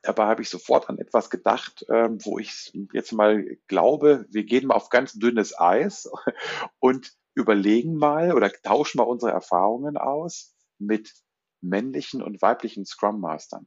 dabei 0.02 0.26
habe 0.26 0.42
ich 0.42 0.50
sofort 0.50 0.88
an 0.88 0.98
etwas 0.98 1.30
gedacht, 1.30 1.87
ähm, 1.88 2.18
wo 2.24 2.40
ich 2.40 2.72
jetzt 2.92 3.12
mal 3.12 3.56
glaube, 3.68 4.26
wir 4.30 4.42
gehen 4.42 4.66
mal 4.66 4.74
auf 4.74 4.88
ganz 4.88 5.12
dünnes 5.12 5.56
Eis 5.56 6.11
und 6.80 7.12
überlegen 7.35 7.94
mal 7.94 8.32
oder 8.35 8.50
tauschen 8.50 8.98
mal 8.98 9.04
unsere 9.04 9.30
Erfahrungen 9.30 9.96
aus 9.96 10.56
mit 10.78 11.14
männlichen 11.60 12.22
und 12.22 12.42
weiblichen 12.42 12.84
Scrum 12.86 13.20
Mastern. 13.20 13.66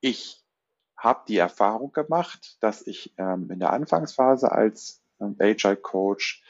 Ich 0.00 0.42
habe 0.96 1.24
die 1.28 1.36
Erfahrung 1.36 1.92
gemacht, 1.92 2.56
dass 2.60 2.86
ich 2.86 3.14
ähm, 3.18 3.50
in 3.50 3.58
der 3.58 3.72
Anfangsphase 3.72 4.50
als 4.50 5.02
ähm, 5.20 5.36
Agile 5.38 5.76
Coach 5.76 6.42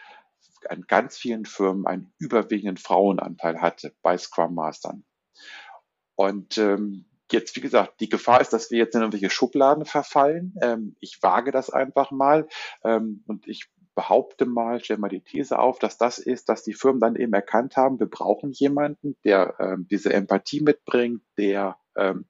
an 0.69 0.85
ganz 0.87 1.17
vielen 1.17 1.45
Firmen 1.45 1.87
einen 1.87 2.13
überwiegenden 2.19 2.77
Frauenanteil 2.77 3.61
hatte 3.61 3.95
bei 4.03 4.17
Scrum 4.19 4.55
Mastern. 4.55 5.05
Und 6.15 6.59
ähm, 6.59 7.05
jetzt, 7.31 7.57
wie 7.57 7.61
gesagt, 7.61 8.01
die 8.01 8.09
Gefahr 8.09 8.41
ist, 8.41 8.53
dass 8.53 8.71
wir 8.71 8.79
jetzt 8.79 8.95
in 8.95 9.03
irgendwelche 9.03 9.31
Schubladen 9.31 9.85
verfallen. 9.85 10.55
Ähm, 10.61 10.97
ich 11.01 11.23
wage 11.23 11.51
das 11.51 11.71
einfach 11.71 12.11
mal 12.11 12.49
ähm, 12.85 13.23
und 13.27 13.47
ich 13.47 13.69
behaupte 13.97 14.45
mal, 14.45 14.79
stelle 14.85 15.01
mal 15.01 15.09
die 15.09 15.23
These 15.23 15.59
auf, 15.59 15.81
dass 15.81 15.99
das 15.99 16.19
ist, 16.19 16.49
dass 16.49 16.63
die 16.63 16.75
Firmen 16.75 17.01
dann 17.01 17.17
eben 17.17 17.33
erkannt 17.33 17.77
haben, 17.77 17.99
wir 17.99 18.07
brauchen 18.07 18.53
jemanden, 18.53 19.17
der 19.25 19.57
ähm, 19.59 19.89
diese 19.91 20.13
Empathie 20.13 20.61
mitbringt, 20.61 21.23
der 21.37 21.79
ähm, 21.97 22.27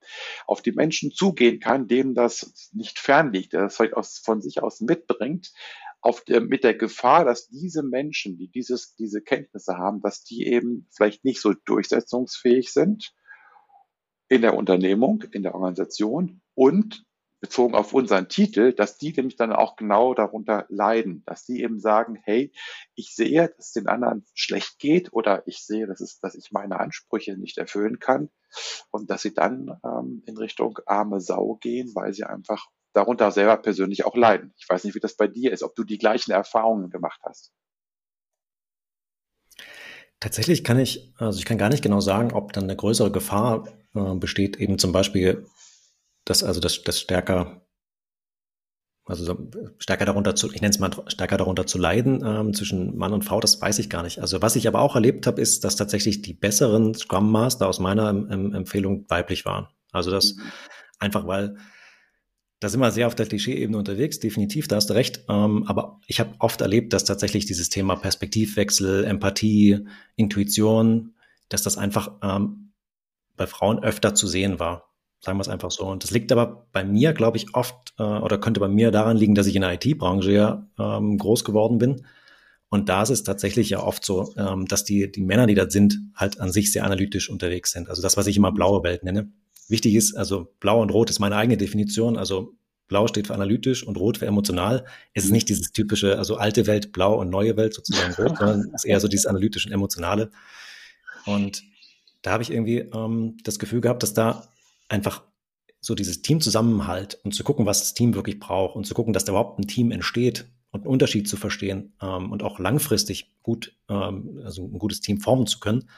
auf 0.47 0.63
die 0.63 0.73
Menschen 0.73 1.11
zugehen 1.11 1.61
kann, 1.61 1.89
dem 1.89 2.15
das 2.15 2.71
nicht 2.73 2.99
fernliegt, 3.01 3.53
der 3.53 3.63
das 3.63 3.77
vielleicht 3.77 3.97
aus, 3.97 4.19
von 4.19 4.41
sich 4.41 4.63
aus 4.63 4.81
mitbringt, 4.81 5.53
auf 6.01 6.23
der, 6.23 6.41
mit 6.41 6.63
der 6.63 6.75
Gefahr, 6.75 7.25
dass 7.25 7.49
diese 7.49 7.83
Menschen, 7.83 8.39
die 8.39 8.49
dieses, 8.49 8.95
diese 8.95 9.21
Kenntnisse 9.21 9.77
haben, 9.77 10.01
dass 10.01 10.23
die 10.23 10.47
eben 10.47 10.87
vielleicht 10.91 11.25
nicht 11.25 11.41
so 11.41 11.53
durchsetzungsfähig 11.53 12.73
sind 12.73 13.13
in 14.29 14.43
der 14.43 14.57
Unternehmung, 14.57 15.25
in 15.33 15.43
der 15.43 15.55
Organisation 15.55 16.41
und 16.55 17.06
bezogen 17.41 17.75
auf 17.75 17.93
unseren 17.93 18.29
Titel, 18.29 18.73
dass 18.73 18.99
die 18.99 19.13
nämlich 19.13 19.37
dann 19.37 19.53
auch 19.53 19.77
genau 19.77 20.15
darunter 20.15 20.67
leiden, 20.69 21.23
dass 21.27 21.45
die 21.45 21.63
eben 21.63 21.79
sagen, 21.79 22.19
hey, 22.23 22.53
ich 22.95 23.15
sehe, 23.15 23.49
dass 23.49 23.67
es 23.67 23.73
den 23.73 23.89
anderen 23.89 24.25
schlecht 24.35 24.79
geht 24.79 25.13
oder 25.13 25.47
ich 25.47 25.65
sehe, 25.65 25.87
dass, 25.87 26.01
es, 26.01 26.19
dass 26.21 26.35
ich 26.35 26.51
meine 26.53 26.81
Ansprüche 26.81 27.37
nicht 27.37 27.59
erfüllen 27.59 27.99
kann 27.99 28.31
und 28.91 29.11
dass 29.11 29.23
sie 29.23 29.35
dann 29.35 29.79
ähm, 29.85 30.23
in 30.27 30.37
Richtung 30.39 30.79
arme 30.87 31.21
Sau 31.21 31.57
gehen, 31.57 31.93
weil 31.95 32.15
sie 32.15 32.25
einfach 32.25 32.67
darunter 32.95 33.31
selber 33.31 33.59
persönlich 33.59 34.07
auch 34.07 34.17
leiden. 34.17 34.55
Ich 34.57 34.69
weiß 34.69 34.85
nicht, 34.85 34.95
wie 34.95 35.01
das 35.01 35.17
bei 35.17 35.27
dir 35.27 35.53
ist, 35.53 35.63
ob 35.63 35.75
du 35.75 35.85
die 35.85 35.99
gleichen 35.99 36.33
Erfahrungen 36.33 36.89
gemacht 36.89 37.21
hast. 37.25 37.53
Tatsächlich 40.19 40.65
kann 40.65 40.79
ich, 40.79 41.13
also 41.19 41.39
ich 41.39 41.45
kann 41.45 41.59
gar 41.59 41.69
nicht 41.69 41.83
genau 41.83 42.01
sagen, 42.01 42.33
ob 42.33 42.55
dann 42.55 42.65
eine 42.65 42.77
größere 42.77 43.13
Gefahr 43.13 43.69
äh, 43.95 44.15
besteht, 44.15 44.57
eben 44.57 44.79
zum 44.79 44.93
Beispiel, 44.93 45.47
dass 46.27 46.45
also 46.45 46.61
das, 46.61 46.83
das 46.83 47.01
stärker, 47.01 47.63
also 49.07 49.25
so 49.25 49.51
stärker 49.79 50.05
darunter 50.05 50.35
zu, 50.35 50.53
ich 50.53 50.61
nenne 50.61 50.73
es 50.73 50.79
mal 50.79 50.91
stärker 51.07 51.39
darunter 51.39 51.67
zu 51.67 51.79
leiden 51.79 52.23
ähm, 52.27 52.53
zwischen 52.53 52.99
Mann 52.99 53.15
und 53.15 53.25
Frau, 53.25 53.41
das 53.41 53.61
weiß 53.61 53.79
ich 53.79 53.89
gar 53.89 54.03
nicht. 54.03 54.19
Also 54.19 54.43
was 54.43 54.57
ich 54.57 54.69
aber 54.69 54.81
auch 54.81 54.97
erlebt 54.97 55.27
habe, 55.27 55.41
ist, 55.41 55.65
dass 55.65 55.77
tatsächlich 55.77 56.21
die 56.21 56.35
besseren 56.35 56.95
Scrum 56.95 57.31
Master 57.31 57.69
aus 57.69 57.79
meiner 57.79 58.11
ähm, 58.11 58.53
Empfehlung 58.53 59.07
weiblich 59.09 59.47
waren. 59.47 59.69
Also 59.93 60.11
das 60.11 60.35
mhm. 60.35 60.43
einfach, 60.99 61.27
weil 61.27 61.57
da 62.59 62.69
sind 62.69 62.81
wir 62.81 62.91
sehr 62.91 63.07
auf 63.07 63.15
der 63.15 63.27
Klischee-Ebene 63.27 63.79
unterwegs, 63.79 64.19
definitiv, 64.19 64.67
da 64.67 64.77
hast 64.77 64.91
du 64.91 64.95
recht. 64.95 65.25
Ähm, 65.29 65.65
aber 65.69 66.01
ich 66.07 66.19
habe 66.19 66.35
oft 66.41 66.61
erlebt, 66.61 66.93
dass 66.93 67.05
tatsächlich 67.05 67.47
dieses 67.47 67.69
Thema 67.69 67.95
Perspektivwechsel, 67.97 69.05
Empathie, 69.05 69.87
Intuition, 70.17 71.15
dass 71.49 71.63
das 71.63 71.77
einfach 71.77 72.13
ähm, 72.23 72.73
bei 73.37 73.47
Frauen 73.47 73.85
öfter 73.85 74.15
zu 74.15 74.27
sehen 74.27 74.59
war. 74.59 74.96
Sagen 75.27 75.39
wir 75.39 75.43
es 75.43 75.49
einfach 75.49 75.73
so. 75.73 75.89
Und 75.89 76.05
das 76.05 76.13
liegt 76.13 76.31
aber 76.31 76.69
bei 76.71 76.85
mir, 76.85 77.13
glaube 77.13 77.37
ich, 77.37 77.53
oft 77.53 77.95
äh, 77.99 78.05
oder 78.05 78.39
könnte 78.39 78.61
bei 78.61 78.69
mir 78.69 78.93
daran 78.93 79.17
liegen, 79.17 79.35
dass 79.35 79.49
ich 79.49 79.57
in 79.57 79.63
der 79.63 79.73
IT-Branche 79.73 80.31
ja 80.31 80.69
ähm, 80.79 81.19
groß 81.19 81.45
geworden 81.45 81.79
bin. 81.79 82.07
Und 82.69 82.89
da 82.89 83.03
ist 83.03 83.11
es 83.11 83.25
tatsächlich 83.25 83.71
ja 83.71 83.83
oft 83.83 84.05
so, 84.05 84.33
ähm, 84.37 84.67
dass 84.67 84.85
die, 84.85 85.11
die 85.11 85.23
Männer, 85.23 85.49
die 85.49 85.57
da 85.57 85.69
sind, 85.69 85.99
halt 86.15 86.39
an 86.39 86.53
sich 86.53 86.71
sehr 86.71 86.85
analytisch 86.85 87.29
unterwegs 87.29 87.73
sind. 87.73 87.89
Also 87.91 88.03
das, 88.03 88.17
was 88.17 88.29
ich 88.29 88.37
immer 88.37 88.53
blaue 88.53 88.85
Welt 88.85 89.03
nenne. 89.03 89.29
Wichtig 89.67 89.97
ist, 89.97 90.17
also 90.17 90.55
blau 90.61 90.81
und 90.81 90.91
rot 90.91 91.11
ist 91.11 91.19
meine 91.19 91.35
eigene 91.35 91.57
Definition. 91.57 92.17
Also 92.17 92.55
blau 92.87 93.09
steht 93.09 93.27
für 93.27 93.35
analytisch 93.35 93.85
und 93.85 93.99
rot 93.99 94.19
für 94.19 94.27
emotional. 94.27 94.85
Es 95.13 95.25
ist 95.25 95.33
nicht 95.33 95.49
dieses 95.49 95.73
typische, 95.73 96.19
also 96.19 96.37
alte 96.37 96.69
Welt 96.69 96.93
blau 96.93 97.21
und 97.21 97.31
neue 97.31 97.57
Welt 97.57 97.75
sozusagen 97.75 98.15
rot, 98.15 98.39
sondern 98.39 98.71
es 98.77 98.85
ist 98.85 98.85
eher 98.85 99.01
so 99.01 99.09
dieses 99.09 99.27
analytische 99.27 99.69
und 99.71 99.75
emotionale. 99.75 100.31
Und 101.25 101.65
da 102.23 102.31
habe 102.31 102.45
ich 102.45 102.53
irgendwie 102.53 102.79
ähm, 102.79 103.39
das 103.43 103.59
Gefühl 103.59 103.81
gehabt, 103.81 104.05
dass 104.05 104.15
da 104.15 104.47
einfach 104.89 105.23
so 105.81 105.95
dieses 105.95 106.23
Teamzusammenhalt 106.23 107.21
und 107.23 107.35
zu 107.35 107.45
gucken, 107.45 107.67
was 107.67 107.81
das 107.81 107.95
Team 107.95 108.15
wirklich 108.15 108.41
braucht 108.41 108.77
und 108.77 108.87
zu 108.87 108.95
gucken, 108.95 109.13
dass 109.13 109.25
da 109.25 109.33
überhaupt 109.33 109.59
ein 109.59 109.69
Team 109.69 109.91
entsteht 109.91 110.47
und 110.71 110.81
einen 110.81 110.91
Unterschied 110.91 111.29
zu 111.29 111.37
verstehen 111.37 111.95
ähm, 112.03 112.33
und 112.33 112.43
auch 112.43 112.59
langfristig 112.59 113.35
gut, 113.43 113.77
ähm, 113.89 114.41
also 114.45 114.65
ein 114.65 114.79
gutes 114.79 115.01
Team 115.01 115.21
formen 115.21 115.47
zu 115.47 115.61
können, 115.61 115.89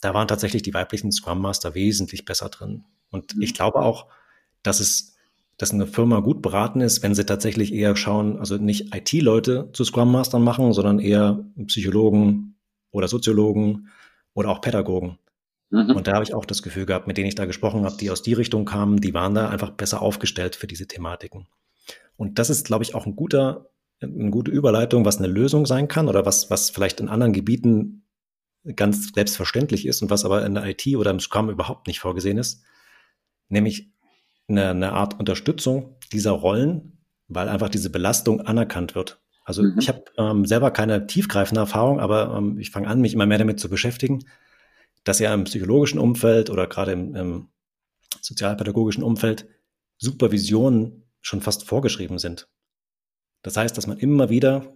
da 0.00 0.14
waren 0.14 0.28
tatsächlich 0.28 0.62
die 0.62 0.74
weiblichen 0.74 1.12
Scrum 1.12 1.40
Master 1.40 1.74
wesentlich 1.74 2.24
besser 2.24 2.48
drin. 2.48 2.84
Und 3.10 3.36
mhm. 3.36 3.42
ich 3.42 3.54
glaube 3.54 3.80
auch, 3.80 4.06
dass 4.62 4.80
es, 4.80 5.16
dass 5.56 5.72
eine 5.72 5.86
Firma 5.86 6.20
gut 6.20 6.42
beraten 6.42 6.80
ist, 6.80 7.02
wenn 7.02 7.14
sie 7.14 7.26
tatsächlich 7.26 7.72
eher 7.72 7.96
schauen, 7.96 8.38
also 8.38 8.56
nicht 8.56 8.94
IT-Leute 8.94 9.70
zu 9.72 9.84
Scrum 9.84 10.12
Mastern 10.12 10.42
machen, 10.42 10.72
sondern 10.72 10.98
eher 10.98 11.44
Psychologen 11.66 12.56
oder 12.90 13.08
Soziologen 13.08 13.88
oder 14.34 14.50
auch 14.50 14.60
Pädagogen. 14.60 15.18
Mhm. 15.70 15.96
Und 15.96 16.06
da 16.06 16.14
habe 16.14 16.24
ich 16.24 16.34
auch 16.34 16.44
das 16.44 16.62
Gefühl 16.62 16.86
gehabt, 16.86 17.06
mit 17.06 17.16
denen 17.16 17.28
ich 17.28 17.34
da 17.34 17.44
gesprochen 17.44 17.84
habe, 17.84 17.96
die 17.96 18.10
aus 18.10 18.22
die 18.22 18.32
Richtung 18.32 18.64
kamen, 18.64 19.00
die 19.00 19.14
waren 19.14 19.34
da 19.34 19.48
einfach 19.48 19.70
besser 19.70 20.02
aufgestellt 20.02 20.56
für 20.56 20.66
diese 20.66 20.86
Thematiken. 20.86 21.46
Und 22.16 22.38
das 22.38 22.50
ist, 22.50 22.66
glaube 22.66 22.84
ich, 22.84 22.94
auch 22.94 23.06
ein 23.06 23.16
guter, 23.16 23.70
eine 24.00 24.30
gute 24.30 24.50
Überleitung, 24.50 25.04
was 25.04 25.18
eine 25.18 25.28
Lösung 25.28 25.66
sein 25.66 25.88
kann 25.88 26.08
oder 26.08 26.26
was, 26.26 26.50
was 26.50 26.70
vielleicht 26.70 27.00
in 27.00 27.08
anderen 27.08 27.32
Gebieten 27.32 28.04
ganz 28.76 29.12
selbstverständlich 29.14 29.86
ist 29.86 30.02
und 30.02 30.10
was 30.10 30.24
aber 30.24 30.44
in 30.44 30.54
der 30.54 30.66
IT 30.66 30.86
oder 30.96 31.10
im 31.10 31.20
Scrum 31.20 31.48
überhaupt 31.50 31.86
nicht 31.86 32.00
vorgesehen 32.00 32.38
ist 32.38 32.64
nämlich 33.48 33.92
eine, 34.48 34.70
eine 34.70 34.92
Art 34.92 35.18
Unterstützung 35.18 35.96
dieser 36.12 36.32
Rollen, 36.32 36.98
weil 37.28 37.48
einfach 37.48 37.68
diese 37.68 37.90
Belastung 37.90 38.40
anerkannt 38.40 38.94
wird. 38.94 39.20
Also 39.44 39.62
mhm. 39.62 39.76
ich 39.78 39.88
habe 39.88 40.04
ähm, 40.16 40.44
selber 40.44 40.70
keine 40.70 41.06
tiefgreifende 41.06 41.60
Erfahrung, 41.60 42.00
aber 42.00 42.34
ähm, 42.36 42.58
ich 42.58 42.70
fange 42.70 42.88
an, 42.88 43.00
mich 43.00 43.14
immer 43.14 43.26
mehr 43.26 43.38
damit 43.38 43.60
zu 43.60 43.68
beschäftigen, 43.68 44.24
dass 45.08 45.20
ja 45.20 45.32
im 45.32 45.44
psychologischen 45.44 45.98
Umfeld 45.98 46.50
oder 46.50 46.66
gerade 46.66 46.92
im, 46.92 47.14
im 47.14 47.48
sozialpädagogischen 48.20 49.02
Umfeld 49.02 49.46
Supervisionen 49.96 51.04
schon 51.20 51.40
fast 51.40 51.64
vorgeschrieben 51.64 52.18
sind. 52.18 52.48
Das 53.42 53.56
heißt, 53.56 53.76
dass 53.76 53.86
man 53.86 53.98
immer 53.98 54.28
wieder 54.28 54.74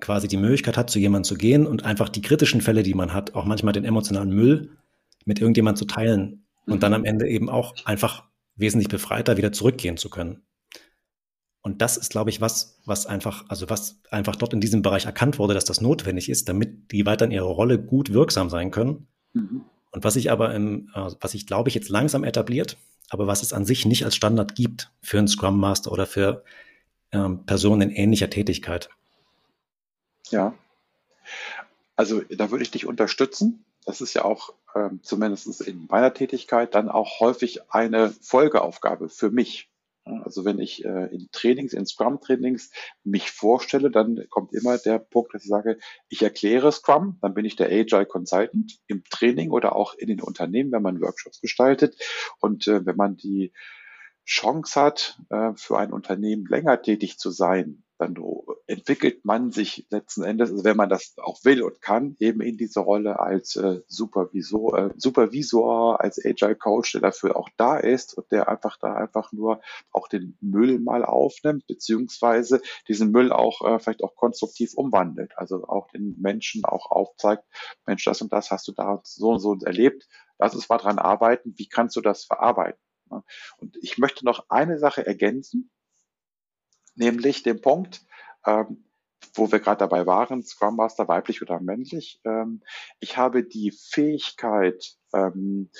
quasi 0.00 0.28
die 0.28 0.36
Möglichkeit 0.36 0.76
hat, 0.76 0.90
zu 0.90 0.98
jemandem 0.98 1.24
zu 1.24 1.34
gehen 1.34 1.66
und 1.66 1.84
einfach 1.84 2.08
die 2.08 2.22
kritischen 2.22 2.60
Fälle, 2.60 2.82
die 2.82 2.94
man 2.94 3.12
hat, 3.12 3.34
auch 3.34 3.44
manchmal 3.46 3.72
den 3.72 3.84
emotionalen 3.84 4.30
Müll 4.30 4.76
mit 5.24 5.40
irgendjemand 5.40 5.76
zu 5.76 5.86
teilen 5.86 6.46
und 6.66 6.82
dann 6.82 6.94
am 6.94 7.04
Ende 7.04 7.28
eben 7.28 7.48
auch 7.48 7.74
einfach 7.84 8.24
wesentlich 8.56 8.88
befreiter 8.88 9.36
wieder 9.36 9.52
zurückgehen 9.52 9.96
zu 9.96 10.08
können. 10.08 10.42
Und 11.62 11.80
das 11.80 11.96
ist, 11.96 12.10
glaube 12.10 12.30
ich, 12.30 12.40
was, 12.40 12.80
was 12.84 13.06
einfach, 13.06 13.46
also 13.48 13.70
was 13.70 14.00
einfach 14.10 14.36
dort 14.36 14.52
in 14.52 14.60
diesem 14.60 14.82
Bereich 14.82 15.06
erkannt 15.06 15.38
wurde, 15.38 15.54
dass 15.54 15.64
das 15.64 15.80
notwendig 15.80 16.28
ist, 16.28 16.48
damit 16.48 16.92
die 16.92 17.06
weiter 17.06 17.24
in 17.24 17.30
ihrer 17.30 17.46
Rolle 17.46 17.82
gut 17.82 18.12
wirksam 18.12 18.50
sein 18.50 18.70
können. 18.70 19.08
Mhm. 19.34 19.64
Und 19.90 20.04
was 20.04 20.14
sich 20.14 20.30
aber 20.30 20.54
im, 20.54 20.90
äh, 20.94 21.10
was 21.20 21.32
sich, 21.32 21.46
glaube 21.46 21.68
ich, 21.68 21.74
jetzt 21.74 21.88
langsam 21.88 22.24
etabliert, 22.24 22.76
aber 23.10 23.26
was 23.26 23.42
es 23.42 23.52
an 23.52 23.64
sich 23.64 23.84
nicht 23.84 24.04
als 24.04 24.16
Standard 24.16 24.54
gibt 24.54 24.90
für 25.02 25.18
einen 25.18 25.28
Scrum 25.28 25.60
Master 25.60 25.92
oder 25.92 26.06
für 26.06 26.42
ähm, 27.12 27.44
Personen 27.44 27.82
in 27.82 27.90
ähnlicher 27.90 28.30
Tätigkeit. 28.30 28.88
Ja. 30.30 30.54
Also 31.94 32.22
da 32.30 32.50
würde 32.50 32.64
ich 32.64 32.70
dich 32.72 32.86
unterstützen 32.86 33.64
das 33.84 34.00
ist 34.00 34.14
ja 34.14 34.24
auch 34.24 34.54
ähm, 34.74 35.00
zumindest 35.02 35.60
in 35.60 35.86
meiner 35.88 36.12
Tätigkeit 36.14 36.74
dann 36.74 36.88
auch 36.88 37.20
häufig 37.20 37.70
eine 37.70 38.10
Folgeaufgabe 38.10 39.08
für 39.08 39.30
mich. 39.30 39.68
Also 40.04 40.44
wenn 40.44 40.58
ich 40.58 40.84
äh, 40.84 41.06
in 41.06 41.28
Trainings, 41.32 41.72
in 41.72 41.86
Scrum-Trainings 41.86 42.70
mich 43.04 43.30
vorstelle, 43.30 43.90
dann 43.90 44.26
kommt 44.28 44.52
immer 44.52 44.76
der 44.76 44.98
Punkt, 44.98 45.32
dass 45.32 45.44
ich 45.44 45.48
sage, 45.48 45.78
ich 46.08 46.22
erkläre 46.22 46.72
Scrum, 46.72 47.18
dann 47.22 47.32
bin 47.32 47.46
ich 47.46 47.56
der 47.56 47.68
Agile 47.68 48.04
Consultant 48.04 48.78
im 48.86 49.02
Training 49.04 49.50
oder 49.50 49.74
auch 49.74 49.94
in 49.94 50.08
den 50.08 50.20
Unternehmen, 50.20 50.72
wenn 50.72 50.82
man 50.82 51.00
Workshops 51.00 51.40
gestaltet. 51.40 51.96
Und 52.38 52.66
äh, 52.66 52.84
wenn 52.84 52.96
man 52.96 53.16
die 53.16 53.52
Chance 54.26 54.80
hat, 54.80 55.20
äh, 55.30 55.52
für 55.56 55.78
ein 55.78 55.92
Unternehmen 55.92 56.46
länger 56.46 56.82
tätig 56.82 57.18
zu 57.18 57.30
sein, 57.30 57.83
dann 58.04 58.14
entwickelt 58.66 59.24
man 59.24 59.50
sich 59.50 59.86
letzten 59.90 60.22
Endes, 60.22 60.50
also 60.50 60.64
wenn 60.64 60.76
man 60.76 60.88
das 60.88 61.14
auch 61.18 61.44
will 61.44 61.62
und 61.62 61.80
kann, 61.80 62.16
eben 62.18 62.40
in 62.40 62.56
diese 62.56 62.80
Rolle 62.80 63.18
als 63.18 63.56
äh, 63.56 63.80
Supervisor, 63.88 64.78
äh, 64.78 64.90
Supervisor, 64.96 66.00
als 66.00 66.24
Agile 66.24 66.56
Coach, 66.56 66.92
der 66.92 67.00
dafür 67.00 67.36
auch 67.36 67.48
da 67.56 67.76
ist 67.76 68.14
und 68.14 68.30
der 68.30 68.48
einfach 68.48 68.78
da 68.78 68.94
einfach 68.94 69.32
nur 69.32 69.60
auch 69.90 70.08
den 70.08 70.36
Müll 70.40 70.78
mal 70.80 71.04
aufnimmt, 71.04 71.66
beziehungsweise 71.66 72.60
diesen 72.88 73.10
Müll 73.10 73.32
auch 73.32 73.62
äh, 73.62 73.78
vielleicht 73.78 74.02
auch 74.02 74.14
konstruktiv 74.14 74.74
umwandelt. 74.74 75.32
Also 75.36 75.64
auch 75.64 75.88
den 75.88 76.16
Menschen 76.20 76.64
auch 76.64 76.90
aufzeigt, 76.90 77.44
Mensch, 77.86 78.04
das 78.04 78.22
und 78.22 78.32
das 78.32 78.50
hast 78.50 78.68
du 78.68 78.72
da 78.72 79.00
so 79.04 79.30
und 79.30 79.40
so 79.40 79.56
erlebt, 79.64 80.06
lass 80.38 80.54
uns 80.54 80.68
mal 80.68 80.78
dran 80.78 80.98
arbeiten, 80.98 81.54
wie 81.56 81.68
kannst 81.68 81.96
du 81.96 82.00
das 82.00 82.24
verarbeiten? 82.24 82.80
Und 83.58 83.76
ich 83.82 83.98
möchte 83.98 84.24
noch 84.24 84.46
eine 84.48 84.78
Sache 84.78 85.06
ergänzen, 85.06 85.70
nämlich 86.94 87.42
den 87.42 87.60
Punkt, 87.60 88.02
ähm, 88.46 88.84
wo 89.34 89.50
wir 89.50 89.58
gerade 89.58 89.78
dabei 89.78 90.06
waren, 90.06 90.42
Scrum 90.42 90.76
Master 90.76 91.08
weiblich 91.08 91.42
oder 91.42 91.60
männlich. 91.60 92.20
Ähm, 92.24 92.62
ich 93.00 93.16
habe 93.16 93.42
die 93.42 93.72
Fähigkeit, 93.72 94.96
ähm, 95.12 95.70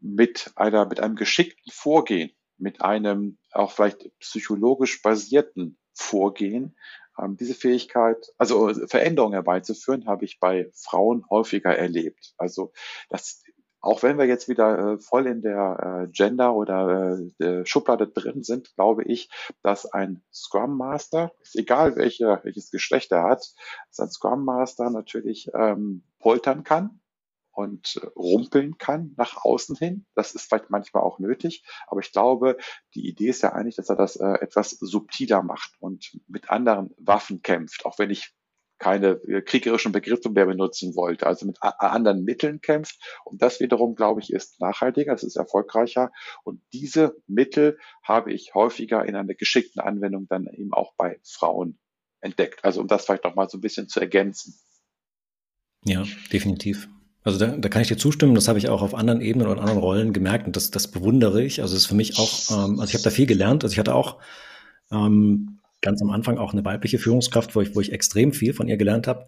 mit 0.00 0.52
einer, 0.56 0.86
mit 0.86 1.00
einem 1.00 1.16
geschickten 1.16 1.72
Vorgehen, 1.72 2.30
mit 2.56 2.82
einem 2.82 3.38
auch 3.52 3.72
vielleicht 3.72 4.10
psychologisch 4.20 5.02
basierten 5.02 5.76
Vorgehen, 5.92 6.76
ähm, 7.18 7.36
diese 7.36 7.54
Fähigkeit, 7.54 8.32
also 8.38 8.72
Veränderungen 8.86 9.34
herbeizuführen, 9.34 10.06
habe 10.06 10.24
ich 10.24 10.38
bei 10.38 10.70
Frauen 10.72 11.24
häufiger 11.30 11.76
erlebt. 11.76 12.34
Also 12.38 12.72
das 13.08 13.42
auch 13.80 14.02
wenn 14.02 14.18
wir 14.18 14.26
jetzt 14.26 14.48
wieder 14.48 14.78
äh, 14.78 14.98
voll 14.98 15.26
in 15.26 15.42
der 15.42 16.06
äh, 16.06 16.10
Gender 16.10 16.54
oder 16.54 17.18
äh, 17.38 17.64
Schublade 17.64 18.08
drin 18.08 18.42
sind, 18.42 18.74
glaube 18.74 19.04
ich, 19.04 19.30
dass 19.62 19.86
ein 19.86 20.22
Scrum 20.32 20.76
Master, 20.76 21.32
egal 21.54 21.96
welche, 21.96 22.40
welches 22.42 22.70
Geschlecht 22.70 23.12
er 23.12 23.24
hat, 23.24 23.52
dass 23.88 24.00
ein 24.00 24.10
Scrum 24.10 24.44
Master 24.44 24.90
natürlich 24.90 25.50
ähm, 25.54 26.02
poltern 26.18 26.64
kann 26.64 27.00
und 27.52 28.00
rumpeln 28.14 28.78
kann 28.78 29.14
nach 29.16 29.44
außen 29.44 29.76
hin. 29.76 30.06
Das 30.14 30.34
ist 30.34 30.48
vielleicht 30.48 30.70
manchmal 30.70 31.02
auch 31.02 31.18
nötig, 31.18 31.64
aber 31.86 32.00
ich 32.00 32.12
glaube, 32.12 32.56
die 32.94 33.08
Idee 33.08 33.28
ist 33.28 33.42
ja 33.42 33.52
eigentlich, 33.52 33.76
dass 33.76 33.88
er 33.88 33.96
das 33.96 34.16
äh, 34.16 34.34
etwas 34.40 34.70
subtiler 34.70 35.42
macht 35.42 35.72
und 35.80 36.18
mit 36.28 36.50
anderen 36.50 36.94
Waffen 36.98 37.42
kämpft, 37.42 37.84
auch 37.84 37.98
wenn 37.98 38.10
ich 38.10 38.32
keine 38.78 39.20
äh, 39.26 39.42
kriegerischen 39.42 39.92
Begriffe 39.92 40.30
mehr 40.30 40.46
benutzen 40.46 40.94
wollte, 40.94 41.26
also 41.26 41.46
mit 41.46 41.58
anderen 41.60 42.24
Mitteln 42.24 42.60
kämpft. 42.60 42.98
Und 43.24 43.42
das 43.42 43.60
wiederum, 43.60 43.94
glaube 43.94 44.20
ich, 44.20 44.32
ist 44.32 44.60
nachhaltiger, 44.60 45.12
es 45.12 45.22
ist 45.22 45.36
erfolgreicher. 45.36 46.12
Und 46.44 46.62
diese 46.72 47.16
Mittel 47.26 47.78
habe 48.02 48.32
ich 48.32 48.54
häufiger 48.54 49.04
in 49.04 49.16
einer 49.16 49.34
geschickten 49.34 49.80
Anwendung 49.80 50.26
dann 50.28 50.46
eben 50.46 50.72
auch 50.72 50.94
bei 50.96 51.18
Frauen 51.24 51.78
entdeckt. 52.20 52.64
Also 52.64 52.80
um 52.80 52.88
das 52.88 53.04
vielleicht 53.04 53.24
noch 53.24 53.34
mal 53.34 53.48
so 53.48 53.58
ein 53.58 53.62
bisschen 53.62 53.88
zu 53.88 54.00
ergänzen. 54.00 54.54
Ja, 55.84 56.04
definitiv. 56.32 56.88
Also 57.22 57.38
da, 57.38 57.48
da 57.56 57.68
kann 57.68 57.82
ich 57.82 57.88
dir 57.88 57.96
zustimmen, 57.96 58.34
das 58.34 58.48
habe 58.48 58.58
ich 58.58 58.68
auch 58.68 58.80
auf 58.80 58.94
anderen 58.94 59.20
Ebenen 59.20 59.48
oder 59.48 59.60
anderen 59.60 59.80
Rollen 59.80 60.12
gemerkt 60.12 60.46
und 60.46 60.56
das, 60.56 60.70
das 60.70 60.88
bewundere 60.88 61.42
ich. 61.42 61.60
Also 61.60 61.76
es 61.76 61.82
ist 61.82 61.88
für 61.88 61.94
mich 61.94 62.18
auch, 62.18 62.50
ähm, 62.50 62.80
also 62.80 62.84
ich 62.84 62.94
habe 62.94 63.04
da 63.04 63.10
viel 63.10 63.26
gelernt. 63.26 63.64
Also 63.64 63.74
ich 63.74 63.78
hatte 63.78 63.94
auch 63.94 64.18
ähm, 64.90 65.58
ganz 65.80 66.02
am 66.02 66.10
Anfang 66.10 66.38
auch 66.38 66.52
eine 66.52 66.64
weibliche 66.64 66.98
Führungskraft, 66.98 67.54
wo 67.54 67.60
ich, 67.60 67.74
wo 67.74 67.80
ich 67.80 67.92
extrem 67.92 68.32
viel 68.32 68.52
von 68.52 68.68
ihr 68.68 68.76
gelernt 68.76 69.06
habe. 69.06 69.26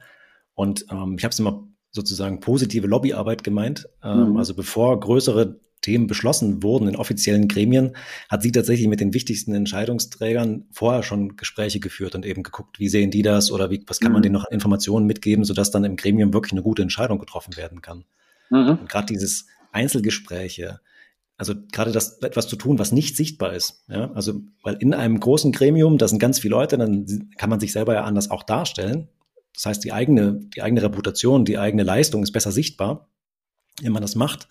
Und 0.55 0.87
ähm, 0.91 1.17
ich 1.19 1.25
habe 1.25 1.33
es 1.33 1.39
immer 1.39 1.67
sozusagen 1.91 2.41
positive 2.41 2.87
Lobbyarbeit 2.87 3.45
gemeint. 3.45 3.89
Ähm, 4.03 4.31
mhm. 4.31 4.37
Also 4.37 4.55
bevor 4.55 4.99
größere 4.99 5.61
Themen 5.81 6.07
beschlossen 6.07 6.63
wurden 6.63 6.89
in 6.89 6.97
offiziellen 6.97 7.49
Gremien, 7.49 7.97
hat 8.29 8.43
sie 8.43 8.53
tatsächlich 8.53 8.89
mit 8.89 9.01
den 9.01 9.15
wichtigsten 9.15 9.55
Entscheidungsträgern 9.55 10.67
vorher 10.73 11.03
schon 11.03 11.37
Gespräche 11.37 11.81
geführt 11.81 12.15
und 12.15 12.27
eben 12.27 12.43
geguckt, 12.43 12.79
wie 12.79 12.89
sehen 12.89 13.11
die 13.11 13.23
das 13.23 13.51
oder 13.51 13.71
wie, 13.71 13.83
was 13.87 14.01
kann 14.01 14.13
man 14.13 14.21
mhm. 14.21 14.25
denen 14.25 14.33
noch 14.35 14.45
an 14.45 14.53
Informationen 14.53 15.07
mitgeben, 15.07 15.45
sodass 15.45 15.71
dann 15.71 15.85
im 15.85 15.97
Gremium 15.97 16.35
wirklich 16.35 16.53
eine 16.53 16.63
gute 16.63 16.83
Entscheidung 16.83 17.19
getroffen 17.19 17.57
werden 17.57 17.81
kann. 17.81 18.05
Mhm. 18.51 18.79
Und 18.81 18.89
gerade 18.89 19.07
dieses 19.07 19.47
Einzelgespräche, 19.73 20.81
also 21.41 21.55
gerade 21.73 21.91
das 21.91 22.19
etwas 22.19 22.49
zu 22.49 22.57
tun, 22.57 22.79
was 22.79 22.93
nicht 22.93 23.17
sichtbar 23.17 23.55
ist. 23.55 23.83
Ja? 23.89 24.13
Also, 24.13 24.43
weil 24.63 24.75
in 24.75 24.93
einem 24.93 25.19
großen 25.19 25.53
Gremium, 25.53 25.97
da 25.97 26.07
sind 26.07 26.19
ganz 26.19 26.39
viele 26.39 26.51
Leute, 26.51 26.77
dann 26.77 27.31
kann 27.39 27.49
man 27.49 27.59
sich 27.59 27.73
selber 27.73 27.95
ja 27.95 28.05
anders 28.05 28.31
auch 28.31 28.43
darstellen. 28.43 29.09
Das 29.55 29.65
heißt, 29.65 29.83
die 29.83 29.95
eigene, 29.95 30.39
die 30.55 30.61
eigene 30.61 30.83
Reputation, 30.83 31.47
die 31.47 31.57
eigene 31.57 31.83
Leistung 31.83 32.23
ist 32.23 32.33
besser 32.33 32.53
sichtbar, 32.53 33.09
wenn 33.81 33.93
man 33.93 34.03
das 34.03 34.17
macht. 34.17 34.49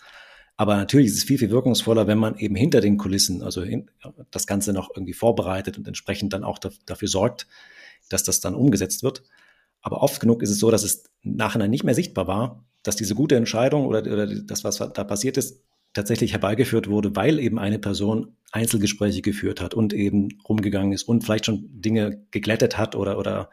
Aber 0.57 0.77
natürlich 0.77 1.09
ist 1.09 1.17
es 1.17 1.23
viel, 1.25 1.37
viel 1.37 1.51
wirkungsvoller, 1.51 2.07
wenn 2.07 2.17
man 2.17 2.39
eben 2.39 2.55
hinter 2.55 2.81
den 2.81 2.97
Kulissen, 2.97 3.43
also 3.43 3.61
hin, 3.61 3.91
das 4.31 4.47
Ganze 4.47 4.73
noch 4.73 4.89
irgendwie 4.95 5.13
vorbereitet 5.13 5.77
und 5.77 5.87
entsprechend 5.87 6.33
dann 6.33 6.43
auch 6.43 6.57
da, 6.57 6.71
dafür 6.87 7.07
sorgt, 7.07 7.45
dass 8.09 8.23
das 8.23 8.39
dann 8.39 8.55
umgesetzt 8.55 9.03
wird. 9.03 9.21
Aber 9.83 10.01
oft 10.01 10.19
genug 10.19 10.41
ist 10.41 10.49
es 10.49 10.57
so, 10.57 10.71
dass 10.71 10.81
es 10.81 11.03
nachher 11.21 11.67
nicht 11.67 11.83
mehr 11.83 11.93
sichtbar 11.93 12.25
war, 12.25 12.65
dass 12.81 12.95
diese 12.95 13.13
gute 13.13 13.35
Entscheidung 13.35 13.85
oder, 13.85 13.99
oder 13.99 14.25
das, 14.25 14.63
was 14.63 14.77
da 14.77 15.03
passiert 15.03 15.37
ist, 15.37 15.61
tatsächlich 15.93 16.33
herbeigeführt 16.33 16.87
wurde, 16.87 17.15
weil 17.15 17.39
eben 17.39 17.59
eine 17.59 17.79
Person 17.79 18.35
Einzelgespräche 18.51 19.21
geführt 19.21 19.61
hat 19.61 19.73
und 19.73 19.93
eben 19.93 20.29
rumgegangen 20.47 20.91
ist 20.91 21.03
und 21.03 21.23
vielleicht 21.23 21.45
schon 21.45 21.67
Dinge 21.81 22.25
geglättet 22.31 22.77
hat 22.77 22.95
oder, 22.95 23.17
oder 23.17 23.49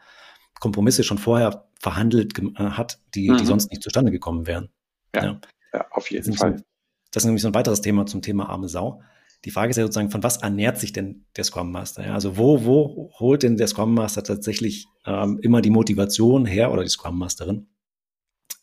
Kompromisse 0.59 1.03
schon 1.03 1.17
vorher 1.17 1.67
verhandelt 1.79 2.37
äh, 2.39 2.51
hat, 2.55 2.99
die, 3.13 3.29
mhm. 3.29 3.37
die 3.37 3.45
sonst 3.45 3.69
nicht 3.69 3.83
zustande 3.83 4.11
gekommen 4.11 4.47
wären. 4.47 4.69
Ja, 5.15 5.23
ja. 5.23 5.41
ja 5.73 5.85
auf 5.91 6.09
jeden 6.09 6.31
das 6.31 6.39
Fall. 6.39 6.57
So, 6.57 6.63
das 7.11 7.23
ist 7.23 7.25
nämlich 7.25 7.41
so 7.41 7.47
ein 7.47 7.53
weiteres 7.53 7.81
Thema 7.81 8.05
zum 8.05 8.21
Thema 8.21 8.49
arme 8.49 8.69
Sau. 8.69 9.01
Die 9.45 9.51
Frage 9.51 9.69
ist 9.69 9.77
ja 9.77 9.83
sozusagen, 9.83 10.09
von 10.09 10.23
was 10.23 10.37
ernährt 10.37 10.79
sich 10.79 10.93
denn 10.93 11.25
der 11.35 11.43
Scrum 11.43 11.71
Master? 11.71 12.05
Ja? 12.05 12.13
Also 12.13 12.37
wo, 12.37 12.65
wo 12.65 13.11
holt 13.19 13.43
denn 13.43 13.57
der 13.57 13.67
Scrum 13.67 13.93
Master 13.93 14.23
tatsächlich 14.23 14.87
ähm, 15.05 15.39
immer 15.41 15.61
die 15.61 15.69
Motivation 15.69 16.45
her 16.45 16.71
oder 16.71 16.83
die 16.83 16.89
Scrum 16.89 17.17
Masterin, 17.19 17.67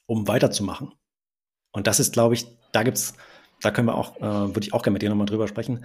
um 0.07 0.27
weiterzumachen? 0.27 0.93
Und 1.71 1.87
das 1.87 2.01
ist, 2.01 2.13
glaube 2.13 2.35
ich, 2.35 2.47
da 2.73 2.83
gibt's 2.83 3.15
da 3.65 3.71
können 3.71 3.89
wir 3.89 3.95
auch, 3.95 4.17
äh, 4.19 4.23
würde 4.55 4.61
ich 4.61 4.75
auch 4.75 4.83
gerne 4.83 4.95
mit 4.95 5.03
dir 5.03 5.11
nochmal 5.11 5.27
drüber 5.27 5.49
sprechen. 5.49 5.85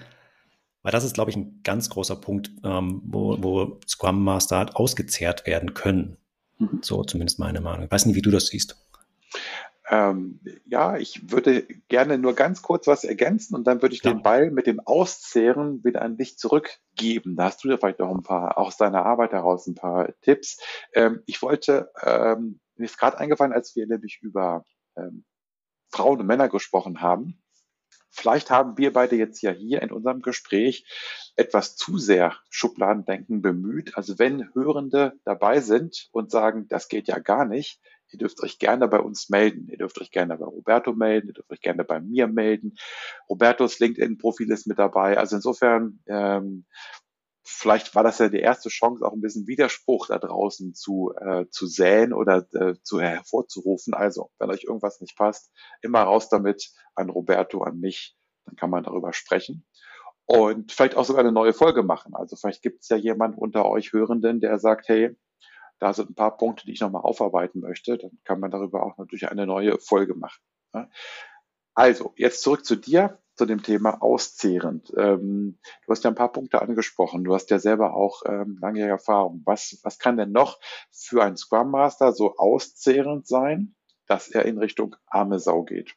Weil 0.81 0.91
das 0.91 1.03
ist, 1.03 1.13
glaube 1.13 1.29
ich, 1.29 1.35
ein 1.35 1.61
ganz 1.63 1.89
großer 1.89 2.15
Punkt, 2.15 2.51
ähm, 2.63 3.01
wo, 3.05 3.37
wo 3.41 3.79
Scrum 3.87 4.23
Master 4.23 4.57
halt 4.57 4.75
ausgezehrt 4.75 5.45
werden 5.45 5.73
können. 5.73 6.17
Mhm. 6.57 6.79
So 6.81 7.03
zumindest 7.03 7.39
meine 7.39 7.61
Meinung. 7.61 7.85
Ich 7.85 7.91
weiß 7.91 8.05
nicht, 8.05 8.15
wie 8.15 8.21
du 8.21 8.31
das 8.31 8.47
siehst. 8.47 8.77
Ähm, 9.91 10.39
ja, 10.65 10.97
ich 10.97 11.31
würde 11.31 11.63
gerne 11.87 12.19
nur 12.19 12.35
ganz 12.35 12.61
kurz 12.61 12.85
was 12.85 13.03
ergänzen 13.03 13.55
und 13.55 13.65
dann 13.65 13.81
würde 13.81 13.95
ich 13.95 14.03
ja. 14.03 14.11
den 14.11 14.21
Ball 14.21 14.51
mit 14.51 14.67
dem 14.67 14.79
Auszehren 14.79 15.83
wieder 15.83 16.03
an 16.03 16.15
dich 16.15 16.37
zurückgeben. 16.37 17.35
Da 17.35 17.45
hast 17.45 17.63
du 17.63 17.69
ja 17.69 17.77
vielleicht 17.77 17.99
noch 17.99 18.13
ein 18.13 18.21
paar, 18.21 18.57
aus 18.59 18.77
deiner 18.77 19.03
Arbeit 19.05 19.31
heraus 19.31 19.65
ein 19.65 19.75
paar 19.75 20.13
Tipps. 20.21 20.59
Ähm, 20.93 21.23
ich 21.25 21.41
wollte, 21.41 21.91
ähm, 22.03 22.59
mir 22.75 22.85
ist 22.85 22.99
gerade 22.99 23.17
eingefallen, 23.17 23.51
als 23.51 23.75
wir 23.75 23.87
nämlich 23.87 24.19
über 24.21 24.63
ähm, 24.95 25.25
Frauen 25.91 26.19
und 26.19 26.27
Männer 26.27 26.49
gesprochen 26.49 27.01
haben, 27.01 27.41
Vielleicht 28.11 28.49
haben 28.49 28.77
wir 28.77 28.93
beide 28.93 29.15
jetzt 29.15 29.41
ja 29.41 29.51
hier 29.51 29.81
in 29.81 29.91
unserem 29.91 30.21
Gespräch 30.21 30.85
etwas 31.35 31.75
zu 31.75 31.97
sehr 31.97 32.35
Schubladendenken 32.49 33.41
bemüht. 33.41 33.95
Also 33.95 34.19
wenn 34.19 34.53
Hörende 34.53 35.13
dabei 35.23 35.61
sind 35.61 36.09
und 36.11 36.31
sagen, 36.31 36.67
das 36.67 36.87
geht 36.87 37.07
ja 37.07 37.19
gar 37.19 37.45
nicht, 37.45 37.79
ihr 38.11 38.19
dürft 38.19 38.41
euch 38.41 38.59
gerne 38.59 38.87
bei 38.87 38.99
uns 38.99 39.29
melden. 39.29 39.67
Ihr 39.69 39.77
dürft 39.77 39.99
euch 40.01 40.11
gerne 40.11 40.37
bei 40.37 40.45
Roberto 40.45 40.93
melden, 40.93 41.27
ihr 41.27 41.33
dürft 41.33 41.51
euch 41.51 41.61
gerne 41.61 41.83
bei 41.83 41.99
mir 41.99 42.27
melden. 42.27 42.75
Robertos 43.29 43.79
LinkedIn-Profil 43.79 44.51
ist 44.51 44.67
mit 44.67 44.79
dabei. 44.79 45.17
Also 45.17 45.35
insofern 45.35 45.99
ähm, 46.07 46.65
vielleicht 47.49 47.95
war 47.95 48.03
das 48.03 48.19
ja 48.19 48.29
die 48.29 48.39
erste 48.39 48.69
Chance, 48.69 49.03
auch 49.05 49.13
ein 49.13 49.21
bisschen 49.21 49.47
Widerspruch 49.47 50.07
da 50.07 50.19
draußen 50.19 50.73
zu, 50.75 51.13
äh, 51.19 51.45
zu 51.49 51.65
säen 51.67 52.13
oder 52.13 52.47
äh, 52.53 52.75
zu 52.83 53.01
hervorzurufen. 53.01 53.93
Also, 53.93 54.31
wenn 54.37 54.51
euch 54.51 54.63
irgendwas 54.63 55.01
nicht 55.01 55.17
passt, 55.17 55.51
immer 55.81 56.03
raus 56.03 56.29
damit 56.29 56.71
an 56.95 57.09
Roberto, 57.09 57.63
an 57.63 57.79
mich, 57.79 58.15
dann 58.45 58.55
kann 58.55 58.69
man 58.69 58.83
darüber 58.83 59.13
sprechen. 59.13 59.65
Und 60.25 60.71
vielleicht 60.71 60.95
auch 60.95 61.05
sogar 61.05 61.21
eine 61.21 61.31
neue 61.31 61.53
Folge 61.53 61.81
machen. 61.81 62.13
Also 62.13 62.35
vielleicht 62.35 62.61
gibt 62.61 62.83
es 62.83 62.89
ja 62.89 62.97
jemand 62.97 63.35
unter 63.35 63.65
euch 63.65 63.93
Hörenden, 63.93 64.41
der 64.41 64.59
sagt, 64.59 64.87
hey, 64.87 65.17
da 65.79 65.91
sind 65.91 66.11
ein 66.11 66.15
paar 66.15 66.37
Punkte, 66.37 66.67
die 66.67 66.73
ich 66.73 66.81
nochmal 66.81 67.01
aufarbeiten 67.01 67.61
möchte. 67.61 67.97
Dann 67.97 68.19
kann 68.25 68.39
man 68.39 68.51
darüber 68.51 68.83
auch 68.83 68.97
natürlich 68.97 69.27
eine 69.29 69.47
neue 69.47 69.79
Folge 69.79 70.13
machen. 70.13 70.41
Also, 71.73 72.13
jetzt 72.15 72.43
zurück 72.43 72.63
zu 72.63 72.75
dir 72.75 73.17
zu 73.39 73.45
dem 73.45 73.63
Thema 73.63 74.01
auszehrend. 74.01 74.91
Ähm, 74.97 75.59
du 75.85 75.91
hast 75.91 76.03
ja 76.03 76.09
ein 76.09 76.15
paar 76.15 76.33
Punkte 76.33 76.61
angesprochen. 76.61 77.23
Du 77.23 77.33
hast 77.33 77.49
ja 77.51 77.57
selber 77.57 77.93
auch 77.93 78.23
ähm, 78.27 78.57
langjährige 78.59 78.91
Erfahrung. 78.91 79.43
Was, 79.45 79.79
was 79.83 79.97
kann 79.97 80.17
denn 80.17 80.33
noch 80.33 80.59
für 80.91 81.23
einen 81.23 81.37
Scrum 81.37 81.71
Master 81.71 82.11
so 82.11 82.35
auszehrend 82.35 83.27
sein, 83.27 83.75
dass 84.07 84.27
er 84.27 84.43
in 84.43 84.57
Richtung 84.57 84.97
arme 85.07 85.39
Sau 85.39 85.63
geht? 85.63 85.95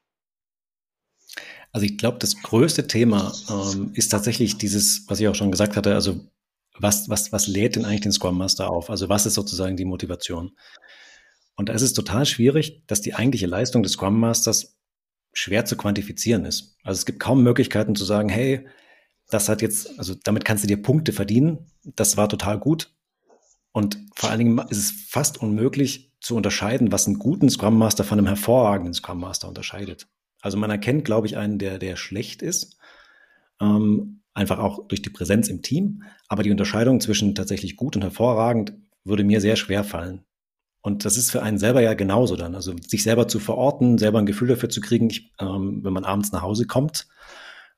Also 1.73 1.85
ich 1.85 1.99
glaube, 1.99 2.19
das 2.19 2.41
größte 2.41 2.87
Thema 2.87 3.33
ähm, 3.51 3.91
ist 3.95 4.11
tatsächlich 4.13 4.57
dieses, 4.57 5.05
was 5.09 5.19
ich 5.19 5.27
auch 5.27 5.35
schon 5.35 5.51
gesagt 5.51 5.77
hatte, 5.77 5.95
also 5.95 6.21
was, 6.79 7.09
was, 7.09 7.33
was 7.33 7.49
lädt 7.49 7.75
denn 7.75 7.85
eigentlich 7.85 8.03
den 8.03 8.13
Scrum 8.13 8.39
Master 8.39 8.71
auf? 8.71 8.89
Also 8.89 9.09
was 9.09 9.27
ist 9.27 9.35
sozusagen 9.35 9.77
die 9.77 9.85
Motivation? 9.85 10.53
Und 11.57 11.69
da 11.69 11.73
ist 11.73 11.83
es 11.83 11.93
total 11.93 12.25
schwierig, 12.25 12.85
dass 12.87 13.01
die 13.01 13.15
eigentliche 13.15 13.47
Leistung 13.47 13.83
des 13.83 13.93
Scrum 13.93 14.21
Masters 14.21 14.77
schwer 15.33 15.65
zu 15.65 15.77
quantifizieren 15.77 16.45
ist. 16.45 16.77
Also 16.83 16.99
es 16.99 17.07
gibt 17.07 17.21
kaum 17.21 17.43
Möglichkeiten 17.43 17.95
zu 17.95 18.05
sagen, 18.05 18.29
hey, 18.29 18.67
das 19.31 19.49
hat 19.49 19.63
jetzt, 19.63 19.99
also 19.99 20.15
damit 20.15 20.45
kannst 20.45 20.65
du 20.65 20.69
dir 20.69 20.81
Punkte 20.81 21.13
verdienen, 21.13 21.71
das 21.85 22.17
war 22.17 22.29
total 22.29 22.59
gut. 22.59 22.95
Und 23.73 23.99
vor 24.15 24.29
allen 24.31 24.39
Dingen 24.39 24.59
ist 24.69 24.79
es 24.79 24.91
fast 25.09 25.39
unmöglich 25.39 26.13
zu 26.21 26.37
unterscheiden, 26.37 26.93
was 26.93 27.07
einen 27.07 27.19
guten 27.19 27.49
Scrum 27.49 27.79
Master 27.79 28.05
von 28.05 28.19
einem 28.19 28.27
hervorragenden 28.27 28.95
Scrum 28.95 29.21
Master 29.21 29.49
unterscheidet. 29.49 30.09
Also 30.41 30.59
man 30.59 30.71
erkennt, 30.71 31.05
glaube 31.05 31.27
ich, 31.27 31.37
einen, 31.37 31.59
der, 31.59 31.79
der 31.79 31.97
schlecht 31.97 32.43
ist, 32.43 32.77
ähm, 33.61 34.21
einfach 34.35 34.59
auch 34.59 34.87
durch 34.89 35.01
die 35.01 35.11
Präsenz 35.11 35.49
im 35.49 35.63
Team. 35.63 36.03
Aber 36.29 36.43
die 36.43 36.51
Unterscheidung 36.51 37.01
zwischen 37.01 37.35
tatsächlich 37.35 37.77
gut 37.77 37.97
und 37.97 38.03
hervorragend 38.03 38.75
würde 39.05 39.25
mir 39.25 39.41
sehr 39.41 39.57
schwer 39.57 39.85
fallen. 39.85 40.25
Und 40.83 41.05
das 41.05 41.17
ist 41.17 41.31
für 41.31 41.43
einen 41.43 41.59
selber 41.59 41.81
ja 41.81 41.95
genauso 41.95 42.37
dann. 42.37 42.55
Also 42.55 42.75
sich 42.87 43.05
selber 43.05 43.29
zu 43.29 43.39
verorten, 43.39 43.99
selber 43.99 44.19
ein 44.19 44.27
Gefühl 44.27 44.49
dafür 44.49 44.69
zu 44.69 44.81
kriegen, 44.81 45.09
ich, 45.09 45.33
ähm, 45.41 45.81
wenn 45.85 45.93
man 45.93 46.05
abends 46.05 46.33
nach 46.33 46.43
Hause 46.43 46.67
kommt, 46.67 47.07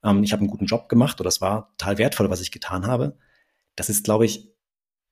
ähm, 0.02 0.24
ich 0.24 0.32
habe 0.32 0.40
einen 0.40 0.50
guten 0.50 0.66
Job 0.66 0.88
gemacht 0.88 1.20
oder 1.20 1.28
es 1.28 1.40
war 1.40 1.74
total 1.76 1.98
wertvoll, 1.98 2.30
was 2.30 2.40
ich 2.40 2.50
getan 2.50 2.86
habe. 2.86 3.16
Das 3.76 3.90
ist, 3.90 4.04
glaube 4.04 4.24
ich, 4.24 4.54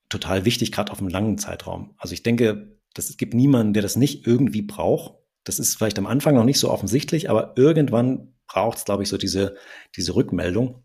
total 0.08 0.44
wichtig, 0.44 0.72
gerade 0.72 0.90
auf 0.90 1.00
einem 1.00 1.08
langen 1.08 1.38
Zeitraum. 1.38 1.94
Also 1.98 2.14
ich 2.14 2.22
denke, 2.22 2.78
es 2.96 3.16
gibt 3.16 3.34
niemanden, 3.34 3.74
der 3.74 3.82
das 3.82 3.96
nicht 3.96 4.26
irgendwie 4.26 4.62
braucht. 4.62 5.14
Das 5.44 5.58
ist 5.58 5.76
vielleicht 5.76 5.98
am 5.98 6.06
Anfang 6.06 6.34
noch 6.34 6.44
nicht 6.44 6.58
so 6.58 6.70
offensichtlich, 6.70 7.30
aber 7.30 7.54
irgendwann 7.56 8.34
braucht 8.46 8.78
es, 8.78 8.84
glaube 8.84 9.02
ich, 9.02 9.08
so 9.08 9.18
diese, 9.18 9.56
diese 9.96 10.14
Rückmeldung, 10.14 10.84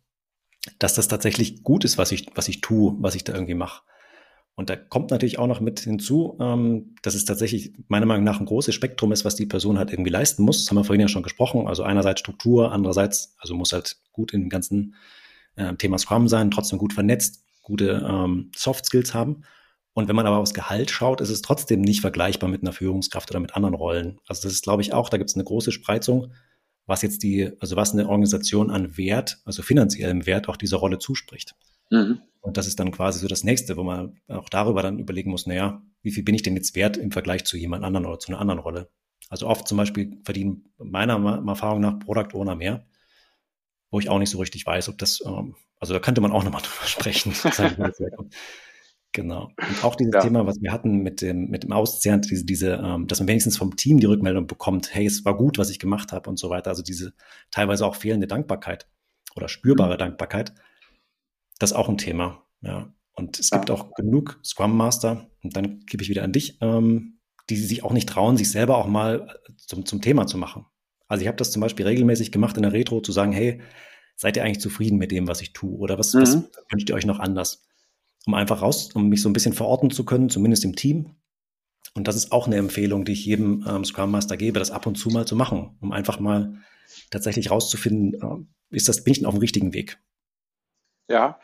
dass 0.80 0.96
das 0.96 1.08
tatsächlich 1.08 1.64
gut 1.64 1.86
ist, 1.86 1.98
was 1.98 2.12
ich, 2.12 2.28
was 2.36 2.48
ich 2.48 2.62
tue, 2.62 2.96
was 3.00 3.16
ich 3.16 3.24
da 3.24 3.34
irgendwie 3.34 3.54
mache. 3.54 3.84
Und 4.58 4.72
da 4.72 4.76
kommt 4.76 5.12
natürlich 5.12 5.38
auch 5.38 5.46
noch 5.46 5.62
mit 5.62 5.82
hinzu, 5.82 6.36
ähm, 6.40 6.96
dass 7.04 7.14
es 7.14 7.26
tatsächlich 7.26 7.74
meiner 7.90 8.08
Meinung 8.08 8.24
nach 8.24 8.40
ein 8.40 8.48
großes 8.48 8.74
Spektrum 8.74 9.12
ist, 9.12 9.24
was 9.24 9.36
die 9.36 9.46
Person 9.46 9.78
halt 9.78 9.92
irgendwie 9.92 10.10
leisten 10.10 10.42
muss. 10.42 10.64
Das 10.64 10.72
haben 10.72 10.78
wir 10.78 10.84
vorhin 10.84 11.02
ja 11.02 11.08
schon 11.08 11.22
gesprochen. 11.22 11.68
Also 11.68 11.84
einerseits 11.84 12.22
Struktur, 12.22 12.72
andererseits, 12.72 13.36
also 13.38 13.54
muss 13.54 13.72
halt 13.72 13.98
gut 14.14 14.34
in 14.34 14.42
dem 14.42 14.50
ganzen 14.50 14.96
äh, 15.58 15.76
Thema 15.76 16.00
Scrum 16.00 16.28
sein, 16.28 16.50
trotzdem 16.50 16.80
gut 16.80 16.94
vernetzt, 16.94 17.46
gute 17.62 18.04
ähm, 18.10 18.50
Soft 18.56 18.88
Skills 18.88 19.14
haben. 19.14 19.44
Und 19.94 20.08
wenn 20.08 20.16
man 20.16 20.26
aber 20.26 20.38
aufs 20.38 20.56
Gehalt 20.56 20.90
schaut, 20.90 21.22
ist 21.22 21.30
es 21.30 21.44
trotzdem 21.44 21.82
nicht 21.82 22.02
vergleichbar 22.02 22.50
mit 22.50 22.64
einer 22.64 22.74
Führungskraft 22.74 23.30
oder 23.30 23.40
mit 23.40 23.56
anderen 23.56 23.76
Rollen. 23.76 24.20
Also 24.28 24.42
das 24.42 24.54
ist, 24.54 24.64
glaube 24.64 24.82
ich, 24.82 24.92
auch, 24.92 25.10
da 25.10 25.18
gibt 25.18 25.30
es 25.30 25.36
eine 25.36 25.44
große 25.44 25.72
Spreizung, 25.72 26.34
was 26.88 27.04
jetzt 27.04 27.22
die, 27.22 27.52
also 27.60 27.76
was 27.76 27.94
eine 27.94 28.10
Organisation 28.10 28.72
an 28.72 28.98
Wert, 28.98 29.38
also 29.46 29.62
finanziellem 29.62 30.26
Wert 30.26 30.50
auch 30.50 30.58
dieser 30.58 30.78
Rolle 30.78 30.98
zuspricht. 30.98 31.54
Mhm. 31.90 32.22
Und 32.42 32.58
das 32.58 32.68
ist 32.68 32.80
dann 32.80 32.92
quasi 32.92 33.20
so 33.20 33.28
das 33.28 33.44
nächste, 33.44 33.76
wo 33.78 33.84
man 33.84 34.20
auch 34.28 34.50
darüber 34.50 34.82
dann 34.82 35.00
überlegen 35.00 35.32
muss, 35.32 35.48
naja, 35.48 35.82
wie 36.02 36.12
viel 36.12 36.24
bin 36.24 36.36
ich 36.36 36.44
denn 36.44 36.56
jetzt 36.56 36.76
wert 36.76 36.98
im 36.98 37.12
Vergleich 37.12 37.44
zu 37.44 37.58
jemand 37.58 37.84
anderen 37.84 38.06
oder 38.06 38.20
zu 38.20 38.30
einer 38.30 38.40
anderen 38.40 38.60
Rolle. 38.60 38.90
Also 39.30 39.48
oft 39.48 39.68
zum 39.68 39.78
Beispiel 39.78 40.18
verdienen 40.24 40.70
meiner 40.78 41.44
Erfahrung 41.46 41.82
nach 41.82 42.00
Product 42.00 42.34
Owner 42.34 42.56
mehr, 42.56 42.86
wo 43.92 44.00
ich 44.00 44.10
auch 44.10 44.20
nicht 44.20 44.30
so 44.30 44.38
richtig 44.38 44.66
weiß, 44.66 44.88
ob 44.90 44.98
das, 44.98 45.22
ähm, 45.26 45.56
also 45.80 45.94
da 45.94 46.00
könnte 46.00 46.22
man 46.22 46.32
auch 46.32 46.44
nochmal 46.46 46.62
drüber 46.62 46.88
sprechen. 46.88 47.34
Genau. 49.14 49.50
Und 49.58 49.84
auch 49.84 49.96
dieses 49.96 50.14
ja. 50.14 50.22
Thema, 50.22 50.46
was 50.46 50.62
wir 50.62 50.72
hatten 50.72 50.98
mit 51.00 51.22
dem, 51.22 51.50
mit 51.50 51.64
dem 51.64 51.72
Auszehren, 51.72 52.22
diese, 52.22 52.46
diese, 52.46 52.74
ähm, 52.74 53.08
dass 53.08 53.20
man 53.20 53.28
wenigstens 53.28 53.58
vom 53.58 53.76
Team 53.76 54.00
die 54.00 54.06
Rückmeldung 54.06 54.48
bekommt, 54.48 54.94
hey, 54.94 55.06
es 55.06 55.26
war 55.26 55.36
gut, 55.36 55.58
was 55.58 55.70
ich 55.70 55.80
gemacht 55.80 56.12
habe 56.12 56.30
und 56.30 56.38
so 56.38 56.50
weiter. 56.50 56.70
Also 56.70 56.84
diese 56.84 57.14
teilweise 57.50 57.86
auch 57.86 57.96
fehlende 57.96 58.28
Dankbarkeit 58.28 58.88
oder 59.36 59.50
spürbare 59.50 59.96
mhm. 59.96 60.00
Dankbarkeit, 60.00 60.54
das 61.60 61.72
ist 61.72 61.78
auch 61.78 61.90
ein 61.90 61.98
Thema. 61.98 62.44
Ja. 62.62 62.94
Und 63.14 63.40
es 63.40 63.50
gibt 63.50 63.72
auch 63.72 63.94
genug 63.94 64.40
Scrum 64.44 64.76
Master, 64.76 65.30
und 65.44 65.56
dann 65.56 65.80
gebe 65.86 66.04
ich 66.04 66.10
wieder 66.10 66.24
an 66.24 66.34
dich, 66.34 66.58
ähm, 66.62 67.20
die 67.50 67.56
sich 67.56 67.84
auch 67.84 67.94
nicht 67.94 68.10
trauen, 68.10 68.38
sich 68.38 68.52
selber 68.52 68.78
auch 68.78 68.88
mal 68.88 69.40
zum, 69.58 69.86
zum 69.86 70.02
Thema 70.02 70.28
zu 70.28 70.38
machen. 70.38 70.66
Also 71.08 71.22
ich 71.22 71.28
habe 71.28 71.38
das 71.38 71.52
zum 71.52 71.62
Beispiel 71.62 71.86
regelmäßig 71.86 72.32
gemacht 72.32 72.58
in 72.58 72.64
der 72.64 72.74
Retro, 72.74 73.02
zu 73.02 73.12
sagen, 73.12 73.32
hey, 73.32 73.62
seid 74.16 74.36
ihr 74.36 74.44
eigentlich 74.44 74.60
zufrieden 74.60 74.98
mit 74.98 75.12
dem, 75.12 75.28
was 75.28 75.42
ich 75.42 75.54
tue? 75.54 75.78
Oder 75.78 75.98
was, 75.98 76.14
mhm. 76.14 76.22
was 76.22 76.36
wünscht 76.70 76.90
ihr 76.90 76.96
euch 76.96 77.06
noch 77.06 77.20
anders? 77.20 77.68
um 78.28 78.34
einfach 78.34 78.62
raus, 78.62 78.90
um 78.94 79.08
mich 79.08 79.22
so 79.22 79.30
ein 79.30 79.34
bisschen 79.34 79.54
verorten 79.54 79.90
zu 79.90 80.04
können, 80.04 80.30
zumindest 80.30 80.66
im 80.66 80.76
Team. 80.76 81.16
Und 81.94 82.08
das 82.08 82.18
ist 82.18 82.32
auch 82.32 82.46
eine 82.46 82.58
Empfehlung, 82.58 83.06
die 83.06 83.14
ich 83.14 83.26
jedem 83.26 83.66
ähm, 83.68 83.86
Scrum 83.86 84.12
Master 84.12 84.36
gebe, 84.38 84.60
das 84.60 84.70
ab 84.70 84.86
und 84.86 84.98
zu 84.98 85.10
mal 85.10 85.26
zu 85.26 85.36
machen, 85.36 85.78
um 85.80 85.94
einfach 85.94 86.20
mal 86.20 86.58
tatsächlich 87.10 87.50
rauszufinden, 87.50 88.22
äh, 88.22 88.76
ist 88.76 88.90
das, 88.90 89.04
bin 89.04 89.14
ich 89.14 89.20
denn 89.20 89.28
auf 89.28 89.34
dem 89.34 89.40
richtigen 89.40 89.74
Weg? 89.74 89.98
Ja, 91.08 91.40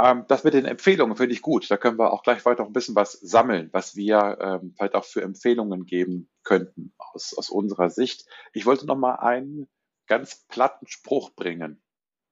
ähm, 0.00 0.24
das 0.28 0.44
mit 0.44 0.54
den 0.54 0.64
Empfehlungen 0.64 1.16
finde 1.16 1.34
ich 1.34 1.42
gut. 1.42 1.70
Da 1.70 1.76
können 1.76 1.98
wir 1.98 2.12
auch 2.12 2.22
gleich 2.22 2.44
weiter 2.44 2.64
ein 2.64 2.72
bisschen 2.72 2.96
was 2.96 3.12
sammeln, 3.12 3.70
was 3.72 3.94
wir 3.94 4.38
ähm, 4.40 4.74
vielleicht 4.76 4.94
auch 4.94 5.04
für 5.04 5.22
Empfehlungen 5.22 5.86
geben 5.86 6.28
könnten 6.42 6.94
aus, 6.98 7.34
aus 7.36 7.50
unserer 7.50 7.90
Sicht. 7.90 8.26
Ich 8.52 8.66
wollte 8.66 8.86
noch 8.86 8.96
mal 8.96 9.16
einen 9.16 9.68
ganz 10.06 10.46
platten 10.48 10.86
Spruch 10.86 11.30
bringen 11.34 11.80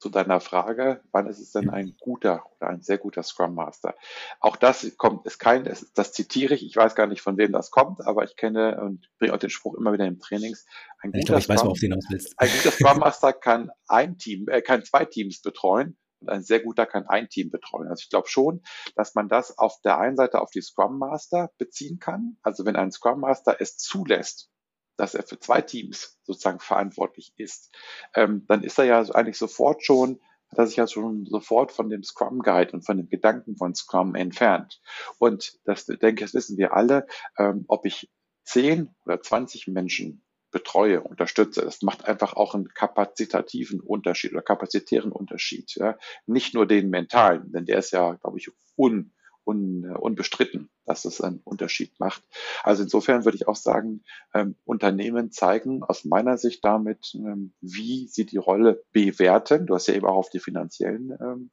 zu 0.00 0.08
deiner 0.08 0.40
Frage, 0.40 1.00
wann 1.12 1.28
ist 1.28 1.38
es 1.38 1.52
denn 1.52 1.70
ein 1.70 1.94
guter 2.00 2.44
oder 2.56 2.70
ein 2.70 2.82
sehr 2.82 2.98
guter 2.98 3.22
Scrum 3.22 3.54
Master? 3.54 3.94
Auch 4.40 4.56
das 4.56 4.96
kommt, 4.96 5.24
ist 5.26 5.38
kein, 5.38 5.62
das, 5.62 5.92
das 5.94 6.12
zitiere 6.12 6.54
ich, 6.54 6.66
ich 6.66 6.74
weiß 6.74 6.96
gar 6.96 7.06
nicht, 7.06 7.20
von 7.20 7.36
wem 7.36 7.52
das 7.52 7.70
kommt, 7.70 8.04
aber 8.04 8.24
ich 8.24 8.34
kenne 8.34 8.80
und 8.80 9.08
bringe 9.20 9.32
auch 9.32 9.38
den 9.38 9.50
Spruch 9.50 9.76
immer 9.76 9.92
wieder 9.92 10.06
im 10.06 10.18
Trainings. 10.18 10.66
Ein 10.98 11.12
ich 11.14 11.24
glaube, 11.24 11.38
ich 11.38 11.44
Scrum, 11.44 11.70
weiß, 11.70 11.78
hinaus 11.78 12.04
willst. 12.10 12.34
Ein 12.36 12.50
guter 12.50 12.72
Scrum 12.72 12.98
Master 12.98 13.32
kann 13.32 13.70
ein 13.86 14.18
Team, 14.18 14.48
äh, 14.48 14.60
kann 14.60 14.84
zwei 14.84 15.04
Teams 15.04 15.40
betreuen 15.40 15.96
und 16.22 16.28
ein 16.30 16.42
sehr 16.42 16.60
guter 16.60 16.86
kann 16.86 17.06
ein 17.06 17.28
Team 17.28 17.50
betreuen. 17.50 17.88
Also 17.88 18.02
ich 18.02 18.10
glaube 18.10 18.28
schon, 18.28 18.62
dass 18.96 19.14
man 19.14 19.28
das 19.28 19.58
auf 19.58 19.80
der 19.82 19.98
einen 19.98 20.16
Seite 20.16 20.40
auf 20.40 20.50
die 20.50 20.62
Scrum 20.62 20.98
Master 20.98 21.50
beziehen 21.58 21.98
kann. 21.98 22.38
Also 22.42 22.64
wenn 22.64 22.76
ein 22.76 22.92
Scrum 22.92 23.20
Master 23.20 23.56
es 23.60 23.76
zulässt, 23.76 24.50
dass 24.96 25.14
er 25.14 25.22
für 25.22 25.38
zwei 25.38 25.60
Teams 25.62 26.18
sozusagen 26.22 26.60
verantwortlich 26.60 27.32
ist, 27.36 27.74
ähm, 28.14 28.44
dann 28.48 28.62
ist 28.62 28.78
er 28.78 28.84
ja 28.84 29.00
eigentlich 29.00 29.38
sofort 29.38 29.84
schon 29.84 30.20
hat 30.52 30.58
er 30.58 30.66
sich 30.66 30.76
ja 30.76 30.86
schon 30.86 31.24
sofort 31.24 31.72
von 31.72 31.88
dem 31.88 32.04
Scrum 32.04 32.40
Guide 32.40 32.72
und 32.72 32.84
von 32.84 32.98
dem 32.98 33.08
Gedanken 33.08 33.56
von 33.56 33.74
Scrum 33.74 34.14
entfernt. 34.14 34.82
Und 35.18 35.58
das 35.64 35.86
denke, 35.86 36.24
das 36.24 36.34
wissen 36.34 36.58
wir 36.58 36.74
alle, 36.74 37.06
ähm, 37.38 37.64
ob 37.68 37.86
ich 37.86 38.10
zehn 38.44 38.94
oder 39.06 39.22
zwanzig 39.22 39.66
Menschen 39.66 40.22
betreue, 40.52 41.00
unterstütze. 41.00 41.62
Das 41.62 41.82
macht 41.82 42.06
einfach 42.06 42.34
auch 42.34 42.54
einen 42.54 42.68
kapazitativen 42.68 43.80
Unterschied 43.80 44.32
oder 44.32 44.42
kapazitären 44.42 45.10
Unterschied. 45.10 45.74
Ja? 45.74 45.98
Nicht 46.26 46.54
nur 46.54 46.66
den 46.66 46.90
mentalen, 46.90 47.50
denn 47.50 47.66
der 47.66 47.78
ist 47.78 47.90
ja, 47.90 48.12
glaube 48.14 48.38
ich, 48.38 48.50
un, 48.76 49.12
un, 49.44 49.84
unbestritten, 49.96 50.70
dass 50.84 51.04
es 51.04 51.20
einen 51.20 51.40
Unterschied 51.44 51.98
macht. 51.98 52.22
Also 52.62 52.82
insofern 52.82 53.24
würde 53.24 53.36
ich 53.36 53.48
auch 53.48 53.56
sagen, 53.56 54.04
ähm, 54.34 54.56
Unternehmen 54.64 55.32
zeigen 55.32 55.82
aus 55.82 56.04
meiner 56.04 56.38
Sicht 56.38 56.64
damit, 56.64 57.14
ähm, 57.14 57.54
wie 57.60 58.06
sie 58.08 58.26
die 58.26 58.36
Rolle 58.36 58.84
bewerten. 58.92 59.66
Du 59.66 59.74
hast 59.74 59.88
ja 59.88 59.94
eben 59.94 60.06
auch 60.06 60.16
auf 60.16 60.30
die 60.30 60.40
finanziellen 60.40 61.16
ähm, 61.20 61.50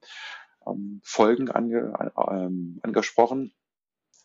ähm 0.68 1.02
Folgen 1.04 1.50
ange, 1.50 1.94
ähm, 2.30 2.80
angesprochen. 2.84 3.54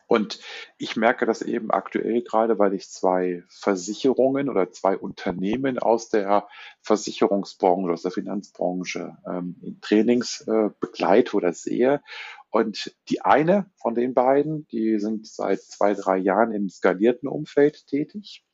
Und 0.07 0.39
ich 0.77 0.97
merke 0.97 1.25
das 1.27 1.41
eben 1.41 1.71
aktuell 1.71 2.23
gerade, 2.23 2.59
weil 2.59 2.75
ich 2.75 2.91
zwei 2.91 3.43
Versicherungen 3.49 4.49
oder 4.51 4.71
zwei 4.71 4.99
Unternehmen 4.99 5.79
aus 5.79 6.09
der 6.11 6.47
Versicherungsbranche, 6.83 7.93
aus 7.93 8.03
der 8.03 8.11
Finanzbranche 8.11 9.17
ähm, 9.27 9.57
in 9.63 9.81
Trainings 9.81 10.43
äh, 10.43 10.71
begleite 10.79 11.37
oder 11.37 11.53
sehe. 11.53 12.03
Und 12.51 12.95
die 13.09 13.23
eine 13.23 13.71
von 13.77 13.95
den 13.95 14.15
beiden, 14.15 14.67
die 14.69 14.99
sind 14.99 15.27
seit 15.27 15.61
zwei, 15.63 15.95
drei 15.95 16.19
Jahren 16.19 16.53
im 16.53 16.69
skalierten 16.69 17.29
Umfeld 17.29 17.87
tätig. 17.87 18.45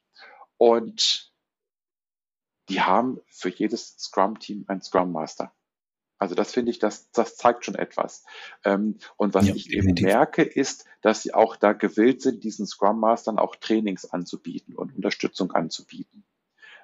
Und 0.56 1.32
die 2.68 2.80
haben 2.80 3.20
für 3.28 3.48
jedes 3.48 3.96
Scrum-Team 3.98 4.64
einen 4.68 4.82
Scrum 4.82 5.12
Master. 5.12 5.52
Also 6.20 6.34
das 6.34 6.52
finde 6.52 6.70
ich, 6.70 6.78
das, 6.78 7.10
das 7.12 7.36
zeigt 7.36 7.64
schon 7.64 7.74
etwas. 7.74 8.24
Ähm, 8.64 8.98
und 9.16 9.34
was 9.34 9.48
ja, 9.48 9.54
ich 9.54 9.72
eben 9.72 9.94
merke, 9.94 10.42
ist, 10.42 10.84
dass 11.00 11.22
sie 11.22 11.32
auch 11.32 11.56
da 11.56 11.72
gewillt 11.72 12.20
sind, 12.20 12.44
diesen 12.44 12.66
Scrum 12.66 13.00
Mastern 13.00 13.38
auch 13.38 13.56
Trainings 13.56 14.04
anzubieten 14.04 14.76
und 14.76 14.94
Unterstützung 14.94 15.50
anzubieten. 15.52 16.24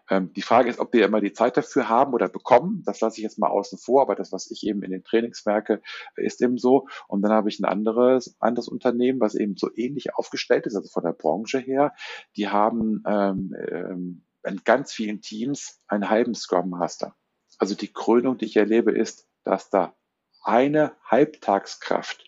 Ähm, 0.09 0.33
die 0.33 0.43
Frage 0.43 0.71
ist, 0.71 0.79
ob 0.79 0.95
wir 0.95 1.05
immer 1.05 1.21
die 1.21 1.35
Zeit 1.35 1.59
dafür 1.59 1.89
haben 1.89 2.15
oder 2.15 2.29
bekommen. 2.29 2.83
Das 2.87 3.01
lasse 3.01 3.19
ich 3.19 3.25
jetzt 3.25 3.39
mal 3.39 3.51
außen 3.51 3.79
vor, 3.79 4.03
aber 4.03 4.15
das, 4.15 4.33
was 4.33 4.51
ich 4.51 4.67
eben 4.67 4.83
in 4.83 4.91
den 4.91 5.05
Trainings 5.05 5.45
merke, 5.45 5.83
ist 6.17 6.41
eben 6.41 6.57
so. 6.57 6.87
Und 7.07 7.21
dann 7.21 7.33
habe 7.33 7.51
ich 7.51 7.61
ein 7.61 7.67
anderes, 7.67 8.37
anderes 8.41 8.69
Unternehmen, 8.69 9.21
was 9.21 9.35
eben 9.35 9.57
so 9.57 9.69
ähnlich 9.75 10.15
aufgestellt 10.15 10.67
ist, 10.67 10.77
also 10.77 10.89
von 10.89 11.03
der 11.03 11.13
Branche 11.13 11.59
her. 11.59 11.93
Die 12.37 12.49
haben 12.49 13.03
ähm, 13.07 13.55
ähm, 13.69 14.23
in 14.45 14.63
ganz 14.65 14.93
vielen 14.93 15.21
Teams 15.21 15.81
einen 15.89 16.09
halben 16.09 16.35
Scrum 16.35 16.71
Master. 16.71 17.15
Also 17.59 17.75
die 17.75 17.93
Krönung, 17.93 18.39
die 18.39 18.45
ich 18.45 18.57
erlebe, 18.57 18.93
ist, 18.93 19.26
dass 19.47 19.71
da 19.71 19.95
eine 20.43 20.93
Halbtagskraft 21.05 22.25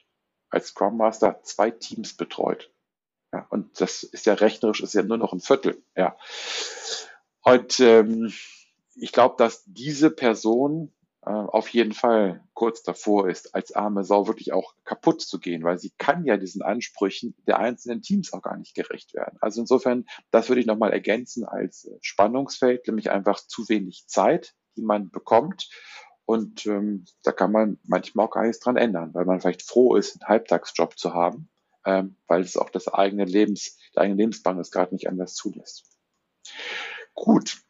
als 0.51 0.69
Scrum 0.69 0.97
Master 0.97 1.43
zwei 1.43 1.71
Teams 1.71 2.15
betreut. 2.15 2.71
Ja, 3.33 3.47
und 3.51 3.81
das 3.81 4.03
ist 4.05 4.25
ja 4.25 4.35
rechnerisch, 4.35 4.81
ist 4.81 4.95
ja 4.95 5.03
nur 5.03 5.19
noch 5.19 5.33
ein 5.33 5.41
Viertel. 5.41 5.83
Ja. 5.97 6.17
Und 7.43 7.81
ähm, 7.81 8.33
ich 8.95 9.13
glaube, 9.13 9.35
dass 9.37 9.65
diese 9.67 10.11
Person 10.11 10.93
äh, 11.23 11.31
auf 11.31 11.69
jeden 11.71 11.93
Fall 11.93 12.43
kurz 12.55 12.83
davor 12.83 13.29
ist, 13.29 13.55
als 13.55 13.73
arme 13.73 14.05
Sau 14.05 14.27
wirklich 14.29 14.53
auch 14.53 14.75
kaputt 14.85 15.21
zu 15.21 15.41
gehen, 15.41 15.65
weil 15.65 15.79
sie 15.79 15.93
kann 15.99 16.25
ja 16.25 16.37
diesen 16.37 16.63
Ansprüchen 16.63 17.35
der 17.47 17.59
einzelnen 17.59 18.01
Teams 18.01 18.33
auch 18.33 18.43
gar 18.43 18.57
nicht 18.57 18.75
gerecht 18.75 19.13
werden. 19.13 19.37
Also 19.41 19.61
insofern, 19.61 20.07
das 20.31 20.49
würde 20.49 20.61
ich 20.61 20.67
nochmal 20.67 20.93
ergänzen 20.93 21.45
als 21.45 21.91
Spannungsfeld, 22.01 22.87
nämlich 22.87 23.11
einfach 23.11 23.41
zu 23.41 23.69
wenig 23.69 24.07
Zeit, 24.07 24.55
die 24.77 24.83
man 24.83 25.11
bekommt. 25.11 25.69
Und 26.29 26.67
ähm, 26.67 27.07
da 27.23 27.33
kann 27.33 27.53
man 27.53 27.79
manchmal 27.85 28.27
auch 28.27 28.31
gar 28.31 28.43
nichts 28.43 28.61
dran 28.61 28.77
ändern, 28.77 29.15
weil 29.15 29.25
man 29.25 29.41
vielleicht 29.41 29.63
froh 29.63 29.97
ist, 29.97 30.13
einen 30.21 30.29
Halbtagsjob 30.29 30.99
zu 30.99 31.15
haben, 31.15 31.49
ähm, 31.87 32.17
weil 32.27 32.43
es 32.43 32.59
auch 32.59 32.69
das 32.69 32.87
eigene 32.87 33.25
Lebens, 33.25 33.79
der 33.97 34.03
eigene 34.03 34.19
Lebensbahn 34.19 34.59
es 34.59 34.71
gerade 34.71 34.95
nicht 34.95 35.09
anders 35.09 35.35
zulässt. 35.35 35.87
Gut. 37.15 37.63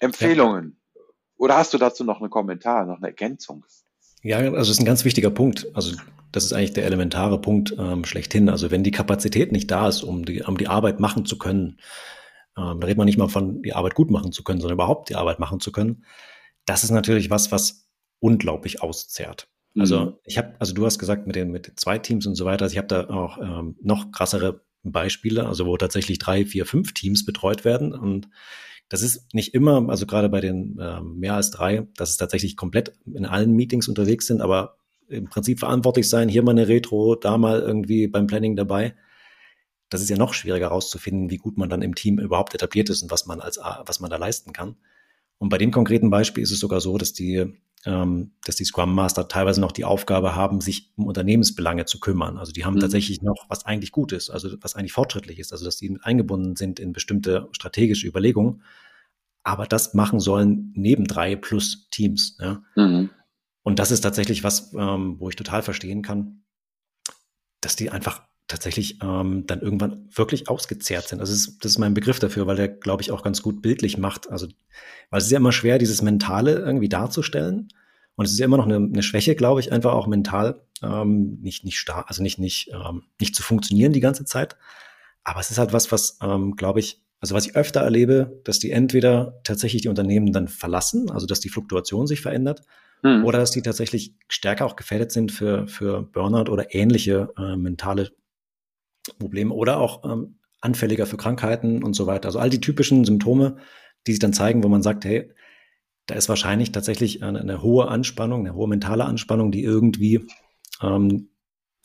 Empfehlungen. 0.00 0.80
Ja. 0.96 1.00
Oder 1.36 1.58
hast 1.58 1.72
du 1.72 1.78
dazu 1.78 2.02
noch 2.02 2.20
einen 2.20 2.28
Kommentar, 2.28 2.86
noch 2.86 2.96
eine 2.96 3.06
Ergänzung? 3.06 3.64
Ja, 4.24 4.38
also 4.38 4.56
das 4.56 4.70
ist 4.70 4.80
ein 4.80 4.84
ganz 4.84 5.04
wichtiger 5.04 5.30
Punkt. 5.30 5.68
Also 5.72 5.94
das 6.32 6.46
ist 6.46 6.52
eigentlich 6.52 6.72
der 6.72 6.86
elementare 6.86 7.40
Punkt 7.40 7.76
ähm, 7.78 8.04
schlechthin. 8.04 8.48
Also 8.48 8.72
wenn 8.72 8.82
die 8.82 8.90
Kapazität 8.90 9.52
nicht 9.52 9.70
da 9.70 9.86
ist, 9.86 10.02
um 10.02 10.24
die, 10.24 10.42
um 10.42 10.58
die 10.58 10.66
Arbeit 10.66 10.98
machen 10.98 11.24
zu 11.24 11.38
können, 11.38 11.78
ähm, 12.58 12.80
da 12.80 12.86
redet 12.86 12.98
man 12.98 13.06
nicht 13.06 13.18
mal 13.18 13.28
von 13.28 13.62
die 13.62 13.74
Arbeit 13.74 13.94
gut 13.94 14.10
machen 14.10 14.32
zu 14.32 14.42
können, 14.42 14.60
sondern 14.60 14.74
überhaupt 14.74 15.08
die 15.08 15.14
Arbeit 15.14 15.38
machen 15.38 15.60
zu 15.60 15.70
können. 15.70 16.04
Das 16.70 16.84
ist 16.84 16.92
natürlich 16.92 17.30
was, 17.30 17.50
was 17.50 17.88
unglaublich 18.20 18.80
auszehrt. 18.80 19.48
Also 19.76 20.00
mhm. 20.00 20.12
ich 20.24 20.38
habe, 20.38 20.54
also 20.60 20.72
du 20.72 20.86
hast 20.86 21.00
gesagt 21.00 21.26
mit 21.26 21.34
den 21.34 21.50
mit 21.50 21.72
zwei 21.74 21.98
Teams 21.98 22.26
und 22.26 22.36
so 22.36 22.44
weiter. 22.44 22.62
Also 22.62 22.74
ich 22.74 22.78
habe 22.78 22.86
da 22.86 23.10
auch 23.10 23.38
ähm, 23.38 23.74
noch 23.82 24.12
krassere 24.12 24.60
Beispiele, 24.84 25.48
also 25.48 25.66
wo 25.66 25.76
tatsächlich 25.76 26.20
drei, 26.20 26.46
vier, 26.46 26.66
fünf 26.66 26.94
Teams 26.94 27.24
betreut 27.24 27.64
werden. 27.64 27.92
Und 27.92 28.28
das 28.88 29.02
ist 29.02 29.34
nicht 29.34 29.52
immer, 29.52 29.88
also 29.88 30.06
gerade 30.06 30.28
bei 30.28 30.40
den 30.40 30.78
äh, 30.78 31.00
mehr 31.00 31.34
als 31.34 31.50
drei, 31.50 31.88
dass 31.96 32.10
es 32.10 32.18
tatsächlich 32.18 32.56
komplett 32.56 32.92
in 33.12 33.26
allen 33.26 33.56
Meetings 33.56 33.88
unterwegs 33.88 34.28
sind, 34.28 34.40
aber 34.40 34.76
im 35.08 35.24
Prinzip 35.24 35.58
verantwortlich 35.58 36.08
sein, 36.08 36.28
hier 36.28 36.44
mal 36.44 36.52
eine 36.52 36.68
Retro, 36.68 37.16
da 37.16 37.36
mal 37.36 37.58
irgendwie 37.58 38.06
beim 38.06 38.28
Planning 38.28 38.54
dabei. 38.54 38.94
Das 39.88 40.00
ist 40.00 40.08
ja 40.08 40.16
noch 40.16 40.34
schwieriger 40.34 40.66
herauszufinden, 40.66 41.30
wie 41.30 41.38
gut 41.38 41.58
man 41.58 41.68
dann 41.68 41.82
im 41.82 41.96
Team 41.96 42.20
überhaupt 42.20 42.54
etabliert 42.54 42.90
ist 42.90 43.02
und 43.02 43.10
was 43.10 43.26
man 43.26 43.40
als 43.40 43.58
was 43.58 43.98
man 43.98 44.08
da 44.08 44.18
leisten 44.18 44.52
kann. 44.52 44.76
Und 45.40 45.48
bei 45.48 45.58
dem 45.58 45.70
konkreten 45.70 46.10
Beispiel 46.10 46.42
ist 46.42 46.52
es 46.52 46.60
sogar 46.60 46.80
so, 46.80 46.98
dass 46.98 47.12
die 47.12 47.52
ähm, 47.86 48.32
dass 48.44 48.56
die 48.56 48.64
Scrum 48.64 48.94
Master 48.94 49.26
teilweise 49.26 49.60
noch 49.60 49.72
die 49.72 49.84
Aufgabe 49.84 50.34
haben, 50.34 50.60
sich 50.60 50.92
um 50.96 51.06
Unternehmensbelange 51.06 51.86
zu 51.86 51.98
kümmern. 51.98 52.36
Also 52.36 52.52
die 52.52 52.64
haben 52.64 52.74
mhm. 52.74 52.80
tatsächlich 52.80 53.22
noch 53.22 53.46
was 53.48 53.64
eigentlich 53.64 53.90
gut 53.90 54.12
ist, 54.12 54.28
also 54.28 54.50
was 54.60 54.76
eigentlich 54.76 54.92
fortschrittlich 54.92 55.38
ist, 55.38 55.52
also 55.52 55.64
dass 55.64 55.78
die 55.78 55.88
mit 55.88 56.04
eingebunden 56.04 56.56
sind 56.56 56.78
in 56.78 56.92
bestimmte 56.92 57.48
strategische 57.52 58.06
Überlegungen, 58.06 58.62
aber 59.42 59.66
das 59.66 59.94
machen 59.94 60.20
sollen 60.20 60.72
neben 60.76 61.06
drei 61.06 61.36
plus 61.36 61.88
Teams. 61.90 62.36
Ja? 62.38 62.62
Mhm. 62.76 63.08
Und 63.62 63.78
das 63.78 63.90
ist 63.90 64.02
tatsächlich 64.02 64.44
was, 64.44 64.74
ähm, 64.74 65.16
wo 65.18 65.30
ich 65.30 65.36
total 65.36 65.62
verstehen 65.62 66.02
kann, 66.02 66.42
dass 67.62 67.76
die 67.76 67.90
einfach 67.90 68.26
tatsächlich 68.50 68.98
ähm, 69.02 69.46
dann 69.46 69.60
irgendwann 69.60 70.08
wirklich 70.12 70.48
ausgezehrt 70.48 71.08
sind. 71.08 71.20
Also 71.20 71.32
das 71.32 71.40
ist, 71.40 71.64
das 71.64 71.72
ist 71.72 71.78
mein 71.78 71.94
Begriff 71.94 72.18
dafür, 72.18 72.46
weil 72.46 72.56
der, 72.56 72.68
glaube 72.68 73.02
ich, 73.02 73.12
auch 73.12 73.22
ganz 73.22 73.42
gut 73.42 73.62
bildlich 73.62 73.96
macht. 73.96 74.30
Also, 74.30 74.46
weil 75.10 75.18
es 75.18 75.26
ist 75.26 75.30
ja 75.30 75.38
immer 75.38 75.52
schwer, 75.52 75.78
dieses 75.78 76.02
Mentale 76.02 76.58
irgendwie 76.58 76.88
darzustellen. 76.88 77.68
Und 78.16 78.26
es 78.26 78.32
ist 78.32 78.38
ja 78.38 78.44
immer 78.44 78.58
noch 78.58 78.66
eine, 78.66 78.76
eine 78.76 79.02
Schwäche, 79.02 79.34
glaube 79.34 79.60
ich, 79.60 79.72
einfach 79.72 79.92
auch 79.92 80.06
mental 80.06 80.60
ähm, 80.82 81.38
nicht, 81.40 81.64
nicht 81.64 81.78
stark, 81.78 82.06
also 82.08 82.22
nicht, 82.22 82.38
nicht, 82.38 82.70
ähm, 82.72 83.04
nicht 83.18 83.34
zu 83.34 83.42
funktionieren 83.42 83.92
die 83.92 84.00
ganze 84.00 84.24
Zeit. 84.24 84.56
Aber 85.24 85.40
es 85.40 85.50
ist 85.50 85.58
halt 85.58 85.72
was, 85.72 85.92
was, 85.92 86.18
ähm, 86.22 86.56
glaube 86.56 86.80
ich, 86.80 87.02
also 87.20 87.34
was 87.34 87.46
ich 87.46 87.56
öfter 87.56 87.80
erlebe, 87.80 88.40
dass 88.44 88.58
die 88.58 88.70
entweder 88.70 89.40
tatsächlich 89.44 89.82
die 89.82 89.88
Unternehmen 89.88 90.32
dann 90.32 90.48
verlassen, 90.48 91.10
also 91.10 91.26
dass 91.26 91.40
die 91.40 91.50
Fluktuation 91.50 92.06
sich 92.06 92.20
verändert, 92.20 92.62
hm. 93.02 93.24
oder 93.24 93.38
dass 93.38 93.50
die 93.50 93.62
tatsächlich 93.62 94.14
stärker 94.28 94.66
auch 94.66 94.76
gefährdet 94.76 95.12
sind 95.12 95.30
für, 95.30 95.68
für 95.68 96.02
Burnout 96.02 96.50
oder 96.50 96.74
ähnliche 96.74 97.28
äh, 97.38 97.56
mentale 97.56 98.10
Probleme 99.18 99.54
oder 99.54 99.78
auch 99.78 100.04
ähm, 100.04 100.38
anfälliger 100.60 101.06
für 101.06 101.16
Krankheiten 101.16 101.82
und 101.82 101.94
so 101.94 102.06
weiter. 102.06 102.28
Also 102.28 102.38
all 102.38 102.50
die 102.50 102.60
typischen 102.60 103.04
Symptome, 103.04 103.56
die 104.06 104.12
sich 104.12 104.18
dann 104.18 104.32
zeigen, 104.32 104.62
wo 104.62 104.68
man 104.68 104.82
sagt, 104.82 105.04
hey, 105.04 105.32
da 106.06 106.14
ist 106.14 106.28
wahrscheinlich 106.28 106.72
tatsächlich 106.72 107.22
eine, 107.22 107.40
eine 107.40 107.62
hohe 107.62 107.88
Anspannung, 107.88 108.40
eine 108.40 108.54
hohe 108.54 108.68
mentale 108.68 109.04
Anspannung, 109.04 109.52
die 109.52 109.62
irgendwie 109.62 110.26
ähm, 110.82 111.30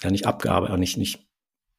ja 0.02 0.12
nicht 0.12 0.26
abgearbeitet, 0.26 0.80
nicht, 0.80 0.98
nicht 0.98 1.28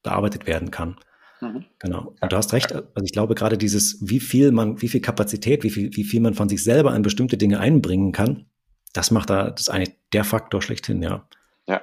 bearbeitet 0.02 0.46
werden 0.46 0.70
kann. 0.70 0.96
Mhm. 1.40 1.64
Genau. 1.78 2.14
Und 2.20 2.32
du 2.32 2.36
hast 2.36 2.52
recht. 2.52 2.72
Also 2.72 3.04
ich 3.04 3.12
glaube 3.12 3.34
gerade 3.34 3.58
dieses, 3.58 3.98
wie 4.00 4.20
viel 4.20 4.52
man, 4.52 4.80
wie 4.80 4.88
viel 4.88 5.00
Kapazität, 5.00 5.64
wie 5.64 5.70
viel, 5.70 5.94
wie 5.94 6.04
viel 6.04 6.20
man 6.20 6.34
von 6.34 6.48
sich 6.48 6.62
selber 6.62 6.94
in 6.94 7.02
bestimmte 7.02 7.36
Dinge 7.36 7.60
einbringen 7.60 8.12
kann, 8.12 8.46
das 8.92 9.10
macht 9.10 9.30
da, 9.30 9.50
das 9.50 9.62
ist 9.62 9.68
eigentlich 9.68 9.96
der 10.12 10.24
Faktor 10.24 10.62
schlechthin, 10.62 11.02
ja. 11.02 11.28
Ja. 11.66 11.82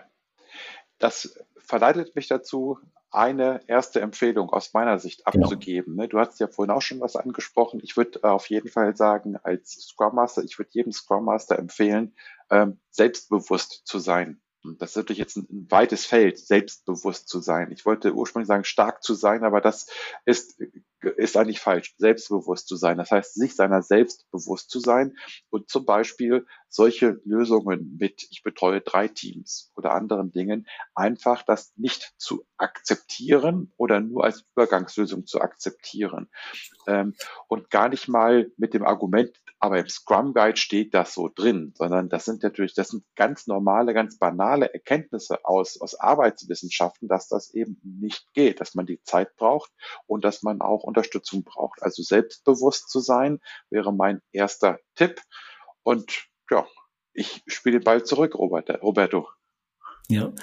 Das 0.97 1.37
verleitet 1.57 2.15
mich 2.15 2.27
dazu, 2.27 2.79
eine 3.13 3.61
erste 3.67 4.01
Empfehlung 4.01 4.49
aus 4.49 4.73
meiner 4.73 4.99
Sicht 4.99 5.25
genau. 5.25 5.45
abzugeben. 5.45 5.95
Genau. 5.95 6.07
Du 6.07 6.19
hast 6.19 6.39
ja 6.39 6.47
vorhin 6.47 6.73
auch 6.73 6.81
schon 6.81 6.99
was 6.99 7.15
angesprochen. 7.15 7.79
Ich 7.83 7.95
würde 7.97 8.23
auf 8.23 8.49
jeden 8.49 8.69
Fall 8.69 8.95
sagen, 8.95 9.37
als 9.37 9.71
Scrum 9.71 10.15
Master, 10.15 10.43
ich 10.43 10.57
würde 10.57 10.71
jedem 10.73 10.91
Scrum 10.91 11.25
Master 11.25 11.57
empfehlen, 11.59 12.13
ähm, 12.49 12.79
selbstbewusst 12.89 13.81
zu 13.85 13.99
sein. 13.99 14.41
Das 14.63 14.91
ist 14.91 14.95
natürlich 14.95 15.19
jetzt 15.19 15.35
ein, 15.35 15.67
weites 15.69 16.05
Feld, 16.05 16.39
selbstbewusst 16.39 17.27
zu 17.27 17.39
sein. 17.39 17.71
Ich 17.71 17.85
wollte 17.85 18.13
ursprünglich 18.13 18.47
sagen, 18.47 18.63
stark 18.63 19.03
zu 19.03 19.13
sein, 19.13 19.43
aber 19.43 19.59
das 19.59 19.87
ist, 20.25 20.61
ist 21.09 21.37
eigentlich 21.37 21.59
falsch, 21.59 21.95
selbstbewusst 21.97 22.67
zu 22.67 22.75
sein. 22.75 22.97
Das 22.97 23.11
heißt, 23.11 23.35
sich 23.35 23.55
seiner 23.55 23.81
selbst 23.81 24.29
bewusst 24.31 24.69
zu 24.69 24.79
sein 24.79 25.15
und 25.49 25.69
zum 25.69 25.85
Beispiel 25.85 26.45
solche 26.69 27.21
Lösungen 27.23 27.97
mit, 27.99 28.27
ich 28.31 28.41
betreue 28.43 28.81
drei 28.81 29.07
Teams 29.07 29.71
oder 29.75 29.93
anderen 29.93 30.31
Dingen, 30.31 30.67
einfach 30.95 31.43
das 31.43 31.73
nicht 31.75 32.13
zu 32.17 32.45
akzeptieren 32.57 33.71
oder 33.77 33.99
nur 33.99 34.23
als 34.23 34.43
Übergangslösung 34.55 35.25
zu 35.25 35.41
akzeptieren. 35.41 36.29
Ähm, 36.87 37.13
und 37.47 37.69
gar 37.69 37.89
nicht 37.89 38.07
mal 38.07 38.51
mit 38.57 38.73
dem 38.73 38.83
Argument, 38.83 39.42
aber 39.63 39.79
im 39.79 39.87
Scrum 39.87 40.33
Guide 40.33 40.57
steht 40.57 40.93
das 40.93 41.13
so 41.13 41.29
drin, 41.33 41.71
sondern 41.77 42.09
das 42.09 42.25
sind 42.25 42.43
natürlich, 42.43 42.73
das 42.73 42.89
sind 42.89 43.05
ganz 43.15 43.47
normale, 43.47 43.93
ganz 43.93 44.17
banale 44.17 44.73
Erkenntnisse 44.73 45.45
aus, 45.45 45.79
aus 45.79 45.97
Arbeitswissenschaften, 45.97 47.07
dass 47.07 47.29
das 47.29 47.53
eben 47.53 47.79
nicht 47.81 48.25
geht, 48.33 48.59
dass 48.59 48.75
man 48.75 48.85
die 48.85 49.01
Zeit 49.03 49.37
braucht 49.37 49.71
und 50.05 50.25
dass 50.25 50.43
man 50.43 50.59
auch 50.59 50.83
Unterstützung 50.83 51.45
braucht. 51.45 51.81
Also 51.81 52.03
selbstbewusst 52.03 52.89
zu 52.89 52.99
sein 52.99 53.39
wäre 53.69 53.93
mein 53.93 54.21
erster 54.33 54.79
Tipp. 54.95 55.21
Und 55.83 56.25
ja, 56.51 56.67
ich 57.13 57.41
spiele 57.47 57.79
Ball 57.79 58.03
zurück, 58.03 58.35
Robert, 58.35 58.69
Roberto. 58.83 59.29
Ja, 60.09 60.33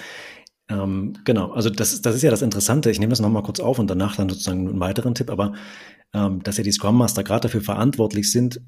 ähm, 0.70 1.12
genau, 1.26 1.52
also 1.52 1.68
das, 1.68 2.00
das 2.00 2.14
ist 2.14 2.22
ja 2.22 2.30
das 2.30 2.40
Interessante. 2.40 2.90
Ich 2.90 2.98
nehme 2.98 3.10
das 3.10 3.20
nochmal 3.20 3.42
kurz 3.42 3.60
auf 3.60 3.78
und 3.78 3.90
danach 3.90 4.16
dann 4.16 4.30
sozusagen 4.30 4.66
einen 4.66 4.80
weiteren 4.80 5.14
Tipp, 5.14 5.28
aber 5.28 5.52
ähm, 6.14 6.42
dass 6.42 6.56
ja 6.56 6.64
die 6.64 6.72
Scrum 6.72 6.96
Master 6.96 7.22
gerade 7.22 7.48
dafür 7.48 7.60
verantwortlich 7.60 8.32
sind, 8.32 8.62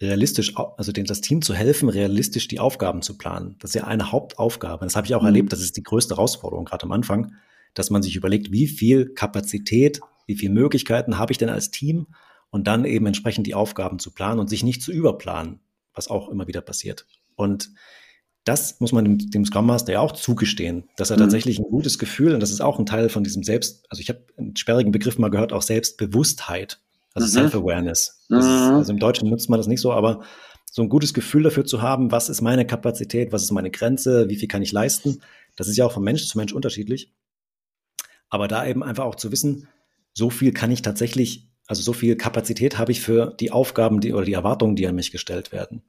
realistisch, 0.00 0.54
also 0.56 0.92
dem 0.92 1.04
das 1.04 1.20
Team 1.20 1.42
zu 1.42 1.54
helfen, 1.54 1.88
realistisch 1.88 2.48
die 2.48 2.60
Aufgaben 2.60 3.02
zu 3.02 3.18
planen. 3.18 3.56
Das 3.58 3.70
ist 3.70 3.74
ja 3.74 3.84
eine 3.84 4.12
Hauptaufgabe. 4.12 4.84
Das 4.84 4.96
habe 4.96 5.06
ich 5.06 5.14
auch 5.14 5.20
mhm. 5.20 5.26
erlebt. 5.26 5.52
Das 5.52 5.60
ist 5.60 5.76
die 5.76 5.82
größte 5.82 6.16
Herausforderung 6.16 6.64
gerade 6.64 6.84
am 6.84 6.92
Anfang, 6.92 7.34
dass 7.74 7.90
man 7.90 8.02
sich 8.02 8.16
überlegt, 8.16 8.50
wie 8.50 8.66
viel 8.66 9.12
Kapazität, 9.14 10.00
wie 10.26 10.36
viele 10.36 10.52
Möglichkeiten 10.52 11.18
habe 11.18 11.32
ich 11.32 11.38
denn 11.38 11.50
als 11.50 11.70
Team 11.70 12.06
und 12.50 12.66
dann 12.66 12.84
eben 12.84 13.06
entsprechend 13.06 13.46
die 13.46 13.54
Aufgaben 13.54 13.98
zu 13.98 14.12
planen 14.12 14.40
und 14.40 14.48
sich 14.48 14.64
nicht 14.64 14.82
zu 14.82 14.92
überplanen, 14.92 15.60
was 15.94 16.08
auch 16.08 16.28
immer 16.28 16.48
wieder 16.48 16.60
passiert. 16.60 17.06
Und 17.36 17.70
das 18.44 18.80
muss 18.80 18.92
man 18.92 19.04
dem, 19.04 19.30
dem 19.30 19.44
Scrum 19.44 19.66
Master 19.66 19.92
ja 19.92 20.00
auch 20.00 20.12
zugestehen, 20.12 20.88
dass 20.96 21.10
er 21.10 21.16
mhm. 21.16 21.22
tatsächlich 21.22 21.58
ein 21.58 21.64
gutes 21.64 21.98
Gefühl, 21.98 22.34
und 22.34 22.40
das 22.40 22.50
ist 22.50 22.62
auch 22.62 22.78
ein 22.78 22.86
Teil 22.86 23.10
von 23.10 23.22
diesem 23.22 23.42
Selbst, 23.42 23.84
also 23.90 24.00
ich 24.00 24.08
habe 24.08 24.24
einen 24.36 24.56
sperrigen 24.56 24.92
Begriff 24.92 25.18
mal 25.18 25.30
gehört, 25.30 25.52
auch 25.52 25.62
Selbstbewusstheit 25.62 26.80
also 27.20 27.38
mhm. 27.38 27.42
Self-Awareness. 27.44 28.26
Mhm. 28.28 28.36
Also 28.36 28.92
im 28.92 28.98
Deutschen 28.98 29.28
nutzt 29.28 29.50
man 29.50 29.58
das 29.58 29.66
nicht 29.66 29.80
so, 29.80 29.92
aber 29.92 30.22
so 30.70 30.82
ein 30.82 30.88
gutes 30.88 31.14
Gefühl 31.14 31.42
dafür 31.42 31.64
zu 31.64 31.82
haben, 31.82 32.12
was 32.12 32.28
ist 32.28 32.40
meine 32.40 32.66
Kapazität, 32.66 33.32
was 33.32 33.42
ist 33.42 33.50
meine 33.50 33.70
Grenze, 33.70 34.28
wie 34.28 34.36
viel 34.36 34.48
kann 34.48 34.62
ich 34.62 34.72
leisten, 34.72 35.20
das 35.56 35.68
ist 35.68 35.76
ja 35.76 35.84
auch 35.84 35.92
von 35.92 36.04
Mensch 36.04 36.26
zu 36.26 36.38
Mensch 36.38 36.52
unterschiedlich. 36.52 37.12
Aber 38.28 38.46
da 38.46 38.64
eben 38.64 38.84
einfach 38.84 39.04
auch 39.04 39.16
zu 39.16 39.32
wissen, 39.32 39.68
so 40.12 40.30
viel 40.30 40.52
kann 40.52 40.70
ich 40.70 40.82
tatsächlich, 40.82 41.48
also 41.66 41.82
so 41.82 41.92
viel 41.92 42.16
Kapazität 42.16 42.78
habe 42.78 42.92
ich 42.92 43.00
für 43.00 43.34
die 43.40 43.50
Aufgaben, 43.50 44.00
die 44.00 44.12
oder 44.12 44.24
die 44.24 44.32
Erwartungen, 44.32 44.76
die 44.76 44.86
an 44.86 44.94
mich 44.94 45.10
gestellt 45.10 45.50
werden. 45.50 45.82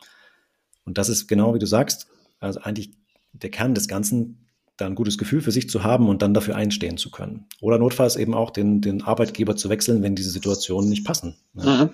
Und 0.84 0.98
das 0.98 1.10
ist 1.10 1.28
genau 1.28 1.54
wie 1.54 1.60
du 1.60 1.68
sagst, 1.68 2.08
also 2.40 2.60
eigentlich 2.62 2.92
der 3.34 3.52
Kern 3.52 3.76
des 3.76 3.88
Ganzen, 3.88 4.48
da 4.82 4.88
ein 4.88 4.96
gutes 4.96 5.18
Gefühl 5.18 5.42
für 5.42 5.52
sich 5.52 5.70
zu 5.70 5.84
haben 5.84 6.10
und 6.10 6.22
dann 6.22 6.34
dafür 6.34 6.56
einstehen 6.56 6.98
zu 6.98 7.12
können. 7.12 7.46
Oder 7.62 7.78
notfalls 7.78 8.16
eben 8.16 8.34
auch 8.34 8.50
den, 8.50 8.82
den 8.82 9.04
Arbeitgeber 9.04 9.56
zu 9.56 9.70
wechseln, 9.70 10.04
wenn 10.04 10.16
diese 10.16 10.32
Situationen 10.32 10.90
nicht 10.90 11.06
passen. 11.06 11.36
Ja. 11.54 11.86
Mhm. 11.86 11.90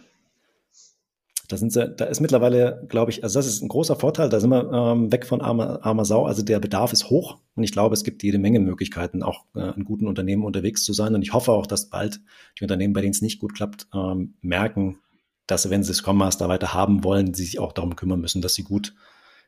Da, 1.47 1.55
sind 1.55 1.71
sie, 1.71 1.87
da 1.87 2.05
ist 2.05 2.19
mittlerweile, 2.19 2.85
glaube 2.89 3.11
ich, 3.11 3.23
also 3.23 3.39
das 3.39 3.47
ist 3.47 3.61
ein 3.61 3.69
großer 3.69 3.95
Vorteil, 3.95 4.27
da 4.27 4.39
sind 4.39 4.49
wir 4.49 4.69
ähm, 4.71 5.11
weg 5.13 5.25
von 5.25 5.39
armer, 5.39 5.85
armer 5.85 6.03
Sau. 6.03 6.25
Also 6.25 6.43
der 6.43 6.59
Bedarf 6.59 6.91
ist 6.91 7.09
hoch 7.09 7.37
und 7.55 7.63
ich 7.63 7.71
glaube, 7.71 7.93
es 7.93 8.03
gibt 8.03 8.21
jede 8.23 8.37
Menge 8.37 8.59
Möglichkeiten, 8.59 9.23
auch 9.23 9.45
äh, 9.55 9.73
in 9.75 9.85
guten 9.85 10.07
Unternehmen 10.07 10.43
unterwegs 10.43 10.83
zu 10.83 10.91
sein. 10.91 11.15
Und 11.15 11.21
ich 11.21 11.33
hoffe 11.33 11.51
auch, 11.53 11.67
dass 11.67 11.89
bald 11.89 12.19
die 12.59 12.63
Unternehmen, 12.63 12.93
bei 12.93 13.01
denen 13.01 13.11
es 13.11 13.21
nicht 13.21 13.39
gut 13.39 13.53
klappt, 13.53 13.87
ähm, 13.93 14.33
merken, 14.41 14.99
dass 15.45 15.69
wenn 15.69 15.83
sie 15.83 15.93
Scrum 15.93 16.17
Master 16.17 16.49
weiter 16.49 16.73
haben 16.73 17.05
wollen, 17.05 17.33
sie 17.33 17.45
sich 17.45 17.59
auch 17.59 17.71
darum 17.71 17.95
kümmern 17.95 18.19
müssen, 18.19 18.41
dass 18.41 18.53
sie 18.53 18.63
gut, 18.63 18.93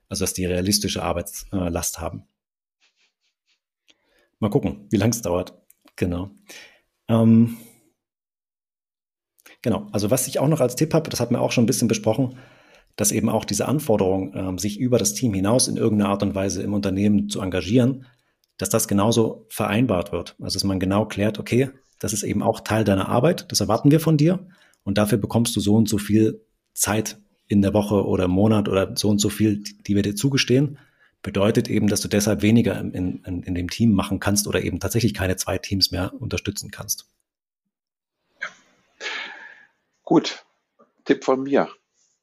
also 0.08 0.24
dass 0.24 0.34
die 0.34 0.46
realistische 0.46 1.04
Arbeitslast 1.04 2.00
haben. 2.00 2.24
Mal 4.40 4.50
gucken, 4.50 4.88
wie 4.90 4.98
lang 4.98 5.10
es 5.10 5.22
dauert. 5.22 5.54
Genau. 5.96 6.32
Ähm, 7.10 7.58
genau, 9.62 9.88
also 9.92 10.12
was 10.12 10.28
ich 10.28 10.40
auch 10.40 10.48
noch 10.48 10.62
als 10.62 10.76
Tipp 10.76 10.94
habe, 10.94 11.10
das 11.10 11.20
hat 11.20 11.32
wir 11.32 11.42
auch 11.42 11.52
schon 11.52 11.66
ein 11.66 11.68
bisschen 11.68 11.88
besprochen, 11.88 12.38
dass 12.96 13.12
eben 13.12 13.30
auch 13.30 13.46
diese 13.46 13.68
Anforderung, 13.68 14.34
ähm, 14.36 14.58
sich 14.58 14.80
über 14.80 14.98
das 14.98 15.14
Team 15.14 15.34
hinaus 15.34 15.68
in 15.68 15.78
irgendeiner 15.78 16.12
Art 16.12 16.24
und 16.24 16.36
Weise 16.36 16.64
im 16.64 16.74
Unternehmen 16.74 17.30
zu 17.30 17.42
engagieren, 17.42 18.06
dass 18.58 18.70
das 18.70 18.88
genauso 18.88 19.46
vereinbart 19.50 20.12
wird. 20.12 20.36
Also 20.40 20.56
dass 20.56 20.64
man 20.64 20.80
genau 20.80 21.06
klärt, 21.06 21.40
okay, 21.40 21.70
das 22.00 22.14
ist 22.14 22.24
eben 22.24 22.42
auch 22.42 22.62
Teil 22.62 22.84
deiner 22.84 23.10
Arbeit, 23.10 23.52
das 23.52 23.60
erwarten 23.60 23.92
wir 23.92 24.00
von 24.00 24.18
dir 24.18 24.48
und 24.84 24.98
dafür 24.98 25.18
bekommst 25.18 25.56
du 25.56 25.60
so 25.60 25.76
und 25.76 25.90
so 25.90 25.98
viel 25.98 26.46
Zeit 26.74 27.20
in 27.48 27.62
der 27.62 27.74
Woche 27.74 28.06
oder 28.06 28.26
im 28.26 28.32
Monat 28.32 28.70
oder 28.70 28.96
so 28.96 29.10
und 29.10 29.20
so 29.20 29.30
viel, 29.30 29.64
die 29.86 29.96
wir 29.96 30.04
dir 30.04 30.16
zugestehen 30.16 30.78
bedeutet 31.22 31.70
eben, 31.70 31.88
dass 31.88 32.02
du 32.02 32.08
deshalb 32.08 32.42
weniger 32.42 32.80
in, 32.80 33.24
in, 33.24 33.44
in 33.44 33.56
dem 33.56 33.70
Team 33.70 33.94
machen 33.94 34.20
kannst 34.20 34.48
oder 34.48 34.62
eben 34.62 34.80
tatsächlich 34.80 35.14
keine 35.14 35.36
zwei 35.36 35.58
Teams 35.58 35.92
mehr 35.92 36.14
unterstützen 36.20 36.72
kannst. 36.72 37.10
Gut, 40.04 40.46
Tipp 41.06 41.24
von 41.24 41.44
mir. 41.44 41.70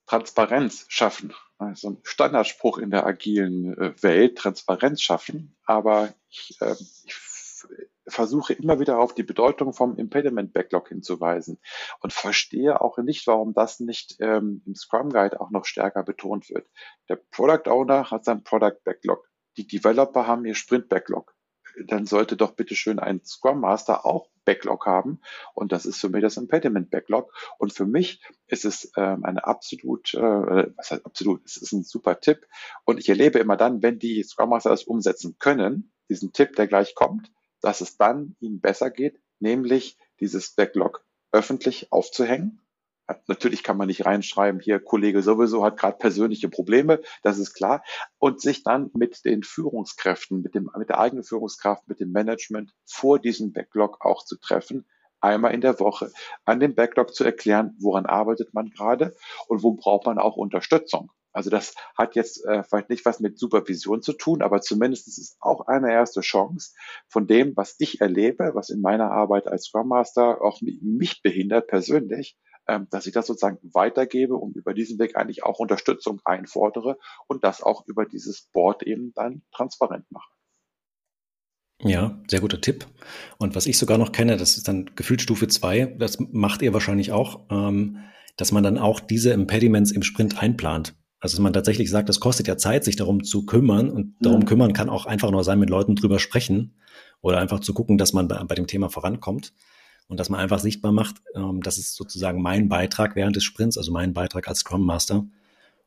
Transparenz 0.07 0.86
schaffen. 0.88 1.34
Also 1.59 1.90
ein 1.90 1.99
Standardspruch 2.03 2.78
in 2.78 2.90
der 2.90 3.07
agilen 3.07 3.76
äh, 3.78 4.03
Welt, 4.03 4.38
Transparenz 4.38 5.03
schaffen. 5.03 5.57
Aber 5.64 6.14
ich, 6.28 6.57
äh, 6.61 6.74
ich 7.05 7.14
versuche 8.09 8.52
immer 8.52 8.78
wieder 8.80 8.98
auf 8.98 9.14
die 9.14 9.22
Bedeutung 9.22 9.72
vom 9.72 9.96
Impediment 9.96 10.52
Backlog 10.52 10.88
hinzuweisen 10.88 11.59
und 12.00 12.12
verstehe 12.12 12.80
auch 12.80 12.98
nicht, 12.98 13.26
warum 13.26 13.54
das 13.54 13.80
nicht 13.80 14.16
ähm, 14.20 14.62
im 14.66 14.74
Scrum 14.74 15.11
Guide 15.11 15.40
auch 15.40 15.50
noch 15.50 15.64
stärker 15.64 16.02
betont 16.02 16.50
wird. 16.50 16.68
Der 17.09 17.16
Product 17.16 17.68
Owner 17.70 18.11
hat 18.11 18.24
sein 18.24 18.44
Product 18.44 18.78
Backlog. 18.84 19.28
Die 19.57 19.66
Developer 19.66 20.26
haben 20.26 20.44
ihr 20.44 20.54
Sprint 20.54 20.88
Backlog. 20.88 21.34
Dann 21.86 22.07
sollte 22.07 22.36
doch 22.36 22.52
bitte 22.52 22.74
schön 22.74 22.98
ein 22.98 23.22
Scrum 23.24 23.61
Master 23.61 24.07
auch 24.07 24.28
Backlog 24.44 24.86
haben. 24.86 25.20
Und 25.54 25.72
das 25.72 25.84
ist 25.84 26.00
für 26.00 26.09
mich 26.09 26.22
das 26.22 26.38
Impediment 26.38 26.90
Backlog. 26.90 27.32
Und 27.59 27.74
für 27.74 27.84
mich 27.84 28.22
ist 28.46 28.64
es 28.64 28.92
ähm, 28.96 29.24
eine 29.24 29.44
absolut, 29.44 30.14
äh, 30.14 30.20
was 30.76 30.90
heißt 30.90 31.04
absolut, 31.04 31.44
es 31.44 31.59
ist 31.59 31.72
ein 31.72 31.82
super 31.82 32.20
Tipp. 32.20 32.46
Und 32.84 32.98
ich 32.98 33.09
erlebe 33.09 33.38
immer 33.38 33.59
dann, 33.59 33.82
wenn 33.82 33.98
die 33.98 34.22
Scrum 34.22 34.50
Master 34.50 34.70
das 34.70 34.84
umsetzen 34.84 35.36
können, 35.38 35.92
diesen 36.09 36.32
Tipp, 36.32 36.54
der 36.57 36.66
gleich 36.66 36.94
kommt, 36.94 37.30
dass 37.61 37.80
es 37.80 37.96
dann 37.96 38.36
ihnen 38.40 38.61
besser 38.61 38.90
geht, 38.90 39.20
nämlich 39.38 39.98
dieses 40.20 40.54
Backlog 40.54 41.04
öffentlich 41.32 41.92
aufzuhängen 41.92 42.61
Natürlich 43.28 43.62
kann 43.62 43.76
man 43.76 43.86
nicht 43.86 44.04
reinschreiben, 44.04 44.61
hier 44.61 44.80
Kollege 44.80 45.22
sowieso 45.22 45.64
hat 45.64 45.78
gerade 45.78 45.96
persönliche 45.96 46.48
Probleme, 46.48 47.00
das 47.22 47.38
ist 47.38 47.54
klar. 47.54 47.84
Und 48.18 48.40
sich 48.40 48.64
dann 48.64 48.90
mit 48.94 49.24
den 49.24 49.44
Führungskräften, 49.44 50.42
mit, 50.42 50.54
dem, 50.54 50.70
mit 50.76 50.88
der 50.88 50.98
eigenen 50.98 51.22
Führungskraft, 51.22 51.86
mit 51.88 52.00
dem 52.00 52.11
Management 52.11 52.74
vor 52.84 53.20
diesem 53.20 53.52
Backlog 53.52 54.04
auch 54.04 54.24
zu 54.24 54.36
treffen, 54.36 54.86
einmal 55.20 55.54
in 55.54 55.61
der 55.61 55.78
Woche 55.78 56.11
an 56.44 56.59
dem 56.59 56.74
Backlog 56.74 57.14
zu 57.14 57.24
erklären, 57.24 57.76
woran 57.78 58.07
arbeitet 58.07 58.54
man 58.54 58.70
gerade 58.70 59.14
und 59.46 59.62
wo 59.62 59.72
braucht 59.72 60.07
man 60.07 60.18
auch 60.18 60.36
Unterstützung. 60.36 61.12
Also 61.37 61.51
das 61.51 61.74
hat 61.99 62.16
jetzt 62.16 62.43
äh, 62.47 62.64
vielleicht 62.64 62.89
nicht 62.89 63.05
was 63.05 63.20
mit 63.20 63.39
Supervision 63.39 64.01
zu 64.01 64.14
tun, 64.14 64.41
aber 64.41 64.62
zumindest 64.62 65.07
ist 65.07 65.18
es 65.18 65.37
auch 65.39 65.66
eine 65.66 65.93
erste 65.93 66.22
Chance 66.22 66.72
von 67.09 67.26
dem, 67.26 67.55
was 67.57 67.76
ich 67.78 68.01
erlebe, 68.01 68.53
was 68.55 68.70
in 68.70 68.80
meiner 68.80 69.11
Arbeit 69.11 69.47
als 69.47 69.64
Scrum 69.66 69.89
Master 69.89 70.41
auch 70.41 70.62
mich 70.62 71.20
behindert 71.20 71.66
persönlich, 71.66 72.39
ähm, 72.66 72.87
dass 72.91 73.07
ich 73.07 73.12
das 73.12 73.26
sozusagen 73.26 73.59
weitergebe 73.74 74.34
und 74.34 74.57
über 74.57 74.72
diesen 74.72 74.99
Weg 74.99 75.16
eigentlich 75.16 75.45
auch 75.45 75.59
Unterstützung 75.59 76.22
einfordere 76.24 76.97
und 77.26 77.45
das 77.45 77.62
auch 77.62 77.87
über 77.87 78.07
dieses 78.07 78.49
Board 78.55 78.82
eben 78.82 79.12
dann 79.14 79.43
transparent 79.53 80.07
mache. 80.11 80.32
Ja, 81.82 82.18
sehr 82.28 82.41
guter 82.41 82.62
Tipp. 82.62 82.87
Und 83.37 83.55
was 83.55 83.66
ich 83.66 83.76
sogar 83.76 83.99
noch 83.99 84.12
kenne, 84.12 84.39
das 84.39 84.57
ist 84.57 84.68
dann 84.68 84.91
gefühlt 84.97 85.20
Stufe 85.20 85.49
2, 85.49 85.97
das 85.99 86.18
macht 86.18 86.62
ihr 86.62 86.72
wahrscheinlich 86.72 87.12
auch, 87.12 87.45
ähm, 87.51 87.99
dass 88.39 88.53
man 88.53 88.64
dann 88.64 88.78
auch 88.78 89.01
diese 89.01 89.32
Impediments 89.32 89.93
im 89.93 90.03
Sprint 90.03 90.43
einplant. 90.43 90.95
Also 91.20 91.36
dass 91.36 91.42
man 91.42 91.52
tatsächlich 91.52 91.90
sagt, 91.90 92.08
das 92.08 92.20
kostet 92.20 92.46
ja 92.46 92.56
Zeit, 92.56 92.84
sich 92.84 92.96
darum 92.96 93.24
zu 93.24 93.46
kümmern. 93.46 93.90
Und 93.90 94.14
darum 94.20 94.40
mhm. 94.40 94.44
kümmern 94.46 94.72
kann 94.72 94.88
auch 94.88 95.06
einfach 95.06 95.30
nur 95.30 95.44
sein, 95.44 95.58
mit 95.58 95.70
Leuten 95.70 95.96
drüber 95.96 96.18
sprechen 96.18 96.74
oder 97.22 97.38
einfach 97.38 97.60
zu 97.60 97.72
gucken, 97.74 97.98
dass 97.98 98.12
man 98.12 98.28
bei, 98.28 98.42
bei 98.44 98.54
dem 98.54 98.66
Thema 98.66 98.88
vorankommt 98.88 99.52
und 100.08 100.20
dass 100.20 100.28
man 100.28 100.40
einfach 100.40 100.60
sichtbar 100.60 100.92
macht, 100.92 101.16
ähm, 101.34 101.62
das 101.62 101.78
ist 101.78 101.94
sozusagen 101.94 102.40
mein 102.42 102.68
Beitrag 102.68 103.16
während 103.16 103.36
des 103.36 103.44
Sprints, 103.44 103.78
also 103.78 103.92
mein 103.92 104.12
Beitrag 104.12 104.48
als 104.48 104.60
Scrum 104.60 104.84
Master 104.84 105.26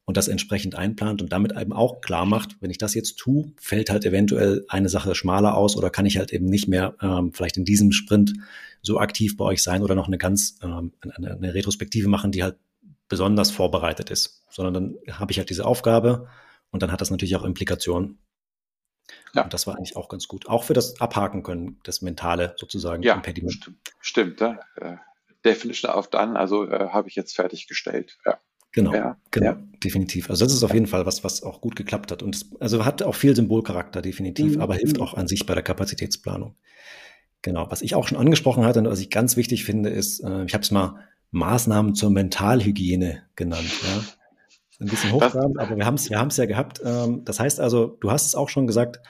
und 0.06 0.18
das 0.18 0.28
entsprechend 0.28 0.76
einplant 0.76 1.22
und 1.22 1.32
damit 1.32 1.56
eben 1.56 1.72
auch 1.72 2.02
klar 2.02 2.26
macht, 2.26 2.58
wenn 2.62 2.72
ich 2.72 2.80
das 2.80 2.96
jetzt 2.96 3.18
tue, 3.18 3.52
fällt 3.58 3.90
halt 3.90 4.06
eventuell 4.06 4.66
eine 4.68 4.90
Sache 4.90 5.14
schmaler 5.16 5.56
aus 5.56 5.78
oder 5.78 5.90
kann 5.90 6.06
ich 6.06 6.18
halt 6.18 6.34
eben 6.34 6.46
nicht 6.46 6.68
mehr 6.68 6.96
ähm, 7.02 7.32
vielleicht 7.32 7.58
in 7.58 7.66
diesem 7.66 7.92
Sprint 7.92 8.34
so 8.82 9.00
aktiv 9.00 9.38
bei 9.38 9.46
euch 9.46 9.62
sein 9.62 9.84
oder 9.84 9.96
noch 9.96 10.08
eine 10.08 10.18
ganz 10.18 10.58
ähm, 10.64 10.94
eine, 11.02 11.36
eine 11.36 11.54
Retrospektive 11.54 12.10
machen, 12.10 12.32
die 12.32 12.44
halt 12.44 12.58
besonders 13.10 13.52
vorbereitet 13.52 14.10
ist, 14.10 14.46
sondern 14.50 14.74
dann 14.74 15.18
habe 15.18 15.32
ich 15.32 15.40
halt 15.40 15.50
diese 15.50 15.66
Aufgabe 15.66 16.30
und 16.72 16.82
dann 16.82 16.92
hat 16.92 17.02
das 17.02 17.12
natürlich 17.12 17.36
auch 17.36 17.44
Implikationen. 17.44 18.20
Ja. 19.34 19.44
Und 19.44 19.54
das 19.54 19.68
war 19.68 19.76
eigentlich 19.76 19.96
auch 19.96 20.08
ganz 20.08 20.28
gut. 20.28 20.48
Auch 20.48 20.64
für 20.64 20.74
das 20.74 21.02
Abhaken 21.02 21.44
können, 21.44 21.80
das 21.84 22.02
Mentale 22.02 22.54
sozusagen. 22.58 23.04
Ja, 23.04 23.16
Impediment. 23.16 23.54
stimmt. 23.54 23.94
stimmt 24.00 24.40
ja. 24.40 24.60
Äh, 24.76 24.98
Definition 25.44 25.92
auf 25.92 26.10
dann, 26.10 26.38
also 26.38 26.68
äh, 26.70 26.90
habe 26.90 27.10
ich 27.10 27.16
jetzt 27.16 27.36
fertiggestellt. 27.36 28.18
Ja. 28.26 28.40
Genau, 28.72 28.94
ja, 28.94 29.18
genau, 29.32 29.46
ja. 29.48 29.64
definitiv. 29.84 30.30
Also 30.30 30.46
das 30.46 30.54
ist 30.54 30.64
auf 30.64 30.74
jeden 30.74 30.86
Fall 30.86 31.08
was, 31.08 31.24
was 31.24 31.42
auch 31.42 31.60
gut 31.60 31.76
geklappt 31.76 32.12
hat. 32.12 32.22
Und 32.22 32.36
es, 32.36 32.52
also 32.60 32.86
hat 32.86 33.02
auch 33.02 33.16
viel 33.16 33.36
Symbolcharakter, 33.36 34.04
definitiv, 34.04 34.58
mhm. 34.58 34.62
aber 34.62 34.76
hilft 34.76 35.00
auch 35.00 35.16
an 35.16 35.28
sich 35.28 35.48
bei 35.48 35.56
der 35.56 35.64
Kapazitätsplanung. 35.64 36.56
Genau, 37.42 37.72
was 37.72 37.82
ich 37.82 37.96
auch 37.96 38.08
schon 38.08 38.20
angesprochen 38.20 38.66
hatte 38.66 38.80
und 38.80 38.88
was 38.88 39.00
ich 39.00 39.10
ganz 39.10 39.38
wichtig 39.38 39.64
finde, 39.64 39.90
ist, 39.90 40.20
äh, 40.20 40.44
ich 40.46 40.54
habe 40.54 40.62
es 40.62 40.70
mal 40.70 41.00
Maßnahmen 41.32 41.96
zur 41.96 42.10
Mentalhygiene 42.10 43.24
genannt. 43.36 43.70
Ja. 43.84 44.04
Ein 44.82 44.88
bisschen 44.88 45.12
hochtrabend, 45.12 45.60
aber 45.60 45.76
wir 45.76 45.86
haben 45.86 45.96
es 45.96 46.10
wir 46.10 46.18
haben's 46.18 46.38
ja 46.38 46.46
gehabt. 46.46 46.82
Ähm, 46.84 47.26
das 47.26 47.40
heißt 47.40 47.60
also, 47.60 47.98
du 48.00 48.12
hast 48.12 48.26
es 48.26 48.36
auch 48.36 48.50
schon 48.50 48.66
gesagt, 48.66 49.02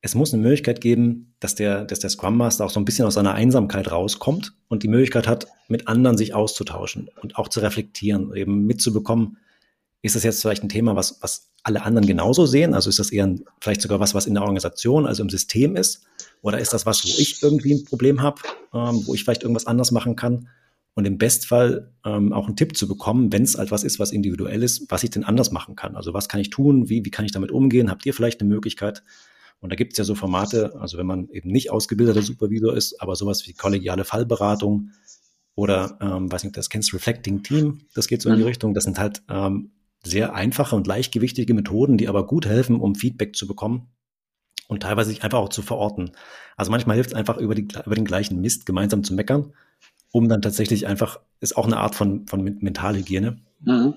es 0.00 0.14
muss 0.14 0.34
eine 0.34 0.42
Möglichkeit 0.42 0.80
geben, 0.80 1.34
dass 1.40 1.54
der, 1.54 1.84
dass 1.84 1.98
der 1.98 2.10
Scrum 2.10 2.36
Master 2.36 2.64
auch 2.64 2.70
so 2.70 2.80
ein 2.80 2.84
bisschen 2.84 3.06
aus 3.06 3.14
seiner 3.14 3.34
Einsamkeit 3.34 3.90
rauskommt 3.90 4.52
und 4.68 4.82
die 4.82 4.88
Möglichkeit 4.88 5.26
hat, 5.26 5.46
mit 5.68 5.88
anderen 5.88 6.18
sich 6.18 6.34
auszutauschen 6.34 7.08
und 7.22 7.36
auch 7.36 7.48
zu 7.48 7.60
reflektieren, 7.60 8.34
eben 8.34 8.66
mitzubekommen, 8.66 9.38
ist 10.02 10.14
das 10.14 10.22
jetzt 10.22 10.42
vielleicht 10.42 10.62
ein 10.62 10.68
Thema, 10.68 10.96
was, 10.96 11.22
was 11.22 11.50
alle 11.62 11.82
anderen 11.82 12.06
genauso 12.06 12.44
sehen? 12.44 12.74
Also 12.74 12.90
ist 12.90 12.98
das 12.98 13.10
eher 13.10 13.26
ein, 13.26 13.44
vielleicht 13.60 13.80
sogar 13.80 13.98
was, 13.98 14.14
was 14.14 14.26
in 14.26 14.34
der 14.34 14.42
Organisation, 14.42 15.06
also 15.06 15.22
im 15.22 15.30
System 15.30 15.76
ist? 15.76 16.04
Oder 16.42 16.58
ist 16.58 16.74
das 16.74 16.84
was, 16.84 17.02
wo 17.04 17.08
ich 17.08 17.42
irgendwie 17.42 17.72
ein 17.72 17.84
Problem 17.86 18.20
habe, 18.20 18.42
ähm, 18.74 19.02
wo 19.06 19.14
ich 19.14 19.24
vielleicht 19.24 19.42
irgendwas 19.42 19.66
anders 19.66 19.90
machen 19.90 20.16
kann? 20.16 20.48
Und 20.94 21.06
im 21.06 21.18
Bestfall 21.18 21.92
ähm, 22.04 22.32
auch 22.32 22.46
einen 22.46 22.56
Tipp 22.56 22.76
zu 22.76 22.86
bekommen, 22.86 23.32
wenn 23.32 23.42
es 23.42 23.56
etwas 23.56 23.82
ist, 23.82 23.98
was 23.98 24.12
individuell 24.12 24.62
ist, 24.62 24.90
was 24.90 25.02
ich 25.02 25.10
denn 25.10 25.24
anders 25.24 25.50
machen 25.50 25.74
kann. 25.74 25.96
Also 25.96 26.14
was 26.14 26.28
kann 26.28 26.40
ich 26.40 26.50
tun? 26.50 26.88
Wie, 26.88 27.04
wie 27.04 27.10
kann 27.10 27.24
ich 27.24 27.32
damit 27.32 27.50
umgehen? 27.50 27.90
Habt 27.90 28.06
ihr 28.06 28.14
vielleicht 28.14 28.40
eine 28.40 28.48
Möglichkeit? 28.48 29.02
Und 29.60 29.70
da 29.70 29.76
gibt 29.76 29.92
es 29.92 29.98
ja 29.98 30.04
so 30.04 30.14
Formate, 30.14 30.78
also 30.78 30.98
wenn 30.98 31.06
man 31.06 31.28
eben 31.30 31.50
nicht 31.50 31.70
ausgebildeter 31.70 32.22
Supervisor 32.22 32.76
ist, 32.76 33.00
aber 33.00 33.16
sowas 33.16 33.46
wie 33.46 33.54
kollegiale 33.54 34.04
Fallberatung 34.04 34.90
oder, 35.54 35.98
ähm, 36.00 36.30
weiß 36.30 36.44
nicht, 36.44 36.56
das 36.56 36.68
kennst, 36.68 36.92
Reflecting 36.92 37.42
Team, 37.42 37.80
das 37.94 38.06
geht 38.06 38.22
so 38.22 38.28
in 38.28 38.36
die 38.36 38.42
mhm. 38.42 38.48
Richtung. 38.48 38.74
Das 38.74 38.84
sind 38.84 38.98
halt 38.98 39.22
ähm, 39.28 39.70
sehr 40.02 40.34
einfache 40.34 40.76
und 40.76 40.86
leichtgewichtige 40.86 41.54
Methoden, 41.54 41.96
die 41.96 42.08
aber 42.08 42.26
gut 42.26 42.46
helfen, 42.46 42.78
um 42.78 42.94
Feedback 42.94 43.34
zu 43.34 43.46
bekommen 43.46 43.88
und 44.68 44.82
teilweise 44.82 45.10
sich 45.10 45.24
einfach 45.24 45.38
auch 45.38 45.48
zu 45.48 45.62
verorten. 45.62 46.12
Also 46.56 46.70
manchmal 46.70 46.96
hilft 46.96 47.10
es 47.10 47.16
einfach 47.16 47.38
über, 47.38 47.54
die, 47.54 47.68
über 47.84 47.94
den 47.94 48.04
gleichen 48.04 48.40
Mist 48.40 48.66
gemeinsam 48.66 49.02
zu 49.02 49.14
meckern, 49.14 49.54
um 50.14 50.28
dann 50.28 50.42
tatsächlich 50.42 50.86
einfach, 50.86 51.18
ist 51.40 51.56
auch 51.56 51.66
eine 51.66 51.78
Art 51.78 51.96
von, 51.96 52.28
von 52.28 52.44
Mentalhygiene, 52.44 53.42
mhm. 53.62 53.94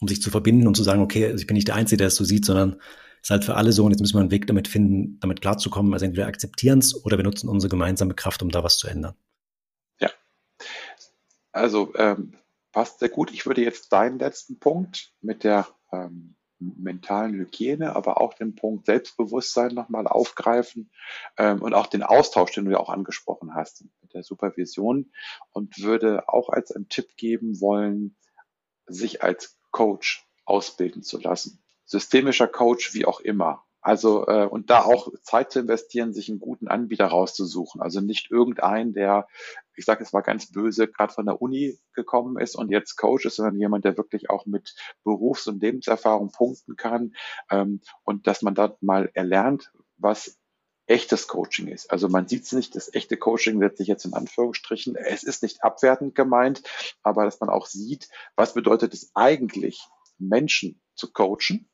um 0.00 0.06
sich 0.06 0.22
zu 0.22 0.30
verbinden 0.30 0.68
und 0.68 0.76
zu 0.76 0.84
sagen, 0.84 1.02
okay, 1.02 1.26
also 1.26 1.40
ich 1.40 1.48
bin 1.48 1.56
nicht 1.56 1.66
der 1.66 1.74
Einzige, 1.74 1.96
der 1.96 2.06
es 2.06 2.14
so 2.14 2.22
sieht, 2.22 2.44
sondern 2.44 2.80
ist 3.20 3.30
halt 3.30 3.44
für 3.44 3.56
alle 3.56 3.72
so 3.72 3.84
und 3.84 3.90
jetzt 3.90 4.00
müssen 4.00 4.14
wir 4.14 4.20
einen 4.20 4.30
Weg 4.30 4.46
damit 4.46 4.68
finden, 4.68 5.18
damit 5.18 5.40
klarzukommen. 5.40 5.92
Also 5.92 6.04
entweder 6.04 6.28
akzeptieren 6.28 6.78
es 6.78 7.04
oder 7.04 7.16
wir 7.16 7.24
nutzen 7.24 7.48
unsere 7.48 7.68
gemeinsame 7.68 8.14
Kraft, 8.14 8.40
um 8.40 8.50
da 8.50 8.62
was 8.62 8.78
zu 8.78 8.86
ändern. 8.86 9.16
Ja. 9.98 10.10
Also 11.50 11.92
ähm, 11.96 12.34
passt 12.70 13.00
sehr 13.00 13.08
gut. 13.08 13.32
Ich 13.32 13.44
würde 13.44 13.64
jetzt 13.64 13.92
deinen 13.92 14.20
letzten 14.20 14.60
Punkt 14.60 15.12
mit 15.22 15.42
der 15.42 15.66
ähm, 15.90 16.36
mentalen 16.58 17.34
Hygiene, 17.34 17.94
aber 17.94 18.20
auch 18.20 18.34
den 18.34 18.54
Punkt 18.54 18.86
Selbstbewusstsein 18.86 19.74
nochmal 19.74 20.06
aufgreifen 20.06 20.90
ähm, 21.36 21.62
und 21.62 21.74
auch 21.74 21.86
den 21.86 22.02
Austausch, 22.02 22.52
den 22.52 22.64
du 22.64 22.72
ja 22.72 22.78
auch 22.78 22.90
angesprochen 22.90 23.54
hast 23.54 23.84
mit 24.02 24.14
der 24.14 24.22
Supervision 24.22 25.12
und 25.52 25.80
würde 25.82 26.28
auch 26.28 26.48
als 26.48 26.72
einen 26.72 26.88
Tipp 26.88 27.16
geben 27.16 27.60
wollen, 27.60 28.16
sich 28.86 29.22
als 29.22 29.58
Coach 29.70 30.26
ausbilden 30.44 31.02
zu 31.02 31.18
lassen 31.20 31.62
systemischer 31.88 32.46
Coach, 32.46 32.94
wie 32.94 33.06
auch 33.06 33.20
immer. 33.20 33.64
Also 33.80 34.26
äh, 34.26 34.46
und 34.46 34.70
da 34.70 34.82
auch 34.82 35.08
Zeit 35.22 35.52
zu 35.52 35.60
investieren, 35.60 36.12
sich 36.12 36.28
einen 36.28 36.40
guten 36.40 36.68
Anbieter 36.68 37.06
rauszusuchen. 37.06 37.80
Also 37.80 38.00
nicht 38.00 38.30
irgendein, 38.30 38.92
der, 38.92 39.28
ich 39.76 39.84
sage 39.84 40.02
es 40.02 40.12
mal 40.12 40.22
ganz 40.22 40.50
böse, 40.50 40.88
gerade 40.88 41.12
von 41.12 41.26
der 41.26 41.40
Uni 41.40 41.78
gekommen 41.92 42.38
ist 42.38 42.56
und 42.56 42.70
jetzt 42.70 42.96
Coach 42.96 43.24
ist, 43.24 43.36
sondern 43.36 43.58
jemand, 43.58 43.84
der 43.84 43.96
wirklich 43.96 44.30
auch 44.30 44.46
mit 44.46 44.74
Berufs- 45.04 45.46
und 45.46 45.62
Lebenserfahrung 45.62 46.32
punkten 46.32 46.76
kann 46.76 47.14
ähm, 47.50 47.80
und 48.02 48.26
dass 48.26 48.42
man 48.42 48.54
da 48.54 48.76
mal 48.80 49.10
erlernt, 49.14 49.72
was 49.96 50.38
echtes 50.88 51.28
Coaching 51.28 51.68
ist. 51.68 51.90
Also 51.90 52.08
man 52.08 52.26
sieht 52.26 52.44
es 52.44 52.52
nicht, 52.52 52.74
das 52.74 52.92
echte 52.92 53.16
Coaching 53.16 53.60
setze 53.60 53.82
ich 53.82 53.88
jetzt 53.88 54.06
in 54.06 54.14
Anführungsstrichen. 54.14 54.96
Es 54.96 55.22
ist 55.22 55.42
nicht 55.42 55.62
abwertend 55.62 56.14
gemeint, 56.14 56.62
aber 57.02 57.24
dass 57.24 57.40
man 57.40 57.50
auch 57.50 57.66
sieht, 57.66 58.08
was 58.36 58.54
bedeutet 58.54 58.94
es 58.94 59.10
eigentlich, 59.14 59.86
Menschen 60.18 60.80
zu 60.94 61.12
coachen 61.12 61.68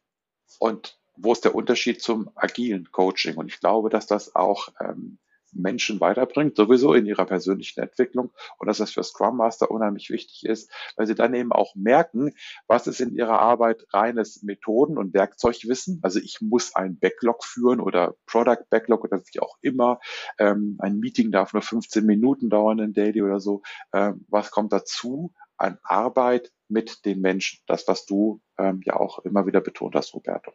und 0.59 0.99
wo 1.17 1.33
ist 1.33 1.45
der 1.45 1.55
Unterschied 1.55 2.03
zum 2.03 2.31
agilen 2.35 2.91
Coaching? 2.91 3.37
Und 3.37 3.49
ich 3.49 3.61
glaube, 3.61 3.91
dass 3.91 4.07
das 4.07 4.35
auch 4.35 4.69
ähm, 4.81 5.19
Menschen 5.55 6.01
weiterbringt, 6.01 6.57
sowieso 6.57 6.95
in 6.95 7.07
ihrer 7.07 7.25
persönlichen 7.25 7.81
Entwicklung 7.81 8.33
und 8.59 8.67
dass 8.67 8.79
das 8.79 8.91
für 8.91 9.03
Scrum 9.03 9.37
Master 9.37 9.71
unheimlich 9.71 10.11
wichtig 10.11 10.45
ist, 10.45 10.71
weil 10.97 11.07
sie 11.07 11.15
dann 11.15 11.35
eben 11.35 11.53
auch 11.53 11.75
merken, 11.75 12.33
was 12.67 12.87
ist 12.87 13.01
in 13.01 13.15
ihrer 13.15 13.39
Arbeit 13.41 13.87
reines 13.93 14.43
Methoden- 14.43 14.99
und 14.99 15.15
Werkzeugwissen. 15.15 16.01
Also 16.03 16.19
ich 16.19 16.41
muss 16.41 16.75
ein 16.75 16.99
Backlog 16.99 17.45
führen 17.45 17.81
oder 17.81 18.17
Product 18.27 18.65
Backlog 18.71 19.05
oder 19.05 19.23
wie 19.33 19.41
auch 19.41 19.57
immer. 19.62 20.01
Ähm, 20.39 20.77
ein 20.81 20.99
Meeting 20.99 21.31
darf 21.31 21.53
nur 21.53 21.62
15 21.62 22.05
Minuten 22.05 22.51
dauern, 22.51 22.81
ein 22.81 22.93
Daily 22.93 23.23
oder 23.23 23.41
so. 23.41 23.62
Ähm, 23.93 24.25
was 24.29 24.51
kommt 24.51 24.73
dazu 24.73 25.33
an 25.57 25.79
Arbeit 25.83 26.53
mit 26.69 27.05
den 27.05 27.21
Menschen? 27.21 27.61
Das, 27.67 27.87
was 27.87 28.07
du 28.07 28.41
ähm, 28.59 28.81
ja 28.85 28.97
auch 28.97 29.21
immer 29.21 29.47
wieder 29.47 29.61
betont 29.61 29.95
hast, 29.95 30.15
Roberto. 30.15 30.53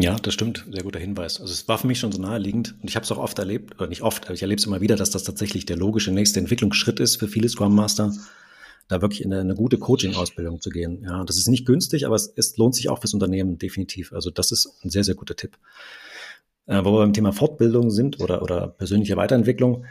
Ja, 0.00 0.16
das 0.16 0.34
stimmt. 0.34 0.64
Sehr 0.70 0.84
guter 0.84 1.00
Hinweis. 1.00 1.40
Also 1.40 1.52
es 1.52 1.66
war 1.66 1.76
für 1.76 1.88
mich 1.88 1.98
schon 1.98 2.12
so 2.12 2.20
naheliegend 2.22 2.76
und 2.80 2.88
ich 2.88 2.94
habe 2.94 3.02
es 3.02 3.10
auch 3.10 3.18
oft 3.18 3.38
erlebt, 3.38 3.74
oder 3.78 3.88
nicht 3.88 4.02
oft, 4.02 4.26
aber 4.26 4.34
ich 4.34 4.42
erlebe 4.42 4.60
es 4.60 4.66
immer 4.66 4.80
wieder, 4.80 4.94
dass 4.94 5.10
das 5.10 5.24
tatsächlich 5.24 5.66
der 5.66 5.76
logische 5.76 6.12
nächste 6.12 6.38
Entwicklungsschritt 6.38 7.00
ist 7.00 7.16
für 7.16 7.26
viele 7.26 7.48
Scrum 7.48 7.74
Master, 7.74 8.12
da 8.86 9.02
wirklich 9.02 9.24
in 9.24 9.32
eine, 9.32 9.42
eine 9.42 9.54
gute 9.54 9.76
Coaching-Ausbildung 9.76 10.60
zu 10.60 10.70
gehen. 10.70 11.02
Ja, 11.02 11.24
das 11.24 11.36
ist 11.36 11.48
nicht 11.48 11.66
günstig, 11.66 12.06
aber 12.06 12.14
es, 12.14 12.32
es, 12.36 12.56
lohnt 12.56 12.76
sich 12.76 12.88
auch 12.88 13.00
fürs 13.00 13.12
Unternehmen 13.12 13.58
definitiv. 13.58 14.12
Also 14.12 14.30
das 14.30 14.52
ist 14.52 14.72
ein 14.84 14.90
sehr, 14.90 15.04
sehr 15.04 15.16
guter 15.16 15.34
Tipp. 15.34 15.58
Äh, 16.66 16.84
wo 16.84 16.92
wir 16.92 17.00
beim 17.00 17.12
Thema 17.12 17.32
Fortbildung 17.32 17.90
sind 17.90 18.20
oder, 18.20 18.40
oder 18.42 18.68
persönliche 18.68 19.16
Weiterentwicklung, 19.16 19.84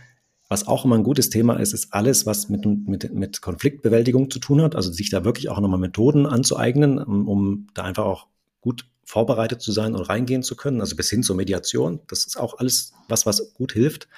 was 0.48 0.66
auch 0.68 0.86
immer 0.86 0.96
ein 0.96 1.04
gutes 1.04 1.30
Thema 1.30 1.58
ist, 1.58 1.74
ist 1.74 1.94
alles, 1.94 2.26
was 2.26 2.48
mit, 2.48 2.66
mit, 2.66 3.14
mit 3.14 3.42
Konfliktbewältigung 3.42 4.32
zu 4.32 4.40
tun 4.40 4.62
hat. 4.62 4.76
Also 4.76 4.92
sich 4.92 5.10
da 5.10 5.26
wirklich 5.26 5.50
auch 5.50 5.60
nochmal 5.60 5.80
Methoden 5.80 6.26
anzueignen, 6.26 6.98
um, 6.98 7.28
um 7.28 7.68
da 7.74 7.84
einfach 7.84 8.06
auch 8.06 8.28
gut 8.62 8.86
vorbereitet 9.08 9.62
zu 9.62 9.72
sein 9.72 9.96
und 9.96 10.02
reingehen 10.02 10.44
zu 10.44 10.58
können, 10.58 10.82
also 10.82 10.98
bis 10.98 11.10
hin 11.10 11.24
zur 11.24 11.38
Mediation. 11.38 12.02
Das 12.10 12.26
ist 12.26 12.38
auch 12.38 12.60
alles 12.60 12.92
was, 13.08 13.26
was 13.26 13.54
gut 13.54 13.72
hilft. 13.72 14.10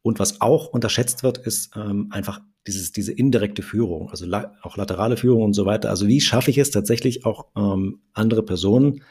Und 0.00 0.20
was 0.20 0.40
auch 0.40 0.68
unterschätzt 0.68 1.24
wird, 1.24 1.38
ist 1.38 1.74
ähm, 1.74 2.06
einfach 2.12 2.40
dieses, 2.68 2.92
diese 2.92 3.10
indirekte 3.10 3.62
Führung, 3.62 4.10
also 4.10 4.26
la 4.26 4.54
auch 4.62 4.76
laterale 4.76 5.16
Führung 5.16 5.42
und 5.42 5.54
so 5.54 5.66
weiter. 5.66 5.90
Also 5.90 6.06
wie 6.06 6.20
schaffe 6.20 6.52
ich 6.52 6.58
es 6.58 6.70
tatsächlich 6.70 7.26
auch 7.26 7.46
ähm, 7.56 8.00
andere 8.12 8.44
Personen 8.44 9.02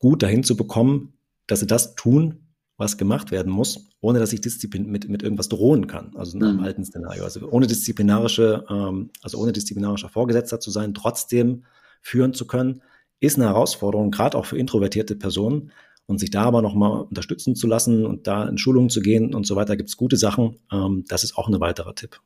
gut 0.00 0.24
dahin 0.24 0.42
zu 0.42 0.56
bekommen, 0.56 1.12
dass 1.46 1.60
sie 1.60 1.68
das 1.68 1.94
tun, 1.94 2.48
was 2.76 2.98
gemacht 2.98 3.30
werden 3.30 3.52
muss, 3.52 3.88
ohne 4.00 4.18
dass 4.18 4.32
ich 4.32 4.40
Disziplin 4.40 4.90
mit, 4.90 5.08
mit 5.08 5.22
irgendwas 5.22 5.48
drohen 5.48 5.86
kann. 5.86 6.10
Also 6.16 6.36
in 6.36 6.42
einem 6.42 6.56
mhm. 6.56 6.64
alten 6.64 6.84
Szenario. 6.84 7.22
Also 7.22 7.48
ohne 7.48 7.68
disziplinarische, 7.68 8.64
ähm, 8.68 9.10
also 9.22 9.38
ohne 9.38 9.52
disziplinarischer 9.52 10.08
Vorgesetzter 10.08 10.58
zu 10.58 10.72
sein, 10.72 10.92
trotzdem 10.92 11.64
führen 12.02 12.34
zu 12.34 12.48
können, 12.48 12.82
ist 13.20 13.36
eine 13.36 13.46
Herausforderung, 13.46 14.10
gerade 14.10 14.36
auch 14.36 14.46
für 14.46 14.58
introvertierte 14.58 15.16
Personen. 15.16 15.72
Und 16.08 16.18
sich 16.18 16.30
da 16.30 16.44
aber 16.44 16.62
nochmal 16.62 17.00
unterstützen 17.02 17.56
zu 17.56 17.66
lassen 17.66 18.06
und 18.06 18.28
da 18.28 18.48
in 18.48 18.58
Schulungen 18.58 18.90
zu 18.90 19.00
gehen 19.00 19.34
und 19.34 19.44
so 19.44 19.56
weiter, 19.56 19.76
gibt 19.76 19.88
es 19.88 19.96
gute 19.96 20.16
Sachen. 20.16 20.60
Ähm, 20.70 21.04
das 21.08 21.24
ist 21.24 21.36
auch 21.36 21.48
ein 21.48 21.58
weiterer 21.58 21.96
Tipp. 21.96 22.20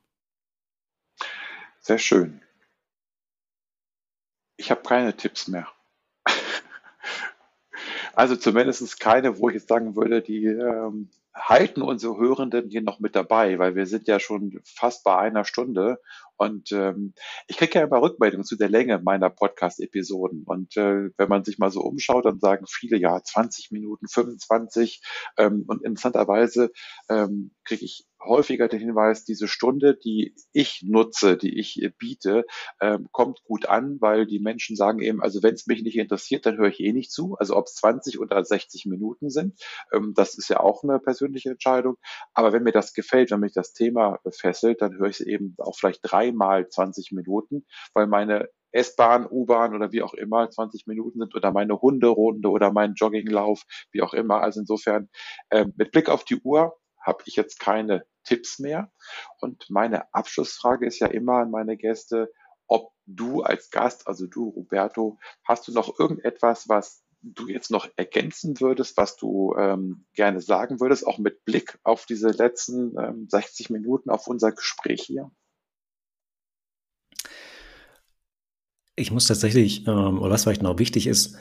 Sehr 1.78 1.96
schön. 1.96 2.42
Ich 4.58 4.70
habe 4.70 4.82
keine 4.82 5.16
Tipps 5.16 5.48
mehr. 5.48 5.66
Also 8.12 8.36
zumindest 8.36 9.00
keine, 9.00 9.38
wo 9.38 9.48
ich 9.48 9.54
jetzt 9.54 9.68
sagen 9.68 9.96
würde, 9.96 10.20
die 10.20 10.44
ähm, 10.44 11.08
halten 11.32 11.80
unsere 11.80 12.18
Hörenden 12.18 12.68
hier 12.68 12.82
noch 12.82 12.98
mit 13.00 13.14
dabei, 13.14 13.58
weil 13.58 13.76
wir 13.76 13.86
sind 13.86 14.08
ja 14.08 14.20
schon 14.20 14.60
fast 14.64 15.04
bei 15.04 15.16
einer 15.16 15.44
Stunde 15.44 16.00
und 16.40 16.72
ähm, 16.72 17.12
ich 17.48 17.58
kriege 17.58 17.78
ja 17.78 17.84
immer 17.84 18.00
Rückmeldungen 18.00 18.46
zu 18.46 18.56
der 18.56 18.70
Länge 18.70 18.98
meiner 18.98 19.28
Podcast-Episoden 19.28 20.44
und 20.46 20.74
äh, 20.78 21.10
wenn 21.18 21.28
man 21.28 21.44
sich 21.44 21.58
mal 21.58 21.70
so 21.70 21.82
umschaut, 21.82 22.24
dann 22.24 22.40
sagen 22.40 22.64
viele 22.66 22.96
ja 22.96 23.22
20 23.22 23.70
Minuten, 23.72 24.08
25 24.08 25.02
ähm, 25.36 25.64
und 25.68 25.84
interessanterweise 25.84 26.70
ähm, 27.10 27.50
kriege 27.64 27.84
ich 27.84 28.06
häufiger 28.22 28.68
den 28.68 28.80
Hinweis, 28.80 29.24
diese 29.24 29.48
Stunde, 29.48 29.96
die 29.96 30.34
ich 30.52 30.82
nutze, 30.82 31.36
die 31.36 31.58
ich 31.58 31.80
biete, 31.98 32.44
ähm, 32.80 33.08
kommt 33.12 33.42
gut 33.44 33.66
an, 33.66 33.96
weil 34.00 34.26
die 34.26 34.40
Menschen 34.40 34.76
sagen 34.76 35.00
eben, 35.00 35.22
also 35.22 35.42
wenn 35.42 35.54
es 35.54 35.66
mich 35.66 35.82
nicht 35.82 35.96
interessiert, 35.96 36.46
dann 36.46 36.58
höre 36.58 36.68
ich 36.68 36.80
eh 36.80 36.92
nicht 36.92 37.10
zu. 37.10 37.36
Also 37.38 37.56
ob 37.56 37.66
es 37.66 37.74
20 37.76 38.20
oder 38.20 38.44
60 38.44 38.86
Minuten 38.86 39.30
sind, 39.30 39.58
ähm, 39.92 40.12
das 40.14 40.36
ist 40.36 40.48
ja 40.48 40.60
auch 40.60 40.84
eine 40.84 40.98
persönliche 40.98 41.50
Entscheidung. 41.50 41.96
Aber 42.34 42.52
wenn 42.52 42.62
mir 42.62 42.72
das 42.72 42.92
gefällt, 42.92 43.30
wenn 43.30 43.40
mich 43.40 43.52
das 43.52 43.72
Thema 43.72 44.18
fesselt, 44.30 44.82
dann 44.82 44.98
höre 44.98 45.08
ich 45.08 45.20
es 45.20 45.26
eben 45.26 45.54
auch 45.58 45.76
vielleicht 45.76 46.12
dreimal 46.30 46.68
20 46.68 47.12
Minuten, 47.12 47.66
weil 47.94 48.06
meine 48.06 48.48
S-Bahn, 48.72 49.26
U-Bahn 49.28 49.74
oder 49.74 49.92
wie 49.92 50.02
auch 50.02 50.14
immer 50.14 50.48
20 50.48 50.86
Minuten 50.86 51.18
sind 51.18 51.34
oder 51.34 51.52
meine 51.52 51.80
Hunderunde 51.80 52.50
oder 52.50 52.72
mein 52.72 52.94
Jogginglauf, 52.94 53.64
wie 53.92 54.02
auch 54.02 54.14
immer. 54.14 54.42
Also 54.42 54.60
insofern 54.60 55.08
äh, 55.50 55.66
mit 55.76 55.90
Blick 55.90 56.08
auf 56.08 56.24
die 56.24 56.40
Uhr 56.40 56.76
habe 57.00 57.22
ich 57.26 57.34
jetzt 57.34 57.58
keine 57.58 58.04
Tipps 58.24 58.58
mehr. 58.58 58.92
Und 59.40 59.68
meine 59.70 60.12
Abschlussfrage 60.14 60.86
ist 60.86 61.00
ja 61.00 61.08
immer 61.08 61.38
an 61.38 61.50
meine 61.50 61.76
Gäste, 61.76 62.30
ob 62.68 62.92
du 63.06 63.42
als 63.42 63.70
Gast, 63.70 64.06
also 64.06 64.26
du, 64.26 64.50
Roberto, 64.50 65.18
hast 65.44 65.66
du 65.66 65.72
noch 65.72 65.98
irgendetwas, 65.98 66.68
was 66.68 67.02
du 67.22 67.48
jetzt 67.48 67.70
noch 67.70 67.88
ergänzen 67.96 68.60
würdest, 68.60 68.96
was 68.96 69.16
du 69.16 69.54
ähm, 69.58 70.06
gerne 70.14 70.40
sagen 70.40 70.80
würdest, 70.80 71.06
auch 71.06 71.18
mit 71.18 71.44
Blick 71.44 71.78
auf 71.82 72.06
diese 72.06 72.28
letzten 72.28 72.96
ähm, 72.98 73.26
60 73.28 73.70
Minuten, 73.70 74.10
auf 74.10 74.26
unser 74.26 74.52
Gespräch 74.52 75.02
hier? 75.02 75.30
Ich 79.00 79.10
muss 79.10 79.26
tatsächlich, 79.26 79.86
ähm, 79.86 80.18
oder 80.20 80.30
was 80.30 80.44
vielleicht 80.44 80.62
noch 80.62 80.78
wichtig 80.78 81.06
ist, 81.06 81.36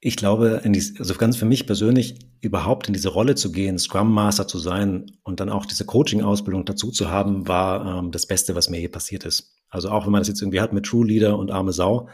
ich 0.00 0.16
glaube, 0.16 0.60
in 0.62 0.72
die, 0.72 0.94
also 0.98 1.14
ganz 1.14 1.36
für 1.36 1.44
mich 1.44 1.66
persönlich 1.66 2.20
überhaupt 2.40 2.86
in 2.86 2.92
diese 2.92 3.08
Rolle 3.08 3.34
zu 3.34 3.50
gehen, 3.50 3.78
Scrum 3.78 4.12
Master 4.12 4.46
zu 4.46 4.58
sein 4.58 5.10
und 5.24 5.40
dann 5.40 5.50
auch 5.50 5.66
diese 5.66 5.84
Coaching-Ausbildung 5.84 6.64
dazu 6.64 6.92
zu 6.92 7.10
haben, 7.10 7.48
war 7.48 7.98
ähm, 7.98 8.12
das 8.12 8.26
Beste, 8.26 8.54
was 8.54 8.70
mir 8.70 8.80
je 8.80 8.86
passiert 8.86 9.24
ist. 9.24 9.56
Also 9.68 9.90
auch 9.90 10.06
wenn 10.06 10.12
man 10.12 10.20
das 10.20 10.28
jetzt 10.28 10.40
irgendwie 10.40 10.60
hat 10.60 10.72
mit 10.72 10.86
True 10.86 11.04
Leader 11.04 11.36
und 11.36 11.50
arme 11.50 11.72
Sau, 11.72 12.08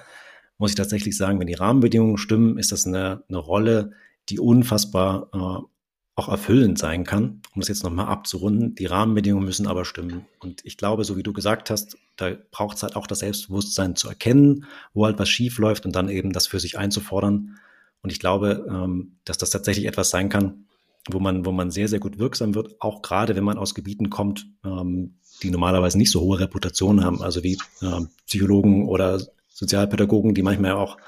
muss 0.57 0.71
ich 0.71 0.77
tatsächlich 0.77 1.17
sagen, 1.17 1.39
wenn 1.39 1.47
die 1.47 1.55
Rahmenbedingungen 1.55 2.17
stimmen, 2.17 2.57
ist 2.57 2.73
das 2.73 2.87
eine, 2.87 3.23
eine 3.29 3.39
Rolle, 3.39 3.93
die 4.31 4.41
unfassbar 4.41 5.29
äh, 5.35 5.69
auch 6.17 6.29
erfüllend 6.29 6.79
sein 6.79 7.05
kann. 7.05 7.43
Um 7.55 7.61
das 7.61 7.69
jetzt 7.69 7.85
nochmal 7.85 8.07
abzurunden, 8.07 8.75
die 8.75 8.87
Rahmenbedingungen 8.87 9.45
müssen 9.45 9.67
aber 9.67 9.85
stimmen. 9.85 10.25
Und 10.39 10.65
ich 10.65 10.79
glaube, 10.79 11.05
so 11.05 11.19
wie 11.19 11.23
du 11.23 11.35
gesagt 11.35 11.69
hast, 11.69 11.99
da 12.17 12.33
braucht 12.51 12.77
es 12.77 12.83
halt 12.83 12.97
auch 12.97 13.07
das 13.07 13.21
Selbstbewusstsein 13.21 13.97
zu 13.97 14.09
erkennen, 14.09 14.67
wo 14.93 15.07
halt 15.07 15.19
was 15.19 15.29
schief 15.29 15.59
läuft 15.59 15.85
und 15.87 15.95
dann 15.97 16.09
eben 16.09 16.33
das 16.33 16.47
für 16.47 16.61
sich 16.61 16.79
einzufordern 16.79 17.59
und 18.05 18.11
ich 18.11 18.21
glaube, 18.21 18.67
ähm, 18.69 19.17
dass 19.25 19.39
das 19.39 19.49
tatsächlich 19.49 19.87
etwas 19.87 20.11
sein 20.11 20.29
kann, 20.29 20.67
wo 21.11 21.21
man, 21.21 21.47
wo 21.47 21.53
man 21.53 21.71
sehr, 21.71 21.89
sehr 21.89 22.01
gut 22.01 22.19
wirksam 22.19 22.55
wird, 22.55 22.77
auch 22.79 23.01
gerade 23.01 23.35
wenn 23.35 23.45
man 23.45 23.57
aus 23.57 23.75
Gebieten 23.75 24.11
kommt, 24.11 24.47
ähm, 24.63 25.15
die 25.43 25.51
normalerweise 25.51 25.97
nicht 25.97 26.11
so 26.11 26.21
hohe 26.21 26.39
Reputation 26.39 27.03
haben, 27.03 27.23
also 27.23 27.43
wie 27.43 27.57
ähm, 27.83 28.11
Psychologen 28.27 28.91
oder 28.91 29.23
Sozialpädagogen, 29.49 30.35
die 30.35 30.43
manchmal 30.43 30.73
auch, 30.73 30.99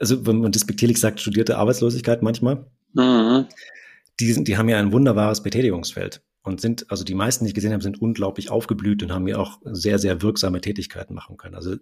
also 0.00 0.26
wenn 0.26 0.40
man 0.40 0.50
despektierlich 0.50 0.98
sagt, 0.98 1.20
studierte 1.20 1.58
Arbeitslosigkeit 1.58 2.22
manchmal, 2.22 2.64
mhm. 2.94 3.44
die, 4.18 4.32
sind, 4.32 4.48
die 4.48 4.56
haben 4.56 4.70
ja 4.70 4.78
ein 4.78 4.92
wunderbares 4.92 5.42
Betätigungsfeld 5.42 6.22
und 6.42 6.60
sind, 6.60 6.90
also 6.90 7.04
die 7.04 7.14
meisten, 7.14 7.44
die 7.44 7.50
ich 7.50 7.54
gesehen 7.54 7.72
habe, 7.72 7.82
sind 7.82 8.00
unglaublich 8.00 8.50
aufgeblüht 8.50 9.02
und 9.02 9.12
haben 9.12 9.28
ja 9.28 9.38
auch 9.38 9.58
sehr, 9.64 9.98
sehr 9.98 10.22
wirksame 10.22 10.60
Tätigkeiten 10.60 11.14
machen 11.14 11.36
können. 11.36 11.54
Also 11.54 11.76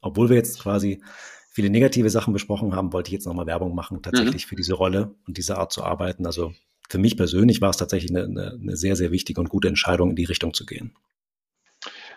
obwohl 0.00 0.28
wir 0.28 0.36
jetzt 0.36 0.60
quasi 0.60 1.02
viele 1.50 1.70
negative 1.70 2.08
Sachen 2.08 2.32
besprochen 2.32 2.74
haben, 2.74 2.92
wollte 2.92 3.08
ich 3.08 3.14
jetzt 3.14 3.26
nochmal 3.26 3.46
Werbung 3.46 3.74
machen, 3.74 4.02
tatsächlich 4.02 4.46
mhm. 4.46 4.48
für 4.48 4.56
diese 4.56 4.74
Rolle 4.74 5.14
und 5.26 5.36
diese 5.36 5.58
Art 5.58 5.72
zu 5.72 5.82
arbeiten. 5.82 6.24
Also 6.24 6.52
für 6.88 6.98
mich 6.98 7.16
persönlich 7.16 7.60
war 7.60 7.70
es 7.70 7.76
tatsächlich 7.76 8.10
eine, 8.10 8.24
eine, 8.24 8.58
eine 8.60 8.76
sehr, 8.76 8.96
sehr 8.96 9.10
wichtige 9.10 9.40
und 9.40 9.48
gute 9.48 9.68
Entscheidung, 9.68 10.10
in 10.10 10.16
die 10.16 10.24
Richtung 10.24 10.54
zu 10.54 10.64
gehen. 10.64 10.94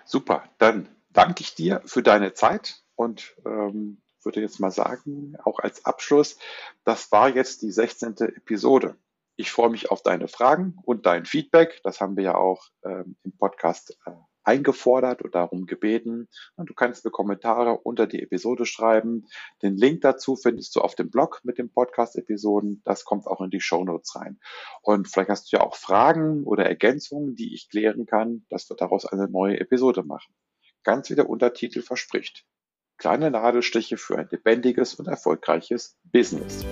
Super, 0.05 0.43
dann 0.57 0.89
danke 1.09 1.41
ich 1.41 1.55
dir 1.55 1.81
für 1.85 2.03
deine 2.03 2.33
Zeit 2.33 2.83
und 2.95 3.35
ähm, 3.45 3.97
würde 4.23 4.41
jetzt 4.41 4.59
mal 4.59 4.71
sagen, 4.71 5.35
auch 5.43 5.59
als 5.59 5.85
Abschluss, 5.85 6.37
das 6.83 7.11
war 7.11 7.35
jetzt 7.35 7.61
die 7.63 7.71
16. 7.71 8.15
Episode. 8.17 8.95
Ich 9.35 9.51
freue 9.51 9.69
mich 9.69 9.89
auf 9.91 10.03
deine 10.03 10.27
Fragen 10.27 10.75
und 10.83 11.05
dein 11.05 11.25
Feedback. 11.25 11.79
Das 11.83 12.01
haben 12.01 12.15
wir 12.15 12.23
ja 12.23 12.35
auch 12.35 12.67
ähm, 12.83 13.15
im 13.23 13.35
Podcast 13.37 13.97
äh, 14.05 14.11
eingefordert 14.43 15.21
und 15.21 15.35
darum 15.35 15.65
gebeten. 15.65 16.27
Und 16.55 16.69
du 16.69 16.73
kannst 16.73 17.05
mir 17.05 17.11
Kommentare 17.11 17.77
unter 17.77 18.07
die 18.07 18.21
Episode 18.21 18.65
schreiben. 18.65 19.25
Den 19.61 19.75
Link 19.75 20.01
dazu 20.01 20.35
findest 20.35 20.75
du 20.75 20.81
auf 20.81 20.95
dem 20.95 21.09
Blog 21.09 21.41
mit 21.43 21.57
den 21.57 21.71
Podcast-Episoden. 21.71 22.81
Das 22.85 23.05
kommt 23.05 23.27
auch 23.27 23.41
in 23.41 23.49
die 23.49 23.61
Show 23.61 23.83
Notes 23.83 24.15
rein. 24.15 24.39
Und 24.81 25.07
vielleicht 25.07 25.29
hast 25.29 25.51
du 25.51 25.57
ja 25.57 25.63
auch 25.63 25.75
Fragen 25.75 26.43
oder 26.43 26.65
Ergänzungen, 26.65 27.35
die 27.35 27.53
ich 27.53 27.69
klären 27.69 28.05
kann, 28.05 28.45
dass 28.49 28.69
wir 28.69 28.75
daraus 28.75 29.05
eine 29.05 29.27
neue 29.27 29.59
Episode 29.59 30.03
machen. 30.03 30.33
Ganz 30.83 31.09
wie 31.09 31.15
der 31.15 31.29
Untertitel 31.29 31.81
verspricht. 31.81 32.45
Kleine 32.97 33.31
Nadelstiche 33.31 33.97
für 33.97 34.17
ein 34.17 34.27
lebendiges 34.29 34.95
und 34.95 35.07
erfolgreiches 35.07 35.97
Business. 36.03 36.65